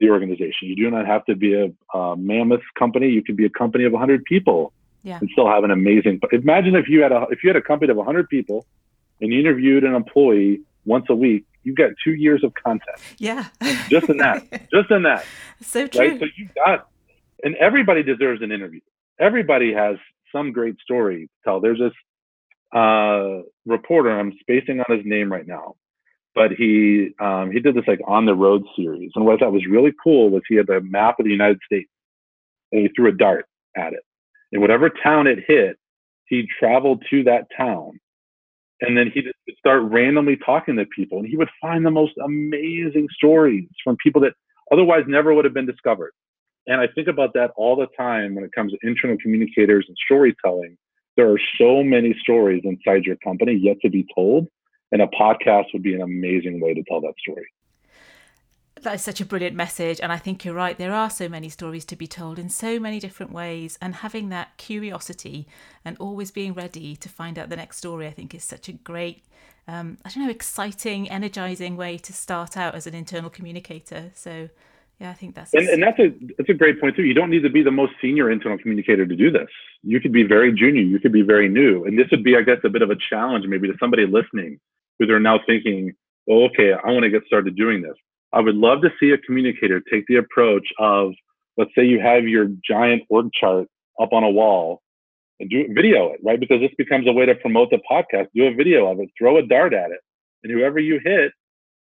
the 0.00 0.10
organization. 0.10 0.68
You 0.68 0.76
do 0.76 0.90
not 0.90 1.06
have 1.06 1.24
to 1.26 1.34
be 1.34 1.54
a, 1.54 1.96
a 1.96 2.16
mammoth 2.16 2.62
company. 2.78 3.08
You 3.08 3.22
can 3.22 3.36
be 3.36 3.44
a 3.44 3.50
company 3.50 3.84
of 3.84 3.92
100 3.92 4.24
people 4.24 4.72
yeah. 5.02 5.18
and 5.20 5.28
still 5.32 5.48
have 5.48 5.64
an 5.64 5.70
amazing. 5.70 6.20
Imagine 6.32 6.76
if 6.76 6.88
you 6.88 7.02
had 7.02 7.12
a 7.12 7.26
if 7.30 7.42
you 7.42 7.48
had 7.48 7.56
a 7.56 7.62
company 7.62 7.90
of 7.90 7.96
100 7.96 8.28
people 8.28 8.66
and 9.20 9.32
you 9.32 9.40
interviewed 9.40 9.84
an 9.84 9.94
employee 9.94 10.60
once 10.84 11.06
a 11.08 11.14
week. 11.14 11.44
You've 11.64 11.76
got 11.76 11.90
two 12.02 12.14
years 12.14 12.44
of 12.44 12.54
content. 12.54 12.98
Yeah. 13.18 13.46
just 13.88 14.08
in 14.08 14.18
that. 14.18 14.48
Just 14.72 14.90
in 14.90 15.02
that. 15.02 15.24
So 15.60 15.86
true. 15.86 16.08
Right? 16.08 16.20
So 16.20 16.26
you 16.36 16.48
got 16.64 16.88
and 17.42 17.54
everybody 17.56 18.02
deserves 18.02 18.42
an 18.42 18.52
interview. 18.52 18.80
Everybody 19.18 19.72
has 19.72 19.96
some 20.32 20.52
great 20.52 20.78
story 20.80 21.26
to 21.26 21.32
tell. 21.44 21.60
There's 21.60 21.78
this 21.78 21.92
uh, 22.78 23.42
reporter, 23.66 24.18
I'm 24.18 24.32
spacing 24.40 24.80
on 24.80 24.96
his 24.96 25.06
name 25.06 25.32
right 25.32 25.46
now, 25.46 25.76
but 26.38 26.52
he 26.52 27.10
um, 27.20 27.50
he 27.50 27.58
did 27.58 27.74
this 27.74 27.88
like 27.88 28.00
on 28.06 28.24
the 28.24 28.34
road 28.34 28.62
series. 28.76 29.10
And 29.16 29.24
what 29.24 29.34
I 29.34 29.38
thought 29.38 29.52
was 29.52 29.66
really 29.68 29.92
cool 30.02 30.30
was 30.30 30.42
he 30.48 30.54
had 30.54 30.68
the 30.68 30.80
map 30.80 31.18
of 31.18 31.24
the 31.24 31.32
United 31.32 31.58
States 31.66 31.90
and 32.70 32.82
he 32.82 32.88
threw 32.94 33.08
a 33.08 33.12
dart 33.12 33.46
at 33.76 33.92
it. 33.92 34.04
And 34.52 34.62
whatever 34.62 34.88
town 34.88 35.26
it 35.26 35.40
hit, 35.48 35.76
he 36.26 36.46
traveled 36.60 37.02
to 37.10 37.24
that 37.24 37.48
town. 37.56 37.98
And 38.80 38.96
then 38.96 39.10
he 39.12 39.22
would 39.22 39.56
start 39.58 39.82
randomly 39.82 40.36
talking 40.36 40.76
to 40.76 40.86
people 40.94 41.18
and 41.18 41.26
he 41.26 41.36
would 41.36 41.50
find 41.60 41.84
the 41.84 41.90
most 41.90 42.12
amazing 42.24 43.08
stories 43.16 43.66
from 43.82 43.96
people 44.00 44.20
that 44.20 44.34
otherwise 44.72 45.02
never 45.08 45.34
would 45.34 45.44
have 45.44 45.54
been 45.54 45.66
discovered. 45.66 46.12
And 46.68 46.80
I 46.80 46.86
think 46.94 47.08
about 47.08 47.34
that 47.34 47.50
all 47.56 47.74
the 47.74 47.88
time 47.96 48.36
when 48.36 48.44
it 48.44 48.52
comes 48.54 48.70
to 48.72 48.78
internal 48.82 49.16
communicators 49.20 49.86
and 49.88 49.96
storytelling. 50.04 50.76
There 51.16 51.28
are 51.32 51.40
so 51.60 51.82
many 51.82 52.14
stories 52.20 52.62
inside 52.62 53.02
your 53.06 53.16
company 53.24 53.54
yet 53.60 53.78
to 53.82 53.90
be 53.90 54.06
told, 54.14 54.46
and 54.92 55.02
a 55.02 55.06
podcast 55.06 55.66
would 55.72 55.82
be 55.82 55.94
an 55.94 56.02
amazing 56.02 56.60
way 56.60 56.74
to 56.74 56.82
tell 56.84 57.00
that 57.00 57.14
story. 57.18 57.46
that 58.82 58.94
is 58.94 59.02
such 59.02 59.20
a 59.20 59.26
brilliant 59.26 59.56
message. 59.56 60.00
And 60.00 60.12
I 60.12 60.18
think 60.18 60.44
you're 60.44 60.54
right. 60.54 60.78
There 60.78 60.94
are 60.94 61.10
so 61.10 61.28
many 61.28 61.48
stories 61.48 61.84
to 61.86 61.96
be 61.96 62.06
told 62.06 62.38
in 62.38 62.48
so 62.48 62.78
many 62.78 63.00
different 63.00 63.32
ways. 63.32 63.76
And 63.82 63.96
having 63.96 64.28
that 64.28 64.56
curiosity 64.56 65.46
and 65.84 65.96
always 65.98 66.30
being 66.30 66.54
ready 66.54 66.94
to 66.96 67.08
find 67.08 67.38
out 67.38 67.48
the 67.48 67.56
next 67.56 67.78
story, 67.78 68.06
I 68.06 68.12
think 68.12 68.34
is 68.34 68.44
such 68.44 68.68
a 68.68 68.72
great, 68.72 69.24
um, 69.66 69.98
I 70.04 70.10
don't 70.10 70.24
know, 70.24 70.30
exciting, 70.30 71.10
energizing 71.10 71.76
way 71.76 71.98
to 71.98 72.12
start 72.12 72.56
out 72.56 72.74
as 72.74 72.86
an 72.86 72.94
internal 72.94 73.30
communicator. 73.30 74.12
So, 74.14 74.48
yeah, 75.00 75.10
I 75.10 75.14
think 75.14 75.34
that's 75.34 75.54
and, 75.54 75.68
and 75.68 75.82
that's 75.82 75.98
a 76.00 76.12
that's 76.36 76.50
a 76.50 76.54
great 76.54 76.80
point 76.80 76.96
too. 76.96 77.04
You 77.04 77.14
don't 77.14 77.30
need 77.30 77.42
to 77.42 77.50
be 77.50 77.62
the 77.62 77.70
most 77.70 77.92
senior 78.00 78.32
internal 78.32 78.58
communicator 78.58 79.06
to 79.06 79.14
do 79.14 79.30
this. 79.30 79.46
You 79.84 80.00
could 80.00 80.12
be 80.12 80.24
very 80.24 80.52
junior. 80.52 80.82
You 80.82 80.98
could 80.98 81.12
be 81.12 81.22
very 81.22 81.48
new, 81.48 81.84
and 81.84 81.96
this 81.96 82.08
would 82.10 82.24
be, 82.24 82.36
I 82.36 82.42
guess, 82.42 82.58
a 82.64 82.68
bit 82.68 82.82
of 82.82 82.90
a 82.90 82.96
challenge 82.96 83.46
maybe 83.46 83.68
to 83.68 83.74
somebody 83.78 84.06
listening 84.06 84.58
who 84.98 85.06
they're 85.06 85.20
now 85.20 85.40
thinking, 85.46 85.92
"Oh, 86.28 86.44
okay, 86.46 86.72
I 86.72 86.90
want 86.90 87.04
to 87.04 87.10
get 87.10 87.24
started 87.26 87.56
doing 87.56 87.82
this." 87.82 87.96
I 88.32 88.40
would 88.40 88.56
love 88.56 88.82
to 88.82 88.92
see 89.00 89.10
a 89.10 89.18
communicator 89.18 89.80
take 89.80 90.04
the 90.06 90.16
approach 90.16 90.68
of, 90.78 91.12
let's 91.56 91.70
say 91.74 91.84
you 91.84 92.00
have 92.00 92.24
your 92.24 92.48
giant 92.68 93.02
org 93.08 93.30
chart 93.32 93.68
up 94.00 94.12
on 94.12 94.22
a 94.22 94.30
wall 94.30 94.82
and 95.40 95.48
do 95.48 95.66
video 95.72 96.12
it, 96.12 96.20
right? 96.22 96.38
Because 96.38 96.60
this 96.60 96.72
becomes 96.76 97.06
a 97.06 97.12
way 97.12 97.26
to 97.26 97.34
promote 97.34 97.70
the 97.70 97.80
podcast. 97.90 98.28
Do 98.34 98.44
a 98.44 98.54
video 98.54 98.90
of 98.90 99.00
it, 99.00 99.08
throw 99.18 99.38
a 99.38 99.42
dart 99.42 99.72
at 99.72 99.90
it, 99.90 100.00
and 100.42 100.52
whoever 100.52 100.78
you 100.78 101.00
hit, 101.04 101.32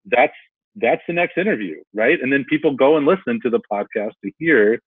that's 0.07 0.35
that's 0.77 1.03
the 1.07 1.13
next 1.13 1.37
interview, 1.37 1.83
right? 1.93 2.19
And 2.21 2.33
then 2.33 2.47
people 2.49 2.75
go 2.75 2.97
and 2.97 3.05
listen 3.05 3.39
to 3.43 3.51
the 3.51 3.61
podcast 3.71 4.13
to 4.25 4.33
hear 4.39 4.81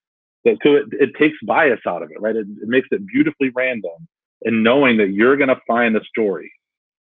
that. 0.45 0.57
So 0.63 0.75
it, 0.75 0.85
it 0.91 1.11
takes 1.19 1.37
bias 1.45 1.81
out 1.87 2.01
of 2.01 2.09
it, 2.09 2.19
right? 2.19 2.35
It, 2.35 2.47
it 2.61 2.67
makes 2.67 2.87
it 2.91 3.05
beautifully 3.05 3.51
random, 3.55 4.07
and 4.43 4.63
knowing 4.63 4.97
that 4.97 5.11
you're 5.11 5.37
going 5.37 5.49
to 5.49 5.61
find 5.67 5.95
a 5.95 6.03
story 6.05 6.51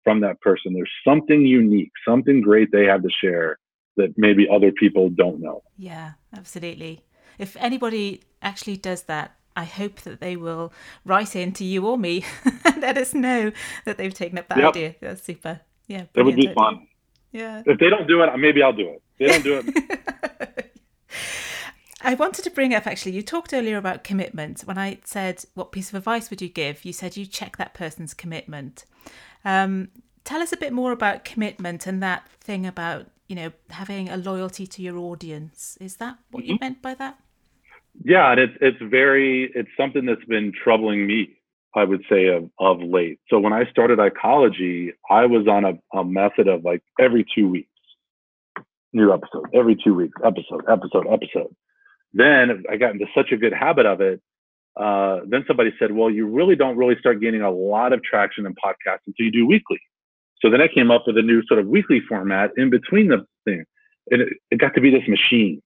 from 0.04 0.20
that 0.20 0.40
person. 0.40 0.72
There's 0.72 0.90
something 1.06 1.44
unique, 1.44 1.92
something 2.06 2.40
great 2.40 2.70
they 2.72 2.84
have 2.84 3.02
to 3.02 3.10
share 3.22 3.58
that 3.96 4.14
maybe 4.16 4.48
other 4.50 4.72
people 4.72 5.10
don't 5.10 5.40
know. 5.40 5.62
Yeah, 5.76 6.12
absolutely. 6.36 7.04
If 7.38 7.56
anybody 7.56 8.22
actually 8.42 8.76
does 8.76 9.02
that, 9.04 9.36
I 9.56 9.64
hope 9.64 10.00
that 10.02 10.20
they 10.20 10.36
will 10.36 10.72
write 11.04 11.34
in 11.34 11.52
to 11.52 11.64
you 11.64 11.86
or 11.86 11.98
me 11.98 12.24
and 12.64 12.80
let 12.80 12.96
us 12.96 13.14
know 13.14 13.52
that 13.84 13.98
they've 13.98 14.14
taken 14.14 14.38
up 14.38 14.48
that 14.48 14.58
yep. 14.58 14.68
idea. 14.68 14.94
That's 15.00 15.22
super. 15.22 15.60
Yeah. 15.86 16.04
That 16.14 16.24
would 16.24 16.36
be 16.36 16.52
fun. 16.54 16.86
Yeah. 17.32 17.62
If 17.66 17.78
they 17.78 17.90
don't 17.90 18.06
do 18.06 18.22
it, 18.22 18.36
maybe 18.38 18.62
I'll 18.62 18.72
do 18.72 18.88
it. 18.88 19.02
If 19.18 19.42
they 19.42 19.50
don't 19.50 19.64
do 19.64 19.72
it. 19.72 20.76
I 22.02 22.14
wanted 22.14 22.42
to 22.44 22.50
bring 22.50 22.74
up 22.74 22.86
actually, 22.86 23.12
you 23.12 23.22
talked 23.22 23.52
earlier 23.52 23.76
about 23.76 24.04
commitment. 24.04 24.62
When 24.62 24.78
I 24.78 25.00
said, 25.04 25.44
What 25.54 25.72
piece 25.72 25.90
of 25.90 25.96
advice 25.96 26.30
would 26.30 26.40
you 26.40 26.48
give? 26.48 26.84
You 26.84 26.92
said 26.92 27.16
you 27.16 27.26
check 27.26 27.56
that 27.58 27.74
person's 27.74 28.14
commitment. 28.14 28.84
Um, 29.44 29.88
tell 30.24 30.42
us 30.42 30.52
a 30.52 30.56
bit 30.56 30.72
more 30.72 30.92
about 30.92 31.24
commitment 31.24 31.86
and 31.86 32.02
that 32.02 32.28
thing 32.40 32.66
about 32.66 33.06
you 33.28 33.36
know 33.36 33.52
having 33.70 34.08
a 34.08 34.16
loyalty 34.16 34.66
to 34.66 34.82
your 34.82 34.98
audience. 34.98 35.78
Is 35.80 35.96
that 35.96 36.18
what 36.30 36.44
mm-hmm. 36.44 36.52
you 36.52 36.58
meant 36.60 36.82
by 36.82 36.94
that? 36.94 37.18
Yeah 38.04 38.30
and 38.30 38.40
it's 38.40 38.56
it's 38.60 38.78
very 38.80 39.50
it's 39.54 39.68
something 39.76 40.06
that's 40.06 40.24
been 40.24 40.52
troubling 40.52 41.06
me 41.06 41.36
i 41.74 41.84
would 41.84 42.02
say 42.08 42.28
of, 42.28 42.50
of 42.58 42.80
late. 42.80 43.18
So 43.28 43.38
when 43.38 43.52
i 43.52 43.64
started 43.70 43.98
Icology 44.00 44.92
i 45.10 45.26
was 45.26 45.46
on 45.48 45.64
a, 45.64 45.98
a 45.98 46.04
method 46.04 46.48
of 46.48 46.64
like 46.64 46.82
every 47.00 47.24
two 47.34 47.48
weeks 47.48 47.68
new 48.92 49.12
episode 49.12 49.46
every 49.54 49.76
two 49.82 49.94
weeks 49.94 50.16
episode 50.24 50.64
episode 50.68 51.06
episode. 51.10 51.54
Then 52.12 52.64
i 52.70 52.76
got 52.76 52.92
into 52.92 53.06
such 53.14 53.32
a 53.32 53.36
good 53.36 53.52
habit 53.52 53.86
of 53.86 54.00
it 54.00 54.20
uh, 54.76 55.20
then 55.26 55.44
somebody 55.46 55.72
said 55.78 55.92
well 55.92 56.10
you 56.10 56.26
really 56.26 56.56
don't 56.56 56.76
really 56.76 56.96
start 56.98 57.20
gaining 57.20 57.42
a 57.42 57.50
lot 57.50 57.92
of 57.92 58.02
traction 58.02 58.46
in 58.46 58.54
podcasts 58.54 59.00
until 59.06 59.26
you 59.26 59.32
do 59.32 59.46
weekly 59.46 59.80
so 60.42 60.50
then 60.50 60.60
I 60.60 60.68
came 60.68 60.90
up 60.90 61.04
with 61.06 61.18
a 61.18 61.22
new 61.22 61.42
sort 61.46 61.60
of 61.60 61.66
weekly 61.66 62.00
format 62.08 62.50
in 62.56 62.70
between 62.70 63.08
the 63.08 63.26
thing. 63.44 63.64
And 64.10 64.22
it, 64.22 64.28
it 64.50 64.58
got 64.58 64.74
to 64.74 64.80
be 64.80 64.90
this 64.90 65.06
machine, 65.06 65.62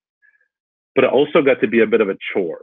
but 0.94 1.04
it 1.04 1.10
also 1.10 1.42
got 1.42 1.60
to 1.60 1.68
be 1.68 1.80
a 1.80 1.86
bit 1.86 2.00
of 2.00 2.08
a 2.08 2.16
chore. 2.32 2.62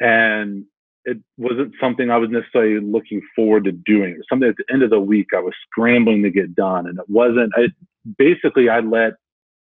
And 0.00 0.64
it 1.04 1.18
wasn't 1.36 1.74
something 1.80 2.10
I 2.10 2.16
was 2.16 2.30
necessarily 2.30 2.80
looking 2.80 3.20
forward 3.36 3.64
to 3.64 3.72
doing. 3.72 4.12
It 4.12 4.18
was 4.18 4.26
something 4.28 4.48
at 4.48 4.56
the 4.56 4.72
end 4.72 4.82
of 4.82 4.90
the 4.90 5.00
week 5.00 5.28
I 5.34 5.40
was 5.40 5.54
scrambling 5.70 6.22
to 6.22 6.30
get 6.30 6.54
done. 6.54 6.86
And 6.86 6.98
it 6.98 7.08
wasn't, 7.08 7.52
I, 7.56 7.68
basically, 8.16 8.68
I 8.68 8.80
let 8.80 9.14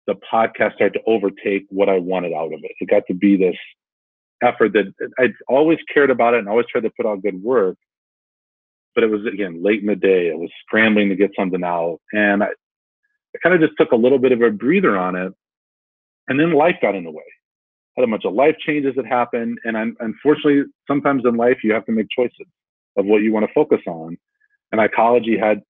the 0.07 0.15
podcast 0.33 0.75
start 0.75 0.93
to 0.95 1.01
overtake 1.07 1.67
what 1.71 1.89
I 1.89 1.99
wanted 1.99 2.33
out 2.33 2.53
of 2.53 2.61
it. 2.63 2.73
It 2.81 2.91
got 2.91 3.03
to 3.09 3.15
be 3.15 3.37
this 3.37 3.57
effort 4.43 4.73
that 4.73 4.93
I'd 5.19 5.35
always 5.49 5.79
cared 5.93 6.11
about 6.11 6.35
it 6.35 6.41
and 6.41 6.49
always 6.49 6.67
tried 6.71 6.83
to 6.83 6.93
put 6.97 7.07
out 7.07 7.23
good 7.23 7.43
work 7.43 7.77
but 8.97 9.05
it 9.05 9.11
was 9.11 9.25
again 9.27 9.63
late 9.63 9.83
in 9.83 9.87
the 9.87 9.95
day. 9.95 10.33
I 10.33 10.35
was 10.35 10.51
scrambling 10.65 11.11
to 11.11 11.15
get 11.15 11.31
something 11.39 11.63
out, 11.63 12.01
and 12.13 12.43
I, 12.43 12.47
I 12.47 13.39
kind 13.43 13.55
of 13.55 13.61
just 13.61 13.79
took 13.79 13.93
a 13.93 13.97
little 13.97 14.19
bit 14.19 14.33
of 14.33 14.41
a 14.41 14.51
breather 14.51 14.97
on 14.97 15.15
it, 15.15 15.33
and 16.27 16.41
then 16.41 16.55
life 16.55 16.77
got 16.83 16.97
in 16.97 17.05
the 17.05 17.11
way. 17.11 17.23
I 17.97 18.01
had 18.01 18.09
a 18.09 18.11
bunch 18.11 18.25
of 18.25 18.33
life 18.33 18.57
changes 18.59 18.95
that 18.97 19.07
happened, 19.07 19.59
and 19.65 19.77
I'm, 19.77 19.97
unfortunately, 20.01 20.65
sometimes 20.89 21.23
in 21.25 21.37
life 21.37 21.59
you 21.63 21.73
have 21.75 21.85
to 21.87 21.93
make 21.93 22.09
choices 22.09 22.47
of 22.97 23.05
what 23.05 23.23
you 23.23 23.33
want 23.33 23.47
to 23.47 23.53
focus 23.53 23.81
on, 23.87 24.17
and 24.73 24.81
Icology 24.81 25.39
had 25.39 25.61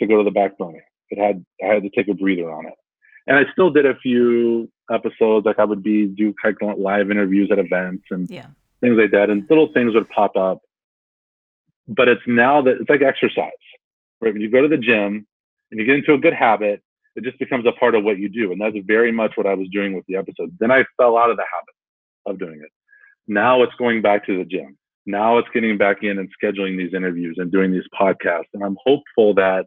to 0.00 0.06
go 0.06 0.16
to 0.16 0.24
the 0.24 0.30
back 0.30 0.56
burner. 0.58 0.82
It 1.10 1.22
had 1.22 1.44
I 1.62 1.74
had 1.74 1.82
to 1.82 1.90
take 1.90 2.08
a 2.08 2.14
breather 2.14 2.50
on 2.50 2.66
it, 2.66 2.74
and 3.26 3.36
I 3.36 3.42
still 3.52 3.70
did 3.70 3.84
a 3.84 3.96
few 3.96 4.70
episodes. 4.92 5.46
Like 5.46 5.58
I 5.58 5.64
would 5.64 5.82
be 5.82 6.06
do 6.06 6.34
of 6.44 6.78
live 6.78 7.10
interviews 7.10 7.50
at 7.50 7.58
events 7.58 8.04
and 8.10 8.28
yeah. 8.30 8.46
things 8.80 8.96
like 8.98 9.10
that, 9.12 9.30
and 9.30 9.46
little 9.48 9.72
things 9.72 9.94
would 9.94 10.08
pop 10.10 10.36
up 10.36 10.60
but 11.88 12.08
it's 12.08 12.22
now 12.26 12.62
that 12.62 12.78
it's 12.80 12.90
like 12.90 13.02
exercise, 13.02 13.50
right? 14.20 14.32
When 14.32 14.42
you 14.42 14.50
go 14.50 14.62
to 14.62 14.68
the 14.68 14.76
gym 14.76 15.26
and 15.70 15.80
you 15.80 15.86
get 15.86 15.96
into 15.96 16.14
a 16.14 16.18
good 16.18 16.34
habit, 16.34 16.82
it 17.16 17.24
just 17.24 17.38
becomes 17.38 17.66
a 17.66 17.72
part 17.72 17.94
of 17.94 18.04
what 18.04 18.18
you 18.18 18.28
do. 18.28 18.52
And 18.52 18.60
that's 18.60 18.76
very 18.86 19.12
much 19.12 19.32
what 19.36 19.46
I 19.46 19.54
was 19.54 19.68
doing 19.70 19.94
with 19.94 20.06
the 20.06 20.16
episodes. 20.16 20.52
Then 20.58 20.70
I 20.70 20.84
fell 20.96 21.16
out 21.16 21.30
of 21.30 21.36
the 21.36 21.44
habit 21.52 22.34
of 22.34 22.38
doing 22.38 22.60
it. 22.62 22.70
Now 23.28 23.62
it's 23.62 23.74
going 23.78 24.02
back 24.02 24.24
to 24.26 24.38
the 24.38 24.44
gym. 24.44 24.78
Now 25.04 25.38
it's 25.38 25.48
getting 25.52 25.76
back 25.76 26.02
in 26.02 26.18
and 26.18 26.28
scheduling 26.42 26.78
these 26.78 26.94
interviews 26.94 27.36
and 27.38 27.50
doing 27.50 27.72
these 27.72 27.86
podcasts. 27.98 28.52
And 28.54 28.62
I'm 28.62 28.76
hopeful 28.84 29.34
that 29.34 29.66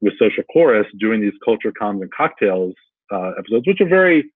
with 0.00 0.18
Social 0.18 0.42
Chorus, 0.52 0.86
doing 0.98 1.20
these 1.20 1.32
culture 1.44 1.72
comms 1.80 2.02
and 2.02 2.12
cocktails 2.12 2.74
uh, 3.12 3.32
episodes, 3.38 3.66
which 3.66 3.80
are 3.80 3.88
very 3.88 4.30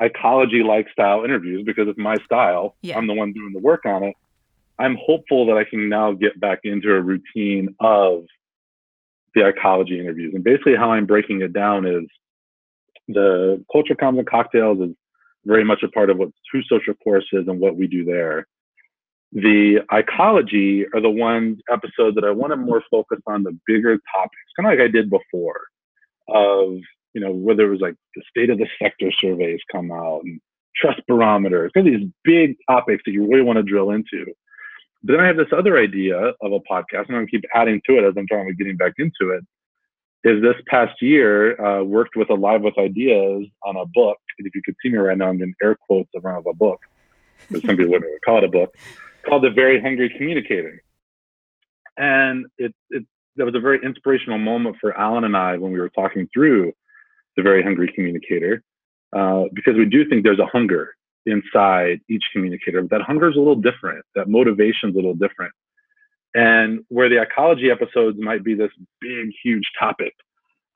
Icology 0.00 0.62
like 0.62 0.88
style 0.90 1.24
interviews 1.24 1.64
because 1.64 1.88
it's 1.88 1.98
my 1.98 2.16
style. 2.24 2.76
Yeah. 2.82 2.98
I'm 2.98 3.06
the 3.06 3.14
one 3.14 3.32
doing 3.32 3.52
the 3.52 3.60
work 3.60 3.86
on 3.86 4.04
it. 4.04 4.14
I'm 4.78 4.96
hopeful 5.00 5.46
that 5.46 5.56
I 5.56 5.64
can 5.64 5.88
now 5.88 6.12
get 6.12 6.38
back 6.38 6.60
into 6.64 6.92
a 6.92 7.00
routine 7.00 7.74
of 7.80 8.24
the 9.34 9.44
Icology 9.44 9.98
interviews. 9.98 10.34
And 10.34 10.44
basically, 10.44 10.76
how 10.76 10.92
I'm 10.92 11.06
breaking 11.06 11.40
it 11.40 11.52
down 11.52 11.86
is 11.86 12.04
the 13.08 13.64
culture 13.72 13.94
comms 13.94 14.18
and 14.18 14.28
cocktails 14.28 14.80
is 14.80 14.94
very 15.44 15.64
much 15.64 15.82
a 15.82 15.88
part 15.88 16.10
of 16.10 16.18
what 16.18 16.30
True 16.50 16.62
SocialChorus 16.70 17.24
is 17.32 17.48
and 17.48 17.60
what 17.60 17.76
we 17.76 17.86
do 17.86 18.04
there. 18.04 18.46
The 19.32 19.80
Icology 19.92 20.84
are 20.94 21.00
the 21.00 21.10
one 21.10 21.58
episode 21.70 22.14
that 22.16 22.24
I 22.24 22.30
want 22.30 22.52
to 22.52 22.56
more 22.56 22.82
focus 22.90 23.18
on 23.26 23.42
the 23.42 23.58
bigger 23.66 23.98
topics, 24.14 24.36
kind 24.56 24.66
of 24.66 24.78
like 24.78 24.86
I 24.86 24.90
did 24.90 25.10
before, 25.10 25.60
of 26.28 26.78
you 27.16 27.22
know 27.22 27.32
whether 27.32 27.66
it 27.66 27.70
was 27.70 27.80
like 27.80 27.94
the 28.14 28.22
state 28.28 28.50
of 28.50 28.58
the 28.58 28.68
sector 28.80 29.10
surveys 29.22 29.60
come 29.72 29.90
out 29.90 30.20
and 30.24 30.38
trust 30.76 31.00
barometers, 31.08 31.72
kind 31.72 31.88
of 31.88 31.94
these 31.94 32.10
big 32.24 32.56
topics 32.68 33.02
that 33.06 33.12
you 33.12 33.26
really 33.26 33.42
want 33.42 33.56
to 33.56 33.62
drill 33.62 33.90
into 33.90 34.26
But 35.02 35.12
then 35.12 35.20
I 35.20 35.26
have 35.26 35.38
this 35.38 35.52
other 35.56 35.78
idea 35.78 36.18
of 36.18 36.52
a 36.52 36.60
podcast, 36.70 37.08
and 37.08 37.16
I'm 37.16 37.26
keep 37.26 37.44
adding 37.54 37.80
to 37.88 37.96
it 37.96 38.06
as 38.06 38.12
I'm 38.18 38.26
trying 38.28 38.48
to 38.48 38.54
getting 38.54 38.76
back 38.76 38.92
into 38.98 39.32
it. 39.32 39.42
Is 40.28 40.42
this 40.42 40.56
past 40.68 41.00
year 41.00 41.58
uh, 41.58 41.82
worked 41.84 42.16
with 42.16 42.28
Alive 42.28 42.60
with 42.60 42.76
Ideas 42.76 43.46
on 43.64 43.76
a 43.76 43.86
book? 43.86 44.18
And 44.38 44.46
if 44.46 44.54
you 44.54 44.60
could 44.62 44.74
see 44.82 44.90
me 44.90 44.98
right 44.98 45.16
now, 45.16 45.30
I'm 45.30 45.40
in 45.40 45.54
air 45.62 45.74
quotes 45.86 46.10
around 46.22 46.44
a 46.46 46.52
book, 46.52 46.80
because 47.48 47.64
some 47.64 47.78
people 47.78 47.92
wouldn't 47.92 48.12
call 48.26 48.38
it 48.38 48.44
a 48.44 48.48
book, 48.48 48.76
called 49.26 49.42
The 49.42 49.50
Very 49.50 49.80
Hungry 49.80 50.12
Communicator. 50.14 50.82
And 51.96 52.44
it, 52.58 52.74
it 52.90 53.06
that 53.36 53.46
was 53.46 53.54
a 53.54 53.60
very 53.60 53.80
inspirational 53.82 54.38
moment 54.38 54.76
for 54.82 54.98
Alan 54.98 55.24
and 55.24 55.36
I 55.36 55.56
when 55.56 55.72
we 55.72 55.80
were 55.80 55.90
talking 55.90 56.28
through 56.34 56.74
The 57.36 57.42
Very 57.42 57.62
Hungry 57.62 57.92
Communicator, 57.94 58.62
uh, 59.14 59.44
because 59.52 59.76
we 59.76 59.84
do 59.86 60.08
think 60.08 60.24
there's 60.24 60.38
a 60.38 60.46
hunger 60.46 60.94
inside 61.26 62.00
each 62.08 62.24
communicator. 62.32 62.86
That 62.90 63.02
hunger 63.02 63.28
is 63.28 63.36
a 63.36 63.38
little 63.38 63.56
different. 63.56 64.04
That 64.14 64.28
motivation 64.28 64.90
is 64.90 64.94
a 64.94 64.98
little 64.98 65.14
different. 65.14 65.52
And 66.34 66.80
where 66.88 67.08
the 67.08 67.20
Icology 67.20 67.70
episodes 67.70 68.18
might 68.20 68.44
be 68.44 68.54
this 68.54 68.70
big, 69.00 69.30
huge 69.42 69.64
topic, 69.78 70.14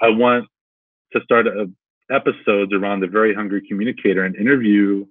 I 0.01 0.09
want 0.09 0.47
to 1.13 1.21
start 1.23 1.47
a, 1.47 1.71
episodes 2.11 2.73
around 2.73 3.01
the 3.01 3.07
very 3.07 3.35
hungry 3.35 3.63
communicator 3.69 4.25
and 4.25 4.35
interview 4.37 5.07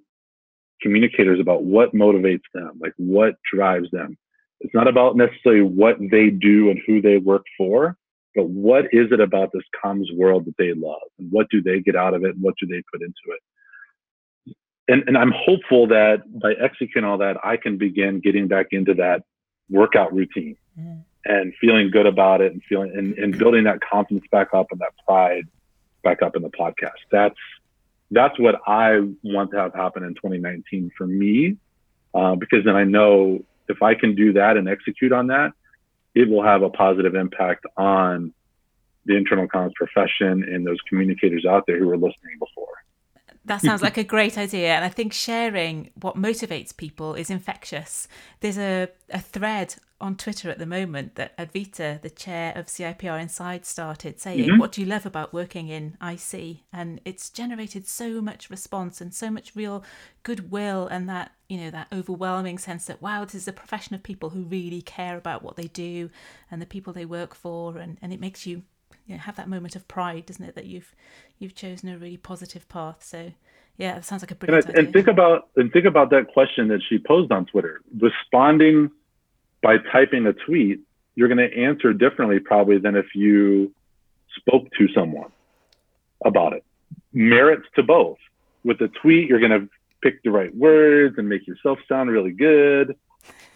communicators 0.81 1.39
about 1.39 1.63
what 1.63 1.93
motivates 1.93 2.43
them, 2.53 2.79
like 2.81 2.93
what 2.97 3.35
drives 3.51 3.89
them. 3.91 4.17
It's 4.61 4.73
not 4.73 4.87
about 4.87 5.15
necessarily 5.15 5.61
what 5.61 5.97
they 6.11 6.29
do 6.29 6.69
and 6.69 6.79
who 6.85 7.01
they 7.01 7.17
work 7.17 7.43
for, 7.57 7.95
but 8.35 8.47
what 8.47 8.85
is 8.91 9.11
it 9.11 9.19
about 9.19 9.51
this 9.53 9.63
comms 9.83 10.13
world 10.15 10.45
that 10.45 10.57
they 10.57 10.73
love 10.73 11.09
and 11.17 11.31
what 11.31 11.47
do 11.49 11.61
they 11.61 11.79
get 11.79 11.95
out 11.95 12.13
of 12.13 12.23
it 12.23 12.35
and 12.35 12.43
what 12.43 12.55
do 12.59 12.67
they 12.67 12.81
put 12.91 13.01
into 13.01 13.13
it? 13.27 13.41
and, 14.89 15.03
and 15.07 15.17
I'm 15.17 15.31
hopeful 15.31 15.87
that 15.87 16.23
by 16.39 16.53
executing 16.53 17.03
all 17.03 17.19
that, 17.19 17.37
I 17.43 17.57
can 17.57 17.77
begin 17.77 18.19
getting 18.21 18.47
back 18.47 18.67
into 18.71 18.95
that 18.95 19.23
workout 19.69 20.11
routine 20.11 20.57
mm. 20.77 21.03
and 21.25 21.53
feeling 21.61 21.91
good 21.91 22.07
about 22.07 22.41
it 22.41 22.51
and 22.51 22.61
feeling 22.67 22.91
and, 22.97 23.15
and 23.19 23.37
building 23.37 23.65
that 23.65 23.81
confidence 23.81 24.25
back 24.31 24.47
up 24.53 24.67
and 24.71 24.81
that 24.81 24.93
pride 25.07 25.43
back 26.03 26.23
up 26.23 26.35
in 26.35 26.41
the 26.41 26.49
podcast. 26.49 26.97
That's 27.11 27.37
that's 28.09 28.39
what 28.39 28.55
I 28.65 29.01
want 29.23 29.51
to 29.51 29.57
have 29.57 29.75
happen 29.75 30.03
in 30.03 30.15
2019 30.15 30.89
for 30.97 31.05
me, 31.05 31.57
uh, 32.15 32.33
because 32.33 32.65
then 32.65 32.75
I 32.75 32.83
know 32.83 33.45
if 33.67 33.83
I 33.83 33.93
can 33.93 34.15
do 34.15 34.33
that 34.33 34.57
and 34.57 34.67
execute 34.67 35.11
on 35.11 35.27
that, 35.27 35.51
it 36.15 36.29
will 36.29 36.43
have 36.43 36.61
a 36.61 36.69
positive 36.69 37.15
impact 37.15 37.65
on 37.77 38.33
the 39.05 39.15
internal 39.15 39.47
comms 39.47 39.73
profession 39.73 40.43
and 40.43 40.65
those 40.65 40.79
communicators 40.87 41.45
out 41.45 41.65
there 41.67 41.79
who 41.79 41.87
were 41.87 41.97
listening 41.97 42.37
before. 42.39 42.67
That 43.45 43.61
sounds 43.61 43.81
like 43.81 43.97
a 43.97 44.03
great 44.03 44.37
idea. 44.37 44.75
And 44.75 44.85
I 44.85 44.89
think 44.89 45.11
sharing 45.13 45.89
what 45.99 46.15
motivates 46.15 46.75
people 46.75 47.15
is 47.15 47.29
infectious. 47.29 48.07
There's 48.41 48.57
a, 48.59 48.89
a 49.09 49.19
thread 49.19 49.75
on 50.01 50.15
Twitter 50.15 50.49
at 50.49 50.59
the 50.59 50.65
moment 50.65 51.15
that 51.15 51.37
Advita, 51.37 52.01
the 52.01 52.09
chair 52.09 52.53
of 52.55 52.67
CIPR 52.67 53.21
Inside, 53.21 53.65
started 53.65 54.19
saying, 54.19 54.45
mm-hmm. 54.45 54.57
What 54.57 54.71
do 54.71 54.81
you 54.81 54.87
love 54.87 55.05
about 55.05 55.33
working 55.33 55.67
in 55.67 55.97
IC? 56.01 56.59
And 56.71 57.01
it's 57.03 57.29
generated 57.29 57.87
so 57.87 58.21
much 58.21 58.49
response 58.49 59.01
and 59.01 59.13
so 59.13 59.29
much 59.29 59.55
real 59.55 59.83
goodwill 60.23 60.87
and 60.87 61.09
that, 61.09 61.31
you 61.49 61.57
know, 61.57 61.69
that 61.71 61.87
overwhelming 61.91 62.57
sense 62.57 62.85
that, 62.85 63.01
wow, 63.01 63.25
this 63.25 63.35
is 63.35 63.47
a 63.47 63.53
profession 63.53 63.93
of 63.93 64.03
people 64.03 64.29
who 64.29 64.43
really 64.43 64.81
care 64.81 65.17
about 65.17 65.43
what 65.43 65.57
they 65.57 65.67
do 65.67 66.09
and 66.49 66.61
the 66.61 66.65
people 66.65 66.93
they 66.93 67.05
work 67.05 67.35
for. 67.35 67.77
And, 67.77 67.97
and 68.01 68.13
it 68.13 68.21
makes 68.21 68.45
you, 68.45 68.63
you 69.05 69.15
know, 69.15 69.21
have 69.21 69.35
that 69.35 69.49
moment 69.49 69.75
of 69.75 69.87
pride, 69.87 70.27
doesn't 70.27 70.45
it, 70.45 70.55
that 70.55 70.65
you've 70.65 70.95
you've 71.39 71.55
chosen 71.55 71.89
a 71.89 71.97
really 71.97 72.17
positive 72.17 72.67
path. 72.69 73.03
So 73.03 73.31
yeah, 73.77 73.97
it 73.97 74.05
sounds 74.05 74.21
like 74.21 74.31
a 74.31 74.35
brilliant 74.35 74.65
and, 74.67 74.77
and 74.77 74.93
think 74.93 75.07
about 75.07 75.49
and 75.55 75.71
think 75.71 75.85
about 75.85 76.09
that 76.11 76.27
question 76.33 76.67
that 76.67 76.81
she 76.87 76.99
posed 76.99 77.31
on 77.31 77.45
Twitter. 77.45 77.81
Responding 77.99 78.91
by 79.61 79.77
typing 79.91 80.25
a 80.25 80.33
tweet, 80.33 80.79
you're 81.15 81.27
going 81.27 81.37
to 81.37 81.57
answer 81.57 81.93
differently 81.93 82.39
probably 82.39 82.77
than 82.77 82.95
if 82.95 83.07
you 83.13 83.73
spoke 84.37 84.67
to 84.77 84.87
someone 84.93 85.31
about 86.23 86.53
it. 86.53 86.63
Merits 87.13 87.67
to 87.75 87.83
both. 87.83 88.17
With 88.63 88.79
a 88.81 88.87
tweet, 88.87 89.27
you're 89.27 89.39
going 89.39 89.51
to 89.51 89.69
pick 90.01 90.23
the 90.23 90.31
right 90.31 90.55
words 90.55 91.17
and 91.17 91.27
make 91.27 91.47
yourself 91.47 91.79
sound 91.87 92.09
really 92.09 92.31
good. 92.31 92.95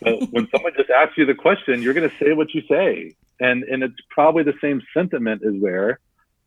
But 0.02 0.24
when 0.32 0.48
someone 0.54 0.74
just 0.76 0.90
asks 0.90 1.18
you 1.18 1.26
the 1.26 1.36
question, 1.36 1.82
you're 1.82 1.94
going 1.94 2.10
to 2.10 2.16
say 2.18 2.34
what 2.34 2.54
you 2.54 2.62
say. 2.70 3.16
And, 3.40 3.64
and 3.64 3.84
it's 3.84 3.96
probably 4.10 4.44
the 4.44 4.54
same 4.62 4.82
sentiment 4.94 5.42
is 5.44 5.62
there, 5.62 6.00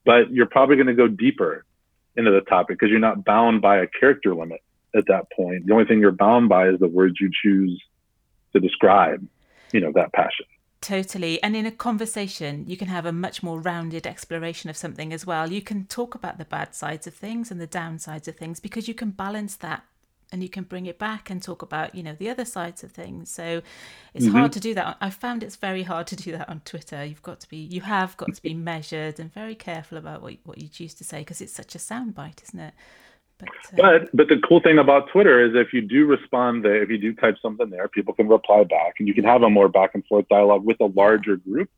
but 0.05 0.31
you're 0.31 0.47
probably 0.47 0.77
going 0.77 0.87
to 0.87 0.95
go 0.95 1.09
deeper 1.09 1.65
into 2.17 2.31
the 2.31 2.41
topic 2.43 2.79
because 2.79 2.91
you're 2.91 2.99
not 2.99 3.25
bound 3.25 3.61
by 3.61 3.79
a 3.79 3.87
character 3.87 4.35
limit 4.35 4.61
at 4.95 5.07
that 5.09 5.31
point. 5.33 5.67
The 5.67 5.73
only 5.73 5.85
thing 5.85 6.01
you're 6.01 6.13
bound 6.13 6.49
by 6.49 6.69
is 6.69 6.79
the 6.79 6.89
words 6.89 7.17
you 7.21 7.31
choose 7.43 7.83
to 8.53 8.61
describe 8.61 9.27
you 9.73 9.81
know 9.81 9.93
that 9.93 10.13
passion 10.13 10.47
Totally. 10.83 11.43
And 11.43 11.57
in 11.57 11.67
a 11.67 11.73
conversation, 11.73 12.65
you 12.69 12.77
can 12.77 12.87
have 12.87 13.07
a 13.07 13.13
much 13.13 13.43
more 13.43 13.59
rounded 13.59 14.07
exploration 14.07 14.71
of 14.71 14.77
something 14.77 15.13
as 15.13 15.27
well. 15.27 15.51
You 15.51 15.63
can 15.63 15.87
talk 15.87 16.15
about 16.15 16.39
the 16.39 16.45
bad 16.45 16.77
sides 16.77 17.09
of 17.09 17.15
things 17.15 17.51
and 17.51 17.61
the 17.61 17.67
downsides 17.67 18.29
of 18.29 18.37
things 18.37 18.61
because 18.61 18.87
you 18.87 18.95
can 18.95 19.11
balance 19.11 19.57
that 19.57 19.85
and 20.31 20.43
you 20.43 20.49
can 20.49 20.65
bring 20.65 20.87
it 20.87 20.99
back 20.99 21.31
and 21.31 21.43
talk 21.43 21.63
about, 21.63 21.95
you 21.95 22.03
know, 22.03 22.15
the 22.19 22.29
other 22.29 22.45
sides 22.45 22.85
of 22.85 22.93
things. 22.93 23.31
So 23.31 23.63
it's 24.13 24.27
mm-hmm. 24.27 24.37
hard 24.37 24.53
to 24.53 24.61
do 24.61 24.75
that. 24.75 24.97
I 25.01 25.11
found 25.11 25.43
it's 25.43 25.57
very 25.57 25.83
hard 25.83 26.07
to 26.09 26.17
do 26.17 26.33
that 26.33 26.49
on 26.49 26.61
Twitter. 26.65 27.05
You've 27.05 27.23
got 27.23 27.41
to 27.41 27.49
be, 27.49 27.59
you 27.59 27.81
have 27.81 28.17
got 28.17 28.35
to 28.35 28.43
be 28.43 28.55
measured 28.73 29.19
and 29.19 29.33
very 29.33 29.55
careful 29.55 29.99
about 29.99 30.23
what, 30.23 30.35
what 30.45 30.59
you 30.59 30.69
choose 30.69 30.95
to 30.95 31.05
say 31.05 31.21
because 31.21 31.41
it's 31.41 31.53
such 31.53 31.75
a 31.75 31.79
soundbite, 31.79 32.43
isn't 32.45 32.61
it? 32.61 32.75
But, 33.39 33.49
uh, 33.49 33.53
but, 33.77 34.17
but 34.17 34.29
the 34.29 34.41
cool 34.49 34.61
thing 34.61 34.79
about 34.79 35.09
Twitter 35.11 35.45
is 35.45 35.53
if 35.55 35.73
you 35.73 35.83
do 35.83 36.07
respond 36.07 36.65
there, 36.65 36.83
if 36.83 36.89
you 36.89 36.99
do 36.99 37.15
type 37.15 37.37
something 37.43 37.69
there, 37.69 37.89
people 37.89 38.15
can 38.15 38.29
reply 38.29 38.65
back, 38.65 38.95
and 38.99 39.07
you 39.07 39.15
can 39.15 39.25
have 39.25 39.43
a 39.43 39.51
more 39.51 39.69
back 39.69 39.91
and 39.95 40.05
forth 40.07 40.27
dialogue 40.29 40.65
with 40.65 40.81
a 40.81 40.87
larger 40.87 41.37
group. 41.37 41.69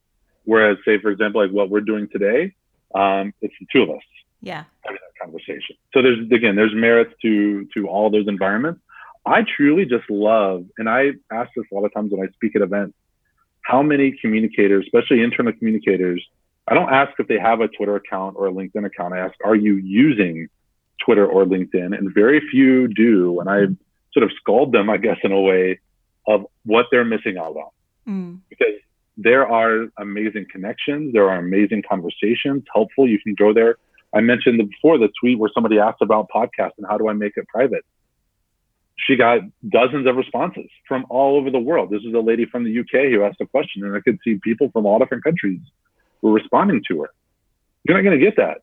Whereas, 0.44 0.78
say 0.84 0.98
for 0.98 1.10
example, 1.10 1.42
like 1.42 1.50
what 1.50 1.68
we're 1.68 1.80
doing 1.80 2.08
today, 2.10 2.54
um, 2.94 3.34
it's 3.42 3.54
the 3.60 3.66
two 3.72 3.82
of 3.82 3.90
us. 3.90 4.02
Yeah. 4.40 4.64
Having 4.82 5.00
that 5.02 5.24
conversation. 5.24 5.76
So 5.92 6.00
there's 6.00 6.20
again, 6.30 6.54
there's 6.56 6.74
merits 6.74 7.12
to 7.22 7.66
to 7.74 7.88
all 7.88 8.08
those 8.08 8.28
environments. 8.28 8.80
I 9.26 9.44
truly 9.56 9.84
just 9.84 10.08
love, 10.08 10.64
and 10.78 10.88
I 10.88 11.12
ask 11.30 11.50
this 11.54 11.66
a 11.70 11.74
lot 11.74 11.84
of 11.84 11.92
times 11.92 12.12
when 12.12 12.26
I 12.26 12.30
speak 12.32 12.56
at 12.56 12.62
events, 12.62 12.96
how 13.62 13.82
many 13.82 14.16
communicators, 14.20 14.86
especially 14.86 15.22
internal 15.22 15.52
communicators, 15.52 16.24
I 16.66 16.74
don't 16.74 16.90
ask 16.90 17.12
if 17.18 17.26
they 17.28 17.38
have 17.38 17.60
a 17.60 17.68
Twitter 17.68 17.96
account 17.96 18.36
or 18.38 18.46
a 18.46 18.52
LinkedIn 18.52 18.86
account. 18.86 19.12
I 19.12 19.18
ask, 19.18 19.34
are 19.44 19.56
you 19.56 19.74
using 19.74 20.48
Twitter 21.04 21.26
or 21.26 21.44
LinkedIn, 21.44 21.96
and 21.96 22.12
very 22.14 22.40
few 22.50 22.88
do. 22.88 23.40
And 23.40 23.48
I 23.48 23.66
sort 24.12 24.24
of 24.24 24.30
scold 24.36 24.72
them, 24.72 24.90
I 24.90 24.96
guess, 24.96 25.18
in 25.22 25.32
a 25.32 25.40
way 25.40 25.80
of 26.26 26.46
what 26.64 26.86
they're 26.90 27.04
missing 27.04 27.38
out 27.38 27.56
on. 27.56 27.70
Mm. 28.06 28.40
Because 28.48 28.74
there 29.16 29.46
are 29.46 29.88
amazing 29.98 30.46
connections, 30.50 31.12
there 31.12 31.28
are 31.28 31.38
amazing 31.38 31.82
conversations, 31.88 32.64
helpful. 32.72 33.08
You 33.08 33.18
can 33.20 33.34
go 33.34 33.52
there. 33.52 33.76
I 34.14 34.20
mentioned 34.20 34.58
before 34.70 34.98
the 34.98 35.08
tweet 35.20 35.38
where 35.38 35.50
somebody 35.52 35.78
asked 35.78 36.00
about 36.00 36.28
podcasts 36.34 36.78
and 36.78 36.86
how 36.88 36.96
do 36.98 37.08
I 37.08 37.12
make 37.12 37.32
it 37.36 37.46
private. 37.48 37.84
She 38.96 39.16
got 39.16 39.40
dozens 39.68 40.06
of 40.06 40.16
responses 40.16 40.68
from 40.86 41.04
all 41.08 41.36
over 41.36 41.50
the 41.50 41.58
world. 41.58 41.90
This 41.90 42.02
is 42.02 42.14
a 42.14 42.20
lady 42.20 42.46
from 42.46 42.64
the 42.64 42.80
UK 42.80 43.10
who 43.10 43.22
asked 43.22 43.40
a 43.40 43.46
question, 43.46 43.84
and 43.84 43.94
I 43.94 44.00
could 44.00 44.18
see 44.24 44.38
people 44.42 44.70
from 44.72 44.86
all 44.86 44.98
different 44.98 45.24
countries 45.24 45.60
were 46.22 46.32
responding 46.32 46.82
to 46.88 47.02
her. 47.02 47.10
You're 47.84 47.96
not 47.96 48.02
going 48.02 48.18
to 48.18 48.24
get 48.24 48.36
that 48.36 48.58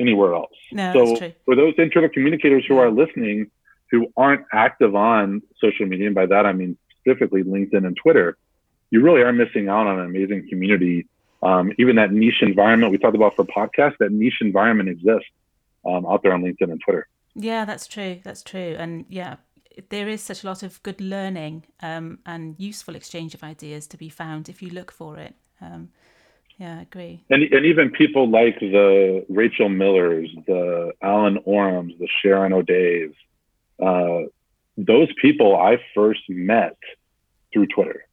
anywhere 0.00 0.34
else. 0.34 0.52
No, 0.72 0.92
so 0.92 1.32
for 1.44 1.54
those 1.54 1.74
internal 1.78 2.08
communicators 2.08 2.64
who 2.66 2.78
are 2.78 2.90
listening, 2.90 3.50
who 3.90 4.12
aren't 4.16 4.44
active 4.52 4.94
on 4.94 5.42
social 5.60 5.86
media, 5.86 6.06
and 6.06 6.14
by 6.14 6.26
that 6.26 6.46
I 6.46 6.52
mean 6.52 6.76
specifically 7.00 7.42
LinkedIn 7.42 7.86
and 7.86 7.96
Twitter, 7.96 8.36
you 8.90 9.02
really 9.02 9.22
are 9.22 9.32
missing 9.32 9.68
out 9.68 9.86
on 9.86 9.98
an 9.98 10.06
amazing 10.06 10.48
community. 10.48 11.06
Um, 11.42 11.72
even 11.78 11.96
that 11.96 12.10
niche 12.12 12.42
environment 12.42 12.90
we 12.90 12.98
talked 12.98 13.16
about 13.16 13.36
for 13.36 13.44
podcasts, 13.44 13.98
that 13.98 14.12
niche 14.12 14.38
environment 14.40 14.88
exists 14.88 15.28
um, 15.84 16.06
out 16.06 16.22
there 16.22 16.32
on 16.32 16.42
LinkedIn 16.42 16.70
and 16.70 16.80
Twitter. 16.80 17.06
Yeah, 17.34 17.64
that's 17.64 17.86
true. 17.86 18.20
That's 18.24 18.42
true. 18.42 18.76
And 18.78 19.04
yeah, 19.08 19.36
there 19.88 20.08
is 20.08 20.22
such 20.22 20.44
a 20.44 20.46
lot 20.46 20.62
of 20.62 20.82
good 20.82 21.00
learning 21.00 21.64
um, 21.82 22.18
and 22.24 22.54
useful 22.58 22.94
exchange 22.94 23.34
of 23.34 23.42
ideas 23.42 23.86
to 23.88 23.96
be 23.96 24.08
found 24.08 24.48
if 24.48 24.62
you 24.62 24.70
look 24.70 24.90
for 24.90 25.18
it. 25.18 25.34
Um, 25.60 25.90
yeah, 26.58 26.78
I 26.78 26.82
agree. 26.82 27.24
And 27.30 27.42
and 27.42 27.66
even 27.66 27.90
people 27.90 28.28
like 28.28 28.60
the 28.60 29.24
Rachel 29.28 29.68
Millers, 29.68 30.30
the 30.46 30.92
Alan 31.02 31.38
Orams, 31.46 31.98
the 31.98 32.08
Sharon 32.22 32.52
O'Days, 32.52 33.12
uh, 33.82 34.22
those 34.76 35.08
people 35.20 35.56
I 35.56 35.78
first 35.94 36.22
met 36.28 36.76
through 37.52 37.66
Twitter. 37.66 38.06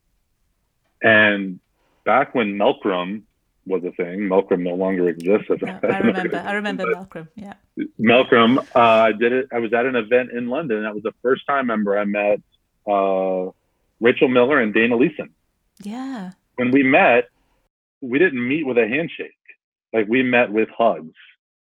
And 1.03 1.59
back 2.03 2.33
when 2.33 2.53
Melcrum 2.55 3.23
was 3.65 3.83
a 3.83 3.91
thing, 3.91 4.21
Melcrum 4.21 4.61
no 4.61 4.73
longer 4.73 5.07
exists. 5.09 5.49
As 5.49 5.59
yeah, 5.61 5.79
I 5.83 5.97
remember. 5.99 6.37
I 6.37 6.53
remember 6.53 6.85
Melcrum. 6.85 7.27
Yeah. 7.35 7.53
Melcrum. 7.99 8.57
Uh, 8.75 8.79
I 8.79 9.11
did 9.11 9.33
it. 9.33 9.47
I 9.51 9.59
was 9.59 9.73
at 9.73 9.85
an 9.85 9.95
event 9.95 10.31
in 10.31 10.47
London. 10.47 10.83
That 10.83 10.93
was 10.93 11.03
the 11.03 11.13
first 11.21 11.45
time. 11.45 11.69
I 11.69 11.73
remember 11.73 11.97
I 11.97 12.05
met 12.05 12.41
uh, 12.87 13.51
Rachel 13.99 14.27
Miller 14.27 14.59
and 14.59 14.73
Dana 14.73 14.95
Leeson. 14.95 15.29
Yeah. 15.83 16.31
When 16.55 16.71
we 16.71 16.83
met, 16.83 17.29
we 18.01 18.19
didn't 18.19 18.47
meet 18.47 18.65
with 18.65 18.77
a 18.77 18.87
handshake. 18.87 19.31
Like 19.93 20.07
we 20.07 20.23
met 20.23 20.51
with 20.51 20.69
hugs 20.75 21.13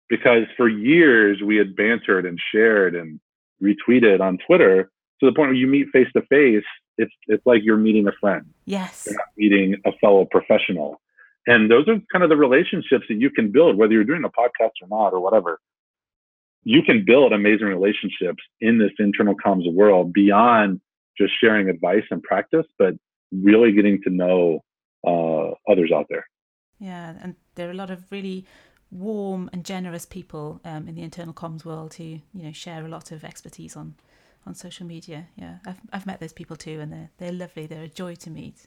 because 0.08 0.44
for 0.56 0.68
years 0.68 1.40
we 1.44 1.56
had 1.56 1.74
bantered 1.74 2.26
and 2.26 2.38
shared 2.52 2.94
and 2.94 3.18
retweeted 3.62 4.20
on 4.20 4.38
Twitter 4.46 4.90
to 5.20 5.26
the 5.26 5.32
point 5.34 5.48
where 5.48 5.54
you 5.54 5.66
meet 5.66 5.88
face 5.92 6.08
to 6.14 6.22
face. 6.22 6.64
It's 6.98 7.12
it's 7.26 7.44
like 7.46 7.62
you're 7.64 7.78
meeting 7.78 8.06
a 8.06 8.12
friend. 8.20 8.44
Yes. 8.66 9.06
You're 9.06 9.16
not 9.16 9.28
meeting 9.36 9.76
a 9.86 9.92
fellow 10.00 10.26
professional. 10.30 11.00
And 11.46 11.70
those 11.70 11.88
are 11.88 11.98
kind 12.12 12.22
of 12.22 12.28
the 12.28 12.36
relationships 12.36 13.06
that 13.08 13.14
you 13.14 13.30
can 13.30 13.50
build, 13.50 13.76
whether 13.76 13.92
you're 13.92 14.04
doing 14.04 14.24
a 14.24 14.28
podcast 14.28 14.72
or 14.82 14.88
not 14.88 15.12
or 15.12 15.20
whatever. 15.20 15.58
You 16.64 16.82
can 16.82 17.04
build 17.04 17.32
amazing 17.32 17.66
relationships 17.66 18.42
in 18.60 18.78
this 18.78 18.92
internal 18.98 19.34
comms 19.34 19.72
world 19.72 20.12
beyond 20.12 20.80
just 21.18 21.32
sharing 21.40 21.68
advice 21.68 22.04
and 22.10 22.22
practice, 22.22 22.66
but 22.78 22.94
really 23.32 23.72
getting 23.72 24.00
to 24.02 24.10
know 24.10 24.62
uh, 25.06 25.50
others 25.70 25.92
out 25.94 26.06
there. 26.08 26.26
Yeah, 26.78 27.14
and 27.22 27.36
there 27.54 27.68
are 27.68 27.72
a 27.72 27.74
lot 27.74 27.90
of 27.90 28.10
really 28.10 28.44
warm 28.90 29.48
and 29.52 29.64
generous 29.64 30.04
people 30.04 30.60
um, 30.64 30.86
in 30.86 30.94
the 30.94 31.02
internal 31.02 31.32
comms 31.32 31.64
world 31.64 31.94
who 31.94 32.04
you 32.04 32.42
know 32.42 32.52
share 32.52 32.84
a 32.84 32.88
lot 32.88 33.10
of 33.10 33.24
expertise 33.24 33.76
on 33.76 33.94
on 34.46 34.54
social 34.54 34.86
media. 34.86 35.26
Yeah, 35.36 35.58
I've 35.66 35.80
I've 35.92 36.06
met 36.06 36.20
those 36.20 36.32
people 36.32 36.56
too, 36.56 36.80
and 36.80 36.92
they're 36.92 37.10
they're 37.18 37.32
lovely. 37.32 37.66
They're 37.66 37.84
a 37.84 37.88
joy 37.88 38.14
to 38.16 38.30
meet. 38.30 38.66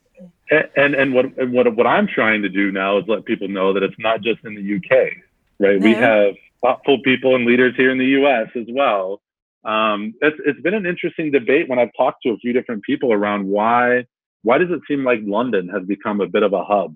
And 0.49 0.69
and, 0.75 0.95
and 0.95 1.13
what 1.13 1.25
and 1.37 1.53
what 1.53 1.73
what 1.75 1.87
I'm 1.87 2.07
trying 2.07 2.41
to 2.41 2.49
do 2.49 2.71
now 2.71 2.97
is 2.97 3.05
let 3.07 3.25
people 3.25 3.47
know 3.47 3.73
that 3.73 3.83
it's 3.83 3.99
not 3.99 4.21
just 4.21 4.43
in 4.45 4.55
the 4.55 4.75
UK, 4.77 5.13
right? 5.59 5.79
No. 5.79 5.85
We 5.85 5.93
have 5.93 6.35
thoughtful 6.61 6.99
people 7.03 7.35
and 7.35 7.45
leaders 7.45 7.75
here 7.75 7.91
in 7.91 7.97
the 7.97 8.05
US 8.21 8.49
as 8.55 8.67
well. 8.69 9.21
Um, 9.63 10.13
it's 10.21 10.37
it's 10.45 10.61
been 10.61 10.73
an 10.73 10.85
interesting 10.85 11.31
debate 11.31 11.69
when 11.69 11.79
I've 11.79 11.91
talked 11.97 12.23
to 12.23 12.29
a 12.29 12.37
few 12.37 12.53
different 12.53 12.83
people 12.83 13.11
around 13.11 13.47
why 13.47 14.05
why 14.45 14.59
does 14.59 14.69
it 14.69 14.81
seem 14.87 15.03
like 15.03 15.19
London 15.23 15.67
has 15.69 15.83
become 15.87 16.21
a 16.21 16.27
bit 16.27 16.43
of 16.43 16.53
a 16.53 16.63
hub 16.63 16.93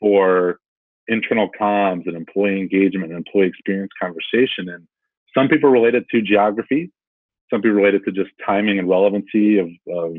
for 0.00 0.58
internal 1.06 1.50
comms 1.60 2.06
and 2.06 2.16
employee 2.16 2.58
engagement 2.58 3.12
and 3.12 3.18
employee 3.18 3.48
experience 3.48 3.92
conversation? 4.00 4.70
And 4.70 4.88
some 5.36 5.48
people 5.48 5.68
relate 5.68 5.94
it 5.94 6.06
to 6.12 6.22
geography, 6.22 6.90
some 7.50 7.60
people 7.60 7.76
relate 7.76 7.94
it 7.94 8.04
to 8.06 8.10
just 8.10 8.30
timing 8.44 8.78
and 8.78 8.88
relevancy 8.88 9.58
of, 9.58 9.68
of 9.94 10.16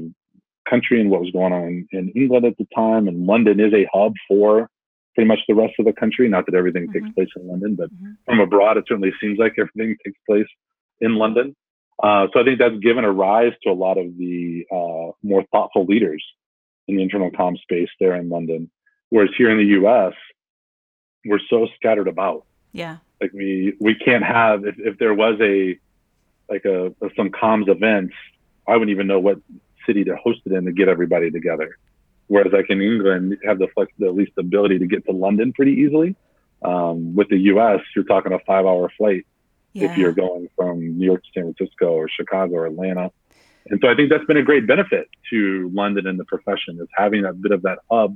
country 0.69 1.01
and 1.01 1.09
what 1.09 1.21
was 1.21 1.31
going 1.31 1.53
on 1.53 1.87
in 1.91 2.09
England 2.15 2.45
at 2.45 2.57
the 2.59 2.67
time. 2.75 3.07
And 3.07 3.25
London 3.25 3.59
is 3.59 3.73
a 3.73 3.89
hub 3.91 4.13
for 4.27 4.69
pretty 5.15 5.27
much 5.27 5.39
the 5.47 5.55
rest 5.55 5.73
of 5.79 5.85
the 5.85 5.93
country. 5.93 6.29
Not 6.29 6.45
that 6.45 6.53
everything 6.53 6.83
mm-hmm. 6.87 7.05
takes 7.05 7.15
place 7.15 7.29
in 7.35 7.47
London, 7.47 7.73
but 7.75 7.91
mm-hmm. 7.91 8.11
from 8.25 8.39
abroad, 8.39 8.77
it 8.77 8.85
certainly 8.87 9.11
seems 9.19 9.39
like 9.39 9.55
everything 9.57 9.95
takes 10.05 10.19
place 10.29 10.47
in 11.01 11.15
London. 11.15 11.55
Uh, 12.01 12.27
so 12.31 12.41
I 12.41 12.43
think 12.43 12.59
that's 12.59 12.77
given 12.77 13.05
a 13.05 13.11
rise 13.11 13.53
to 13.63 13.71
a 13.71 13.73
lot 13.73 13.97
of 13.97 14.05
the 14.17 14.65
uh, 14.71 15.11
more 15.23 15.43
thoughtful 15.51 15.85
leaders 15.85 16.23
in 16.87 16.97
the 16.97 17.03
internal 17.03 17.31
com 17.31 17.57
space 17.57 17.89
there 17.99 18.15
in 18.15 18.29
London. 18.29 18.69
Whereas 19.09 19.29
here 19.37 19.49
in 19.49 19.57
the 19.57 19.73
U.S., 19.81 20.13
we're 21.25 21.39
so 21.49 21.67
scattered 21.75 22.07
about. 22.07 22.45
Yeah. 22.71 22.97
Like 23.21 23.31
we 23.33 23.75
we 23.79 23.95
can't 23.95 24.23
have 24.23 24.65
if, 24.65 24.75
if 24.79 24.97
there 24.97 25.13
was 25.13 25.39
a 25.39 25.77
like 26.49 26.65
a, 26.65 26.87
a 26.87 27.09
some 27.15 27.29
comms 27.29 27.69
events, 27.69 28.13
I 28.67 28.73
wouldn't 28.73 28.91
even 28.91 29.07
know 29.07 29.19
what 29.19 29.39
city 29.85 30.03
to 30.05 30.15
host 30.15 30.41
it 30.45 30.51
in 30.51 30.65
to 30.65 30.71
get 30.71 30.87
everybody 30.87 31.31
together. 31.31 31.77
Whereas 32.27 32.53
like 32.53 32.69
in 32.69 32.81
England, 32.81 33.37
have 33.45 33.59
the 33.59 33.67
flex, 33.73 33.91
at 34.01 34.15
least 34.15 34.33
the 34.35 34.41
ability 34.41 34.79
to 34.79 34.87
get 34.87 35.05
to 35.05 35.11
London 35.11 35.53
pretty 35.53 35.73
easily. 35.73 36.15
Um, 36.63 37.13
with 37.15 37.29
the 37.29 37.37
U.S., 37.37 37.81
you're 37.95 38.05
talking 38.05 38.31
a 38.31 38.39
five-hour 38.39 38.89
flight 38.97 39.25
yeah. 39.73 39.91
if 39.91 39.97
you're 39.97 40.13
going 40.13 40.47
from 40.55 40.97
New 40.97 41.05
York 41.05 41.23
to 41.23 41.29
San 41.33 41.53
Francisco 41.53 41.87
or 41.87 42.07
Chicago 42.07 42.55
or 42.55 42.65
Atlanta. 42.67 43.11
And 43.67 43.79
so 43.81 43.89
I 43.89 43.95
think 43.95 44.09
that's 44.09 44.25
been 44.25 44.37
a 44.37 44.43
great 44.43 44.67
benefit 44.67 45.07
to 45.29 45.71
London 45.73 46.07
and 46.07 46.19
the 46.19 46.25
profession 46.25 46.79
is 46.81 46.87
having 46.95 47.25
a 47.25 47.33
bit 47.33 47.51
of 47.51 47.61
that 47.63 47.79
hub 47.89 48.15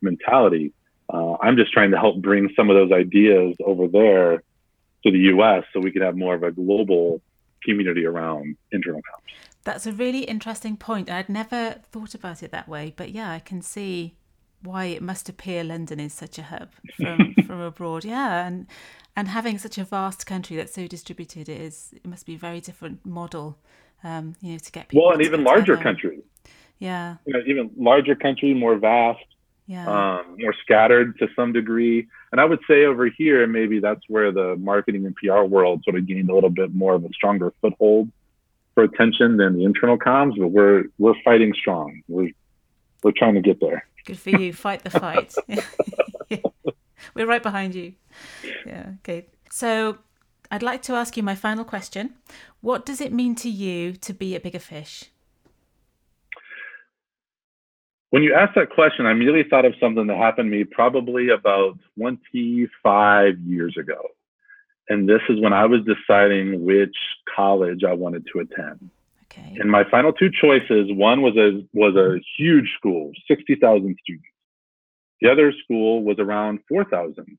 mentality. 0.00 0.72
Uh, 1.12 1.36
I'm 1.40 1.56
just 1.56 1.72
trying 1.72 1.90
to 1.92 1.98
help 1.98 2.16
bring 2.22 2.50
some 2.56 2.70
of 2.70 2.76
those 2.76 2.92
ideas 2.92 3.56
over 3.64 3.86
there 3.86 4.42
to 5.04 5.12
the 5.12 5.18
U.S. 5.18 5.64
so 5.72 5.80
we 5.80 5.92
can 5.92 6.02
have 6.02 6.16
more 6.16 6.34
of 6.34 6.42
a 6.42 6.50
global 6.50 7.20
community 7.62 8.06
around 8.06 8.56
internal 8.72 9.00
comms. 9.00 9.32
That's 9.64 9.86
a 9.86 9.92
really 9.92 10.20
interesting 10.20 10.76
point. 10.76 11.10
I'd 11.10 11.28
never 11.28 11.76
thought 11.90 12.14
about 12.14 12.42
it 12.42 12.52
that 12.52 12.68
way, 12.68 12.94
but 12.96 13.10
yeah, 13.10 13.30
I 13.30 13.40
can 13.40 13.62
see 13.62 14.14
why 14.62 14.86
it 14.86 15.02
must 15.02 15.28
appear 15.28 15.62
London 15.64 16.00
is 16.00 16.12
such 16.12 16.38
a 16.38 16.44
hub 16.44 16.70
from 16.96 17.34
from 17.46 17.60
abroad. 17.60 18.04
Yeah, 18.04 18.46
and 18.46 18.66
and 19.14 19.28
having 19.28 19.58
such 19.58 19.78
a 19.78 19.84
vast 19.84 20.26
country 20.26 20.56
that's 20.56 20.74
so 20.74 20.86
distributed, 20.86 21.48
it 21.48 21.60
is 21.60 21.92
it 21.94 22.06
must 22.06 22.26
be 22.26 22.34
a 22.34 22.38
very 22.38 22.60
different 22.60 23.04
model. 23.04 23.58
Um, 24.06 24.36
you 24.40 24.52
know, 24.52 24.58
to 24.58 24.72
get 24.72 24.88
people. 24.88 25.06
Well, 25.06 25.14
and 25.14 25.22
even 25.22 25.42
larger 25.42 25.76
countries, 25.76 26.22
Yeah. 26.78 27.16
You 27.26 27.32
know, 27.32 27.40
even 27.46 27.70
larger 27.76 28.14
country, 28.14 28.54
more 28.54 28.76
vast. 28.76 29.24
Yeah. 29.66 29.86
Um, 29.88 30.36
more 30.38 30.54
scattered 30.62 31.18
to 31.18 31.26
some 31.34 31.52
degree. 31.52 32.06
And 32.30 32.40
I 32.40 32.44
would 32.44 32.60
say 32.68 32.84
over 32.84 33.06
here, 33.06 33.44
maybe 33.48 33.80
that's 33.80 34.02
where 34.06 34.30
the 34.30 34.54
marketing 34.56 35.06
and 35.06 35.16
PR 35.16 35.40
world 35.42 35.82
sort 35.82 35.96
of 35.96 36.06
gained 36.06 36.30
a 36.30 36.34
little 36.34 36.50
bit 36.50 36.72
more 36.72 36.94
of 36.94 37.04
a 37.04 37.08
stronger 37.12 37.52
foothold 37.60 38.08
for 38.74 38.84
attention 38.84 39.38
than 39.38 39.56
the 39.58 39.64
internal 39.64 39.98
comms. 39.98 40.38
But 40.38 40.48
we're 40.48 40.84
we're 40.98 41.20
fighting 41.24 41.52
strong. 41.52 42.02
We're 42.06 42.30
we're 43.02 43.12
trying 43.16 43.34
to 43.34 43.40
get 43.40 43.58
there. 43.60 43.88
Good 44.04 44.18
for 44.20 44.30
you. 44.30 44.52
Fight 44.52 44.84
the 44.84 44.90
fight. 44.90 45.34
We're 47.14 47.26
right 47.26 47.42
behind 47.42 47.74
you. 47.74 47.94
Yeah. 48.64 48.90
Okay. 49.00 49.26
So 49.50 49.98
I'd 50.50 50.62
like 50.62 50.82
to 50.82 50.94
ask 50.94 51.16
you 51.16 51.22
my 51.22 51.34
final 51.34 51.64
question. 51.64 52.14
What 52.66 52.84
does 52.84 53.00
it 53.00 53.12
mean 53.12 53.36
to 53.36 53.48
you 53.48 53.92
to 53.92 54.12
be 54.12 54.34
a 54.34 54.40
bigger 54.40 54.58
fish? 54.58 55.04
When 58.10 58.24
you 58.24 58.34
asked 58.34 58.56
that 58.56 58.70
question, 58.70 59.06
I 59.06 59.12
immediately 59.12 59.44
thought 59.48 59.64
of 59.64 59.74
something 59.80 60.08
that 60.08 60.16
happened 60.16 60.50
to 60.50 60.58
me 60.58 60.64
probably 60.64 61.28
about 61.28 61.78
25 61.96 63.38
years 63.38 63.76
ago. 63.80 64.08
And 64.88 65.08
this 65.08 65.20
is 65.28 65.40
when 65.40 65.52
I 65.52 65.64
was 65.66 65.82
deciding 65.86 66.64
which 66.64 66.96
college 67.36 67.84
I 67.84 67.92
wanted 67.92 68.26
to 68.32 68.40
attend. 68.40 68.90
Okay. 69.30 69.56
And 69.60 69.70
my 69.70 69.84
final 69.88 70.12
two 70.12 70.30
choices, 70.32 70.88
one 70.90 71.22
was 71.22 71.36
a 71.36 71.62
was 71.72 71.94
a 71.94 72.18
huge 72.36 72.68
school, 72.76 73.12
60,000 73.28 73.96
students. 74.02 74.26
The 75.20 75.30
other 75.30 75.52
school 75.62 76.02
was 76.02 76.16
around 76.18 76.58
4,000 76.68 77.38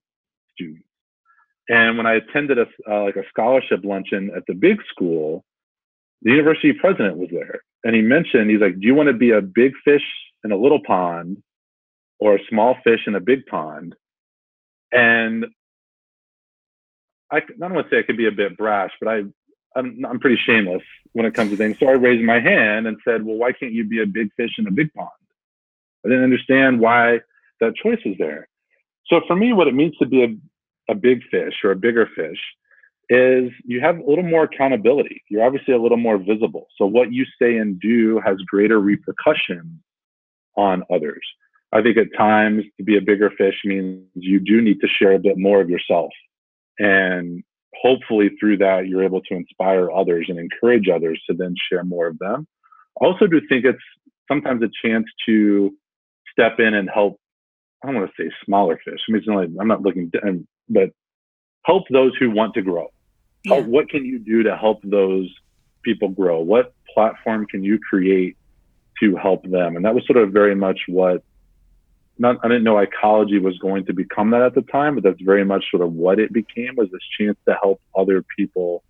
students. 0.54 0.87
And 1.70 1.98
when 1.98 2.06
I 2.06 2.16
attended 2.16 2.58
a 2.58 2.68
uh, 2.90 3.04
like 3.04 3.18
a 3.18 3.28
scholarship 3.30 3.82
luncheon 3.84 4.32
at 4.36 4.44
the 4.48 4.54
big 4.54 4.78
school, 4.90 5.44
the 6.22 6.32
university 6.32 6.74
president 6.74 7.18
was 7.18 7.30
there, 7.32 7.62
and 7.84 7.96
he 7.96 8.02
mentioned 8.02 8.50
he's 8.50 8.62
like, 8.62 8.80
"Do 8.80 8.88
you 8.88 8.96
want 8.96 9.08
to 9.08 9.14
be 9.14 9.32
a 9.32 9.42
big 9.42 9.74
fish 9.84 10.04
in 10.44 10.52
a 10.52 10.58
little 10.58 10.82
pond, 10.86 11.44
or 12.20 12.36
a 12.36 12.46
small 12.50 12.76
fish 12.84 13.02
in 13.06 13.16
a 13.16 13.20
big 13.20 13.46
pond?" 13.48 13.96
And 14.92 15.46
I, 17.32 17.38
I 17.38 17.42
don't 17.60 17.74
want 17.74 17.90
to 17.90 17.96
say 17.96 18.00
I 18.00 18.04
could 18.04 18.18
be 18.18 18.28
a 18.28 18.32
bit 18.32 18.58
brash, 18.58 18.92
but 19.02 19.10
I 19.10 19.24
I'm, 19.78 20.04
I'm 20.06 20.20
pretty 20.20 20.40
shameless 20.44 20.82
when 21.14 21.26
it 21.26 21.34
comes 21.34 21.52
to 21.52 21.58
things. 21.58 21.78
So 21.80 21.88
I 21.88 21.94
raised 21.94 22.24
my 22.24 22.40
hand 22.40 22.88
and 22.88 22.98
said, 23.06 23.24
well, 23.24 23.36
why 23.36 23.52
can't 23.52 23.74
you 23.74 23.84
be 23.84 24.02
a 24.02 24.06
big 24.06 24.30
fish 24.36 24.52
in 24.58 24.68
a 24.68 24.72
big 24.72 24.92
pond? 24.94 25.10
I 26.06 26.10
didn't 26.10 26.24
understand 26.24 26.80
why 26.80 27.20
that 27.60 27.76
choice 27.76 28.00
was 28.06 28.16
there. 28.18 28.48
So 29.08 29.22
for 29.28 29.36
me, 29.36 29.54
what 29.54 29.68
it 29.68 29.76
means 29.76 29.96
to 29.98 30.06
be 30.06 30.24
a, 30.24 30.28
a 30.90 30.96
big 30.96 31.22
fish 31.30 31.54
or 31.64 31.72
a 31.72 31.76
bigger 31.76 32.08
fish 32.16 32.40
is 33.10 33.52
you 33.64 33.80
have 33.82 33.98
a 33.98 34.10
little 34.10 34.24
more 34.24 34.44
accountability. 34.44 35.24
You're 35.30 35.46
obviously 35.46 35.74
a 35.74 35.82
little 35.82 35.98
more 35.98 36.18
visible. 36.18 36.68
So 36.78 36.86
what 36.86 37.14
you 37.14 37.26
say 37.42 37.58
and 37.58 37.80
do 37.80 38.22
has 38.26 38.38
greater 38.50 38.80
repercussions 38.80 39.72
on 40.58 40.84
others. 40.94 41.26
I 41.72 41.82
think 41.82 41.98
at 41.98 42.08
times 42.18 42.64
to 42.78 42.84
be 42.84 42.98
a 42.98 43.02
bigger 43.02 43.32
fish 43.38 43.56
means 43.66 44.08
you 44.14 44.40
do 44.40 44.62
need 44.62 44.80
to 44.82 44.88
share 44.88 45.14
a 45.14 45.20
bit 45.20 45.38
more 45.38 45.62
of 45.62 45.70
yourself 45.70 46.12
and 46.80 47.44
hopefully 47.82 48.30
through 48.40 48.58
that 48.58 48.88
you're 48.88 49.04
able 49.04 49.22
to 49.22 49.36
inspire 49.36 49.92
others 49.92 50.28
and 50.30 50.40
encourage 50.40 50.88
others 50.90 51.22
to 51.30 51.36
then 51.36 51.54
share 51.70 51.84
more 51.84 52.08
of 52.08 52.18
them 52.20 52.48
I 53.02 53.06
also 53.06 53.28
do 53.28 53.42
think 53.50 53.66
it's 53.66 53.84
sometimes 54.28 54.64
a 54.64 54.88
chance 54.88 55.06
to 55.28 55.72
step 56.32 56.60
in 56.60 56.74
and 56.74 56.90
help 56.92 57.20
i 57.84 57.88
don't 57.88 57.96
want 57.96 58.10
to 58.10 58.24
say 58.24 58.32
smaller 58.46 58.80
fish 58.84 59.00
i 59.08 59.12
mean 59.12 59.22
it's 59.22 59.58
i'm 59.60 59.68
not 59.68 59.82
looking 59.82 60.12
but 60.70 60.92
help 61.66 61.84
those 61.90 62.14
who 62.20 62.32
want 62.32 62.54
to 62.54 62.62
grow 62.62 62.88
yeah. 63.44 63.56
help, 63.56 63.68
what 63.68 63.90
can 63.90 64.06
you 64.06 64.20
do 64.20 64.44
to 64.44 64.56
help 64.56 64.80
those 64.84 65.34
people 65.84 66.10
grow 66.10 66.40
what 66.40 66.74
platform 66.94 67.46
can 67.46 67.64
you 67.64 67.80
create 67.80 68.38
to 69.00 69.16
help 69.16 69.44
them 69.44 69.76
and 69.76 69.86
that 69.86 69.94
was 69.94 70.06
sort 70.06 70.18
of 70.18 70.32
very 70.32 70.56
much 70.56 70.80
what 70.88 71.24
not 72.20 72.38
I 72.44 72.48
didn't 72.48 72.64
know 72.64 72.78
Icology 72.78 73.40
was 73.40 73.58
going 73.60 73.86
to 73.86 73.94
become 73.94 74.32
that 74.32 74.42
at 74.42 74.56
the 74.56 74.62
time, 74.62 74.96
but 74.96 75.04
that's 75.04 75.22
very 75.22 75.46
much 75.46 75.66
sort 75.70 75.84
of 75.84 75.94
what 75.94 76.20
it 76.20 76.34
became 76.34 76.76
was 76.76 76.90
this 76.92 77.02
chance 77.20 77.38
to 77.48 77.56
help 77.62 77.82
other 77.96 78.24
people 78.38 78.84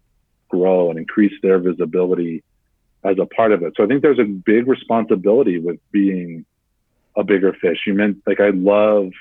grow 0.49 0.89
and 0.89 0.97
increase 0.97 1.34
their 1.41 1.59
visibility 1.59 2.43
as 3.03 3.17
a 3.19 3.25
part 3.25 3.51
of 3.51 3.63
it. 3.63 3.73
So 3.75 3.84
I 3.84 3.88
think 3.88 4.01
there's 4.01 4.19
a 4.19 4.23
big 4.23 4.67
responsibility 4.67 5.59
with 5.59 5.80
being 5.91 6.45
a 7.15 7.23
bigger 7.23 7.53
fish. 7.53 7.80
You 7.86 7.93
meant 7.93 8.21
like 8.25 8.39
I 8.39 8.49
love 8.49 9.11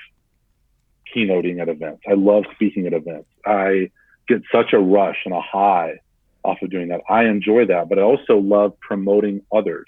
keynoting 1.17 1.59
at 1.61 1.69
events. 1.69 2.03
I 2.07 2.13
love 2.13 2.43
speaking 2.53 2.85
at 2.85 2.93
events. 2.93 3.29
I 3.45 3.91
get 4.27 4.41
such 4.51 4.73
a 4.73 4.79
rush 4.79 5.17
and 5.25 5.33
a 5.33 5.41
high 5.41 5.99
off 6.43 6.61
of 6.61 6.69
doing 6.69 6.89
that. 6.89 7.01
I 7.09 7.25
enjoy 7.25 7.65
that, 7.65 7.89
but 7.89 7.97
I 7.97 8.03
also 8.03 8.37
love 8.37 8.79
promoting 8.79 9.41
others 9.53 9.85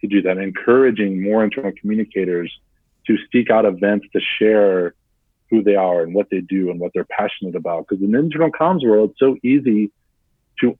to 0.00 0.06
do 0.06 0.22
that, 0.22 0.38
encouraging 0.38 1.22
more 1.22 1.42
internal 1.42 1.72
communicators 1.80 2.52
to 3.06 3.16
seek 3.32 3.50
out 3.50 3.64
events 3.64 4.06
to 4.12 4.20
share 4.38 4.94
who 5.50 5.62
they 5.62 5.74
are 5.74 6.02
and 6.02 6.14
what 6.14 6.28
they 6.30 6.40
do 6.40 6.70
and 6.70 6.78
what 6.78 6.92
they're 6.94 7.04
passionate 7.04 7.56
about. 7.56 7.86
Because 7.88 8.02
in 8.04 8.12
the 8.12 8.18
internal 8.18 8.50
comms 8.50 8.86
world, 8.86 9.10
it's 9.10 9.18
so 9.18 9.36
easy 9.42 9.90
to 10.60 10.78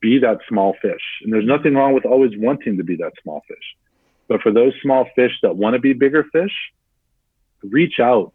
be 0.00 0.18
that 0.20 0.38
small 0.48 0.76
fish. 0.80 1.02
And 1.22 1.32
there's 1.32 1.46
nothing 1.46 1.74
wrong 1.74 1.94
with 1.94 2.04
always 2.04 2.32
wanting 2.36 2.76
to 2.76 2.84
be 2.84 2.96
that 2.96 3.12
small 3.22 3.42
fish. 3.48 3.76
But 4.28 4.40
for 4.42 4.52
those 4.52 4.72
small 4.82 5.06
fish 5.16 5.32
that 5.42 5.56
want 5.56 5.74
to 5.74 5.80
be 5.80 5.94
bigger 5.94 6.24
fish, 6.32 6.52
reach 7.62 7.98
out 7.98 8.32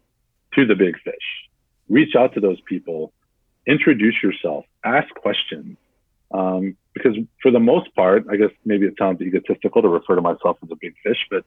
to 0.54 0.66
the 0.66 0.74
big 0.74 0.96
fish. 1.02 1.14
Reach 1.88 2.14
out 2.16 2.34
to 2.34 2.40
those 2.40 2.60
people. 2.62 3.12
Introduce 3.66 4.22
yourself. 4.22 4.64
Ask 4.84 5.12
questions. 5.14 5.76
Um, 6.32 6.76
because 6.94 7.16
for 7.42 7.50
the 7.50 7.60
most 7.60 7.94
part, 7.94 8.24
I 8.30 8.36
guess 8.36 8.50
maybe 8.64 8.86
it 8.86 8.94
sounds 8.98 9.20
egotistical 9.20 9.82
to 9.82 9.88
refer 9.88 10.14
to 10.14 10.22
myself 10.22 10.58
as 10.62 10.70
a 10.70 10.76
big 10.76 10.94
fish, 11.02 11.18
but 11.30 11.44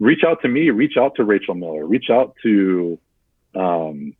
reach 0.00 0.22
out 0.24 0.42
to 0.42 0.48
me, 0.48 0.70
reach 0.70 0.96
out 0.96 1.16
to 1.16 1.24
Rachel 1.24 1.54
Miller, 1.54 1.84
reach 1.84 2.08
out 2.10 2.34
to 2.42 2.98
um, 3.54 4.14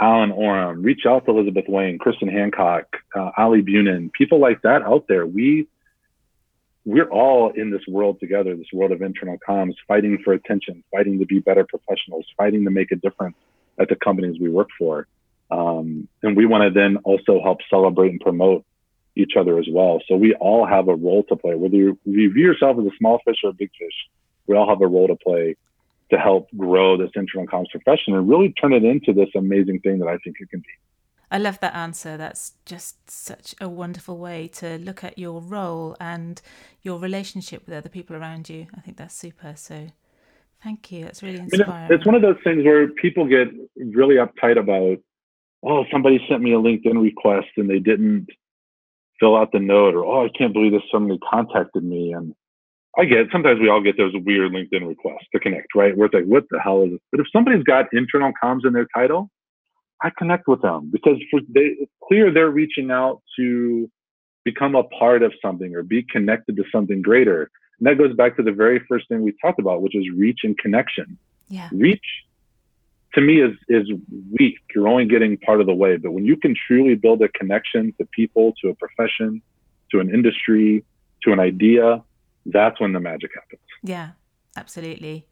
Alan 0.00 0.30
Oram, 0.30 0.82
reach 0.82 1.06
out 1.06 1.24
to 1.26 1.32
Elizabeth 1.32 1.64
Wayne, 1.68 1.98
Kristen 1.98 2.28
Hancock, 2.28 2.84
uh, 3.14 3.30
Ali 3.36 3.62
Bunin, 3.62 4.12
people 4.12 4.38
like 4.38 4.62
that 4.62 4.82
out 4.82 5.06
there. 5.08 5.26
We 5.26 5.68
we're 6.84 7.10
all 7.10 7.50
in 7.50 7.70
this 7.70 7.82
world 7.88 8.20
together, 8.20 8.54
this 8.56 8.72
world 8.72 8.92
of 8.92 9.02
internal 9.02 9.38
comms, 9.46 9.74
fighting 9.88 10.18
for 10.22 10.32
attention, 10.32 10.84
fighting 10.90 11.18
to 11.18 11.26
be 11.26 11.38
better 11.38 11.64
professionals, 11.64 12.26
fighting 12.36 12.64
to 12.64 12.70
make 12.70 12.92
a 12.92 12.96
difference 12.96 13.36
at 13.78 13.88
the 13.88 13.96
companies 13.96 14.38
we 14.40 14.50
work 14.50 14.68
for. 14.78 15.06
Um, 15.50 16.08
and 16.22 16.36
we 16.36 16.46
want 16.46 16.64
to 16.64 16.70
then 16.70 16.98
also 16.98 17.42
help 17.42 17.60
celebrate 17.70 18.10
and 18.10 18.20
promote 18.20 18.64
each 19.16 19.36
other 19.38 19.58
as 19.58 19.66
well. 19.70 20.00
So 20.08 20.16
we 20.16 20.34
all 20.34 20.66
have 20.66 20.88
a 20.88 20.94
role 20.94 21.22
to 21.24 21.36
play, 21.36 21.54
whether 21.54 21.76
you 21.76 21.98
view 22.04 22.30
yourself 22.30 22.78
as 22.78 22.84
a 22.84 22.96
small 22.98 23.20
fish 23.24 23.36
or 23.44 23.50
a 23.50 23.52
big 23.52 23.70
fish 23.78 23.94
we 24.46 24.56
all 24.56 24.68
have 24.68 24.80
a 24.80 24.86
role 24.86 25.08
to 25.08 25.16
play 25.16 25.56
to 26.10 26.18
help 26.18 26.48
grow 26.56 26.96
this 26.96 27.10
internal 27.14 27.46
comms 27.46 27.70
profession 27.70 28.14
and 28.14 28.28
really 28.28 28.52
turn 28.52 28.72
it 28.72 28.84
into 28.84 29.12
this 29.12 29.30
amazing 29.34 29.80
thing 29.80 29.98
that 29.98 30.08
I 30.08 30.18
think 30.18 30.36
it 30.40 30.50
can 30.50 30.60
be. 30.60 30.66
I 31.34 31.38
love 31.38 31.60
that 31.60 31.74
answer. 31.74 32.16
That's 32.16 32.52
just 32.64 33.10
such 33.10 33.54
a 33.60 33.68
wonderful 33.68 34.16
way 34.16 34.48
to 34.54 34.78
look 34.78 35.04
at 35.04 35.18
your 35.18 35.40
role 35.40 35.96
and 36.00 36.40
your 36.82 36.98
relationship 36.98 37.66
with 37.66 37.76
other 37.76 37.88
people 37.88 38.16
around 38.16 38.48
you. 38.48 38.68
I 38.76 38.80
think 38.80 38.96
that's 38.96 39.14
super. 39.14 39.54
So 39.56 39.88
Thank 40.64 40.90
you. 40.90 41.04
That's 41.04 41.22
really 41.22 41.36
I 41.36 41.42
mean, 41.42 41.50
inspiring. 41.52 41.92
it's 41.92 42.06
one 42.06 42.14
of 42.14 42.22
those 42.22 42.38
things 42.42 42.64
where 42.64 42.88
people 42.88 43.26
get 43.26 43.48
really 43.76 44.16
uptight 44.16 44.58
about, 44.58 44.96
oh, 45.62 45.84
somebody 45.92 46.18
sent 46.26 46.42
me 46.42 46.54
a 46.54 46.58
LinkedIn 46.58 47.00
request 47.02 47.48
and 47.58 47.68
they 47.68 47.78
didn't 47.78 48.28
fill 49.20 49.36
out 49.36 49.52
the 49.52 49.60
note, 49.60 49.94
or 49.94 50.06
oh, 50.06 50.24
I 50.24 50.30
can't 50.36 50.54
believe 50.54 50.72
this 50.72 50.80
somebody 50.90 51.20
contacted 51.30 51.84
me. 51.84 52.14
And 52.14 52.34
I 52.98 53.04
get 53.04 53.26
sometimes 53.30 53.60
we 53.60 53.68
all 53.68 53.82
get 53.82 53.98
those 53.98 54.14
weird 54.24 54.52
LinkedIn 54.52 54.88
requests 54.88 55.28
to 55.34 55.38
connect, 55.38 55.74
right? 55.74 55.94
Where 55.94 56.06
it's 56.06 56.14
like, 56.14 56.24
what 56.24 56.44
the 56.50 56.58
hell 56.58 56.82
is 56.84 56.92
this? 56.92 57.00
But 57.12 57.20
if 57.20 57.26
somebody's 57.30 57.64
got 57.64 57.92
internal 57.92 58.32
comms 58.42 58.64
in 58.64 58.72
their 58.72 58.88
title, 58.94 59.28
I 60.04 60.10
connect 60.18 60.46
with 60.46 60.60
them 60.60 60.90
because 60.92 61.16
for 61.30 61.40
they, 61.48 61.76
it's 61.80 61.92
clear 62.06 62.30
they're 62.30 62.50
reaching 62.50 62.90
out 62.90 63.22
to 63.38 63.90
become 64.44 64.74
a 64.74 64.84
part 64.84 65.22
of 65.22 65.32
something 65.40 65.74
or 65.74 65.82
be 65.82 66.02
connected 66.02 66.56
to 66.56 66.64
something 66.70 67.00
greater. 67.00 67.50
And 67.78 67.88
that 67.88 67.96
goes 67.96 68.14
back 68.14 68.36
to 68.36 68.42
the 68.42 68.52
very 68.52 68.80
first 68.86 69.08
thing 69.08 69.22
we 69.22 69.32
talked 69.42 69.58
about, 69.58 69.80
which 69.80 69.96
is 69.96 70.04
reach 70.14 70.40
and 70.44 70.56
connection. 70.58 71.18
yeah. 71.48 71.70
Reach 71.72 72.04
to 73.14 73.20
me 73.20 73.40
is 73.40 73.56
is 73.68 73.88
weak. 74.38 74.58
You're 74.74 74.88
only 74.88 75.06
getting 75.06 75.38
part 75.38 75.60
of 75.60 75.66
the 75.66 75.74
way. 75.74 75.96
But 75.96 76.12
when 76.12 76.26
you 76.26 76.36
can 76.36 76.54
truly 76.66 76.94
build 76.96 77.22
a 77.22 77.28
connection 77.28 77.94
to 77.98 78.06
people, 78.06 78.52
to 78.60 78.68
a 78.68 78.74
profession, 78.74 79.40
to 79.90 80.00
an 80.00 80.12
industry, 80.12 80.84
to 81.22 81.32
an 81.32 81.40
idea, 81.40 82.04
that's 82.46 82.78
when 82.80 82.92
the 82.92 83.00
magic 83.00 83.30
happens. 83.34 83.62
Yeah, 83.82 84.10
absolutely. 84.56 85.26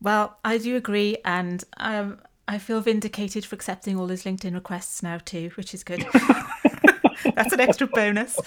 Well, 0.00 0.38
I 0.44 0.58
do 0.58 0.76
agree, 0.76 1.16
and 1.24 1.64
um, 1.78 2.20
I 2.48 2.56
feel 2.56 2.80
vindicated 2.80 3.44
for 3.44 3.54
accepting 3.54 3.98
all 3.98 4.06
those 4.06 4.24
LinkedIn 4.24 4.54
requests 4.54 5.02
now 5.02 5.18
too, 5.18 5.50
which 5.54 5.74
is 5.74 5.84
good. 5.84 6.06
That's 7.34 7.52
an 7.52 7.60
extra 7.60 7.86
bonus. 7.86 8.40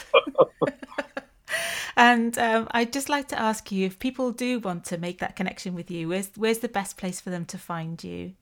and 1.96 2.36
um, 2.40 2.68
I'd 2.72 2.92
just 2.92 3.10
like 3.10 3.28
to 3.28 3.40
ask 3.40 3.72
you 3.72 3.86
if 3.86 4.00
people 4.00 4.32
do 4.32 4.60
want 4.60 4.86
to 4.86 4.98
make 4.98 5.20
that 5.20 5.36
connection 5.36 5.76
with 5.76 5.92
you, 5.92 6.10
where's 6.10 6.32
where's 6.36 6.60
the 6.60 6.68
best 6.68 6.98
place 6.98 7.22
for 7.22 7.30
them 7.30 7.46
to 7.46 7.60
find 7.60 8.04
you? 8.04 8.34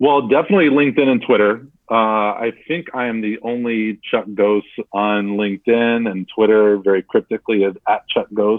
Well, 0.00 0.26
definitely 0.26 0.70
LinkedIn 0.70 1.06
and 1.06 1.22
Twitter. 1.22 1.64
Uh, 1.88 1.94
I 2.34 2.52
think 2.66 2.88
I 2.94 3.06
am 3.06 3.20
the 3.20 3.38
only 3.42 4.00
Chuck 4.10 4.26
Gose 4.26 4.62
on 4.92 5.36
LinkedIn 5.36 6.10
and 6.10 6.28
Twitter 6.34 6.78
very 6.78 7.02
cryptically 7.02 7.64
as 7.64 7.74
at 7.86 8.08
Chuck 8.08 8.26
Gose. 8.34 8.58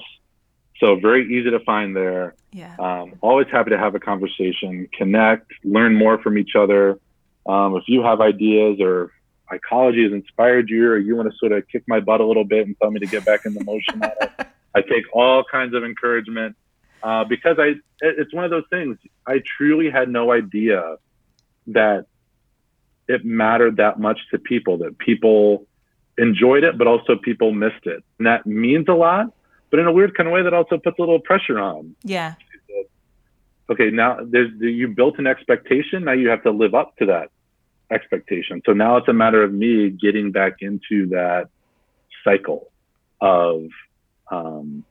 So 0.80 0.96
very 0.98 1.26
easy 1.38 1.50
to 1.52 1.60
find 1.62 1.96
there. 1.96 2.36
Yeah. 2.52 2.76
Um, 2.80 3.14
always 3.22 3.48
happy 3.52 3.70
to 3.72 3.78
have 3.78 3.96
a 3.96 4.00
conversation, 4.00 4.88
connect, 4.98 5.52
learn 5.64 5.94
more 5.96 6.22
from 6.22 6.38
each 6.38 6.56
other. 6.56 7.00
Um, 7.46 7.76
if 7.76 7.84
you 7.88 8.02
have 8.04 8.22
ideas 8.22 8.80
or 8.80 9.12
Icology 9.52 10.04
has 10.04 10.14
inspired 10.14 10.70
you, 10.70 10.88
or 10.88 10.98
you 11.00 11.16
want 11.16 11.30
to 11.32 11.36
sort 11.38 11.52
of 11.52 11.68
kick 11.68 11.84
my 11.88 12.00
butt 12.00 12.22
a 12.22 12.26
little 12.26 12.44
bit 12.46 12.68
and 12.68 12.76
tell 12.80 12.92
me 12.92 13.00
to 13.00 13.08
get 13.08 13.26
back 13.26 13.46
in 13.46 13.54
the 13.56 13.64
motion, 13.64 14.02
on 14.04 14.12
it, 14.22 14.48
I 14.76 14.82
take 14.82 15.04
all 15.12 15.44
kinds 15.44 15.74
of 15.74 15.84
encouragement 15.84 16.56
uh, 17.02 17.24
because 17.24 17.58
I. 17.60 17.70
it- 17.70 17.82
It's 18.20 18.34
one 18.34 18.44
of 18.46 18.52
those 18.52 18.66
things. 18.70 18.98
I 19.26 19.42
truly 19.58 19.90
had 19.90 20.08
no 20.08 20.32
idea 20.32 20.98
that 21.68 22.06
it 23.08 23.26
mattered 23.26 23.78
that 23.78 24.00
much 24.00 24.20
to 24.32 24.38
people. 24.38 24.78
That 24.78 25.00
people 25.00 25.66
enjoyed 26.20 26.64
it, 26.64 26.78
but 26.78 26.86
also 26.86 27.16
people 27.16 27.52
missed 27.52 27.86
it, 27.88 28.04
and 28.20 28.28
that 28.28 28.46
means 28.46 28.88
a 28.88 28.94
lot. 28.94 29.34
But 29.70 29.80
in 29.80 29.88
a 29.88 29.92
weird 29.92 30.16
kind 30.16 30.28
of 30.28 30.34
way, 30.34 30.42
that 30.42 30.54
also 30.54 30.78
puts 30.78 30.98
a 30.98 31.02
little 31.02 31.20
pressure 31.20 31.60
on 31.60 31.96
Yeah. 32.04 32.34
okay, 33.70 33.90
now 33.92 34.18
there's 34.24 34.52
you 34.60 34.88
built 34.88 35.20
an 35.20 35.28
expectation. 35.28 36.04
Now 36.06 36.14
you 36.14 36.30
have 36.30 36.44
to 36.44 36.52
live 36.52 36.74
up 36.74 36.98
to 36.98 37.06
that 37.08 37.30
expectation. 37.92 38.62
So 38.66 38.74
now 38.74 38.98
it's 38.98 39.08
a 39.08 39.14
matter 39.14 39.44
of 39.44 39.54
me 39.54 39.90
getting 39.90 40.32
back 40.32 40.62
into 40.62 41.08
that 41.08 41.50
cycle 42.24 42.70
of 43.22 43.68
um, 44.32 44.84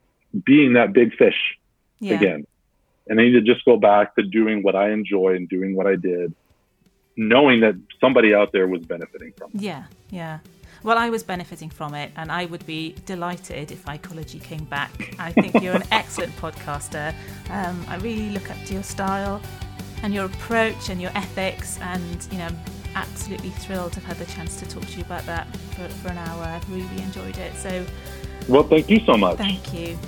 being 0.45 0.73
that 0.75 0.93
big 0.93 1.15
fish 1.17 1.59
Yeah. 2.01 2.15
again. 2.17 2.47
And 3.09 3.19
I 3.21 3.25
need 3.25 3.33
to 3.33 3.41
just 3.41 3.65
go 3.65 3.77
back 3.79 4.15
to 4.17 4.23
doing 4.23 4.63
what 4.63 4.77
I 4.77 4.91
enjoy 4.91 5.35
and 5.37 5.49
doing 5.49 5.75
what 5.75 5.87
I 5.87 5.97
did, 5.97 6.35
knowing 7.17 7.61
that 7.61 7.75
somebody 8.01 8.35
out 8.35 8.53
there 8.53 8.67
was 8.67 8.83
benefiting 8.85 9.33
from 9.39 9.51
it. 9.55 9.63
Yeah, 9.63 9.85
yeah. 10.11 10.39
Well, 10.83 10.97
I 10.97 11.11
was 11.11 11.23
benefiting 11.23 11.71
from 11.71 11.95
it, 11.95 12.13
and 12.17 12.31
I 12.31 12.47
would 12.47 12.65
be 12.67 12.95
delighted 13.05 13.73
if 13.73 13.89
Icology 13.89 14.39
came 14.39 14.65
back. 14.65 15.15
I 15.19 15.33
think 15.33 15.61
you're 15.63 15.75
an 15.75 15.85
excellent 15.91 16.35
podcaster. 16.37 17.15
Um, 17.51 17.85
I 17.89 17.97
really 17.97 18.31
look 18.31 18.51
up 18.51 18.57
to 18.67 18.75
your 18.75 18.83
style 18.83 19.41
and 20.03 20.15
your 20.15 20.27
approach 20.27 20.89
and 20.91 21.01
your 21.01 21.11
ethics, 21.15 21.79
and 21.81 22.27
you 22.31 22.39
know, 22.39 22.47
I'm 22.47 22.59
absolutely 22.95 23.51
thrilled 23.51 23.93
to 23.95 24.01
have 24.01 24.17
had 24.17 24.27
the 24.27 24.33
chance 24.33 24.59
to 24.61 24.69
talk 24.69 24.85
to 24.87 24.97
you 24.97 25.03
about 25.03 25.27
that 25.27 25.47
for, 25.75 25.89
for 25.89 26.09
an 26.09 26.19
hour. 26.19 26.45
I've 26.45 26.71
really 26.71 27.03
enjoyed 27.03 27.37
it. 27.39 27.55
So, 27.57 27.85
Well, 28.49 28.63
thank 28.63 28.89
you 28.89 29.01
so 29.05 29.17
much. 29.17 29.39
thank 29.39 29.75
you. 29.75 29.99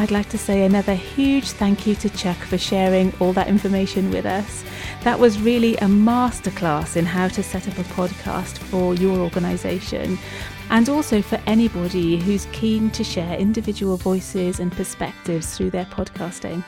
I'd 0.00 0.10
like 0.10 0.30
to 0.30 0.38
say 0.38 0.64
another 0.64 0.94
huge 0.94 1.50
thank 1.50 1.86
you 1.86 1.94
to 1.96 2.08
Chuck 2.08 2.38
for 2.38 2.56
sharing 2.56 3.12
all 3.20 3.34
that 3.34 3.48
information 3.48 4.10
with 4.10 4.24
us. 4.24 4.64
That 5.04 5.20
was 5.20 5.38
really 5.38 5.76
a 5.76 5.88
masterclass 5.88 6.96
in 6.96 7.04
how 7.04 7.28
to 7.28 7.42
set 7.42 7.68
up 7.68 7.76
a 7.76 7.82
podcast 7.82 8.56
for 8.56 8.94
your 8.94 9.18
organisation 9.18 10.18
and 10.70 10.88
also 10.88 11.20
for 11.20 11.38
anybody 11.44 12.18
who's 12.18 12.46
keen 12.46 12.88
to 12.92 13.04
share 13.04 13.36
individual 13.36 13.98
voices 13.98 14.58
and 14.58 14.72
perspectives 14.72 15.54
through 15.54 15.68
their 15.68 15.84
podcasting. 15.84 16.64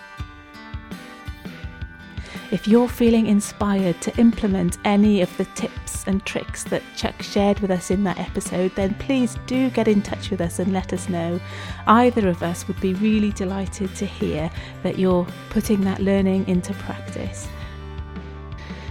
If 2.53 2.69
you're 2.69 2.87
feeling 2.87 3.29
inspired 3.29 4.03
to 4.03 4.15
implement 4.19 4.77
any 4.85 5.23
of 5.23 5.35
the 5.39 5.47
tips 5.47 6.07
and 6.07 6.23
tricks 6.27 6.65
that 6.65 6.83
Chuck 6.95 7.23
shared 7.23 7.61
with 7.61 7.71
us 7.71 7.91
in 7.91 8.05
that 8.05 8.19
episode, 8.19 8.75
then 8.75 8.93
please 8.97 9.39
do 9.47 9.71
get 9.71 9.89
in 9.89 10.03
touch 10.03 10.31
with 10.31 10.43
us 10.43 10.59
and 10.59 10.71
let 10.71 10.93
us 10.93 11.09
know. 11.09 11.41
Either 11.87 12.29
of 12.29 12.43
us 12.43 12.69
would 12.69 12.79
be 12.79 12.93
really 12.93 13.33
delighted 13.33 13.95
to 13.97 14.05
hear 14.05 14.51
that 14.83 14.99
you're 14.99 15.27
putting 15.49 15.81
that 15.81 16.01
learning 16.01 16.47
into 16.47 16.75
practice. 16.75 17.49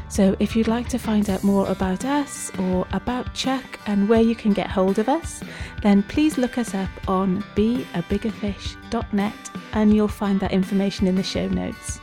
So, 0.09 0.35
if 0.39 0.55
you'd 0.55 0.67
like 0.67 0.89
to 0.89 0.97
find 0.97 1.29
out 1.29 1.43
more 1.43 1.69
about 1.69 2.03
us 2.03 2.51
or 2.57 2.87
about 2.93 3.31
Chuck 3.35 3.79
and 3.85 4.09
where 4.09 4.21
you 4.21 4.33
can 4.33 4.53
get 4.53 4.71
hold 4.71 4.97
of 4.97 5.07
us, 5.07 5.43
then 5.83 6.01
please 6.01 6.39
look 6.39 6.57
us 6.57 6.73
up 6.73 6.89
on 7.07 7.43
beabiggerfish.net 7.55 9.51
and 9.73 9.95
you'll 9.95 10.07
find 10.07 10.39
that 10.39 10.51
information 10.51 11.05
in 11.05 11.13
the 11.13 11.21
show 11.21 11.47
notes. 11.47 12.01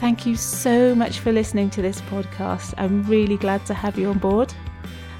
Thank 0.00 0.26
you 0.26 0.36
so 0.36 0.94
much 0.94 1.20
for 1.20 1.32
listening 1.32 1.70
to 1.70 1.82
this 1.82 2.00
podcast. 2.02 2.74
I'm 2.76 3.02
really 3.04 3.36
glad 3.36 3.64
to 3.66 3.74
have 3.74 3.98
you 3.98 4.10
on 4.10 4.18
board. 4.18 4.52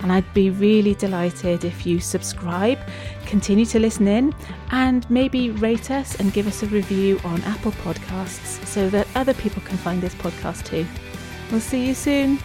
And 0.00 0.12
I'd 0.12 0.34
be 0.34 0.50
really 0.50 0.94
delighted 0.94 1.64
if 1.64 1.86
you 1.86 1.98
subscribe, 1.98 2.78
continue 3.24 3.64
to 3.66 3.80
listen 3.80 4.06
in, 4.06 4.34
and 4.70 5.08
maybe 5.08 5.50
rate 5.50 5.90
us 5.90 6.20
and 6.20 6.30
give 6.32 6.46
us 6.46 6.62
a 6.62 6.66
review 6.66 7.18
on 7.24 7.40
Apple 7.44 7.72
Podcasts 7.72 8.66
so 8.66 8.90
that 8.90 9.06
other 9.14 9.32
people 9.32 9.62
can 9.62 9.78
find 9.78 10.02
this 10.02 10.14
podcast 10.16 10.66
too. 10.66 10.86
We'll 11.50 11.60
see 11.60 11.86
you 11.86 11.94
soon. 11.94 12.38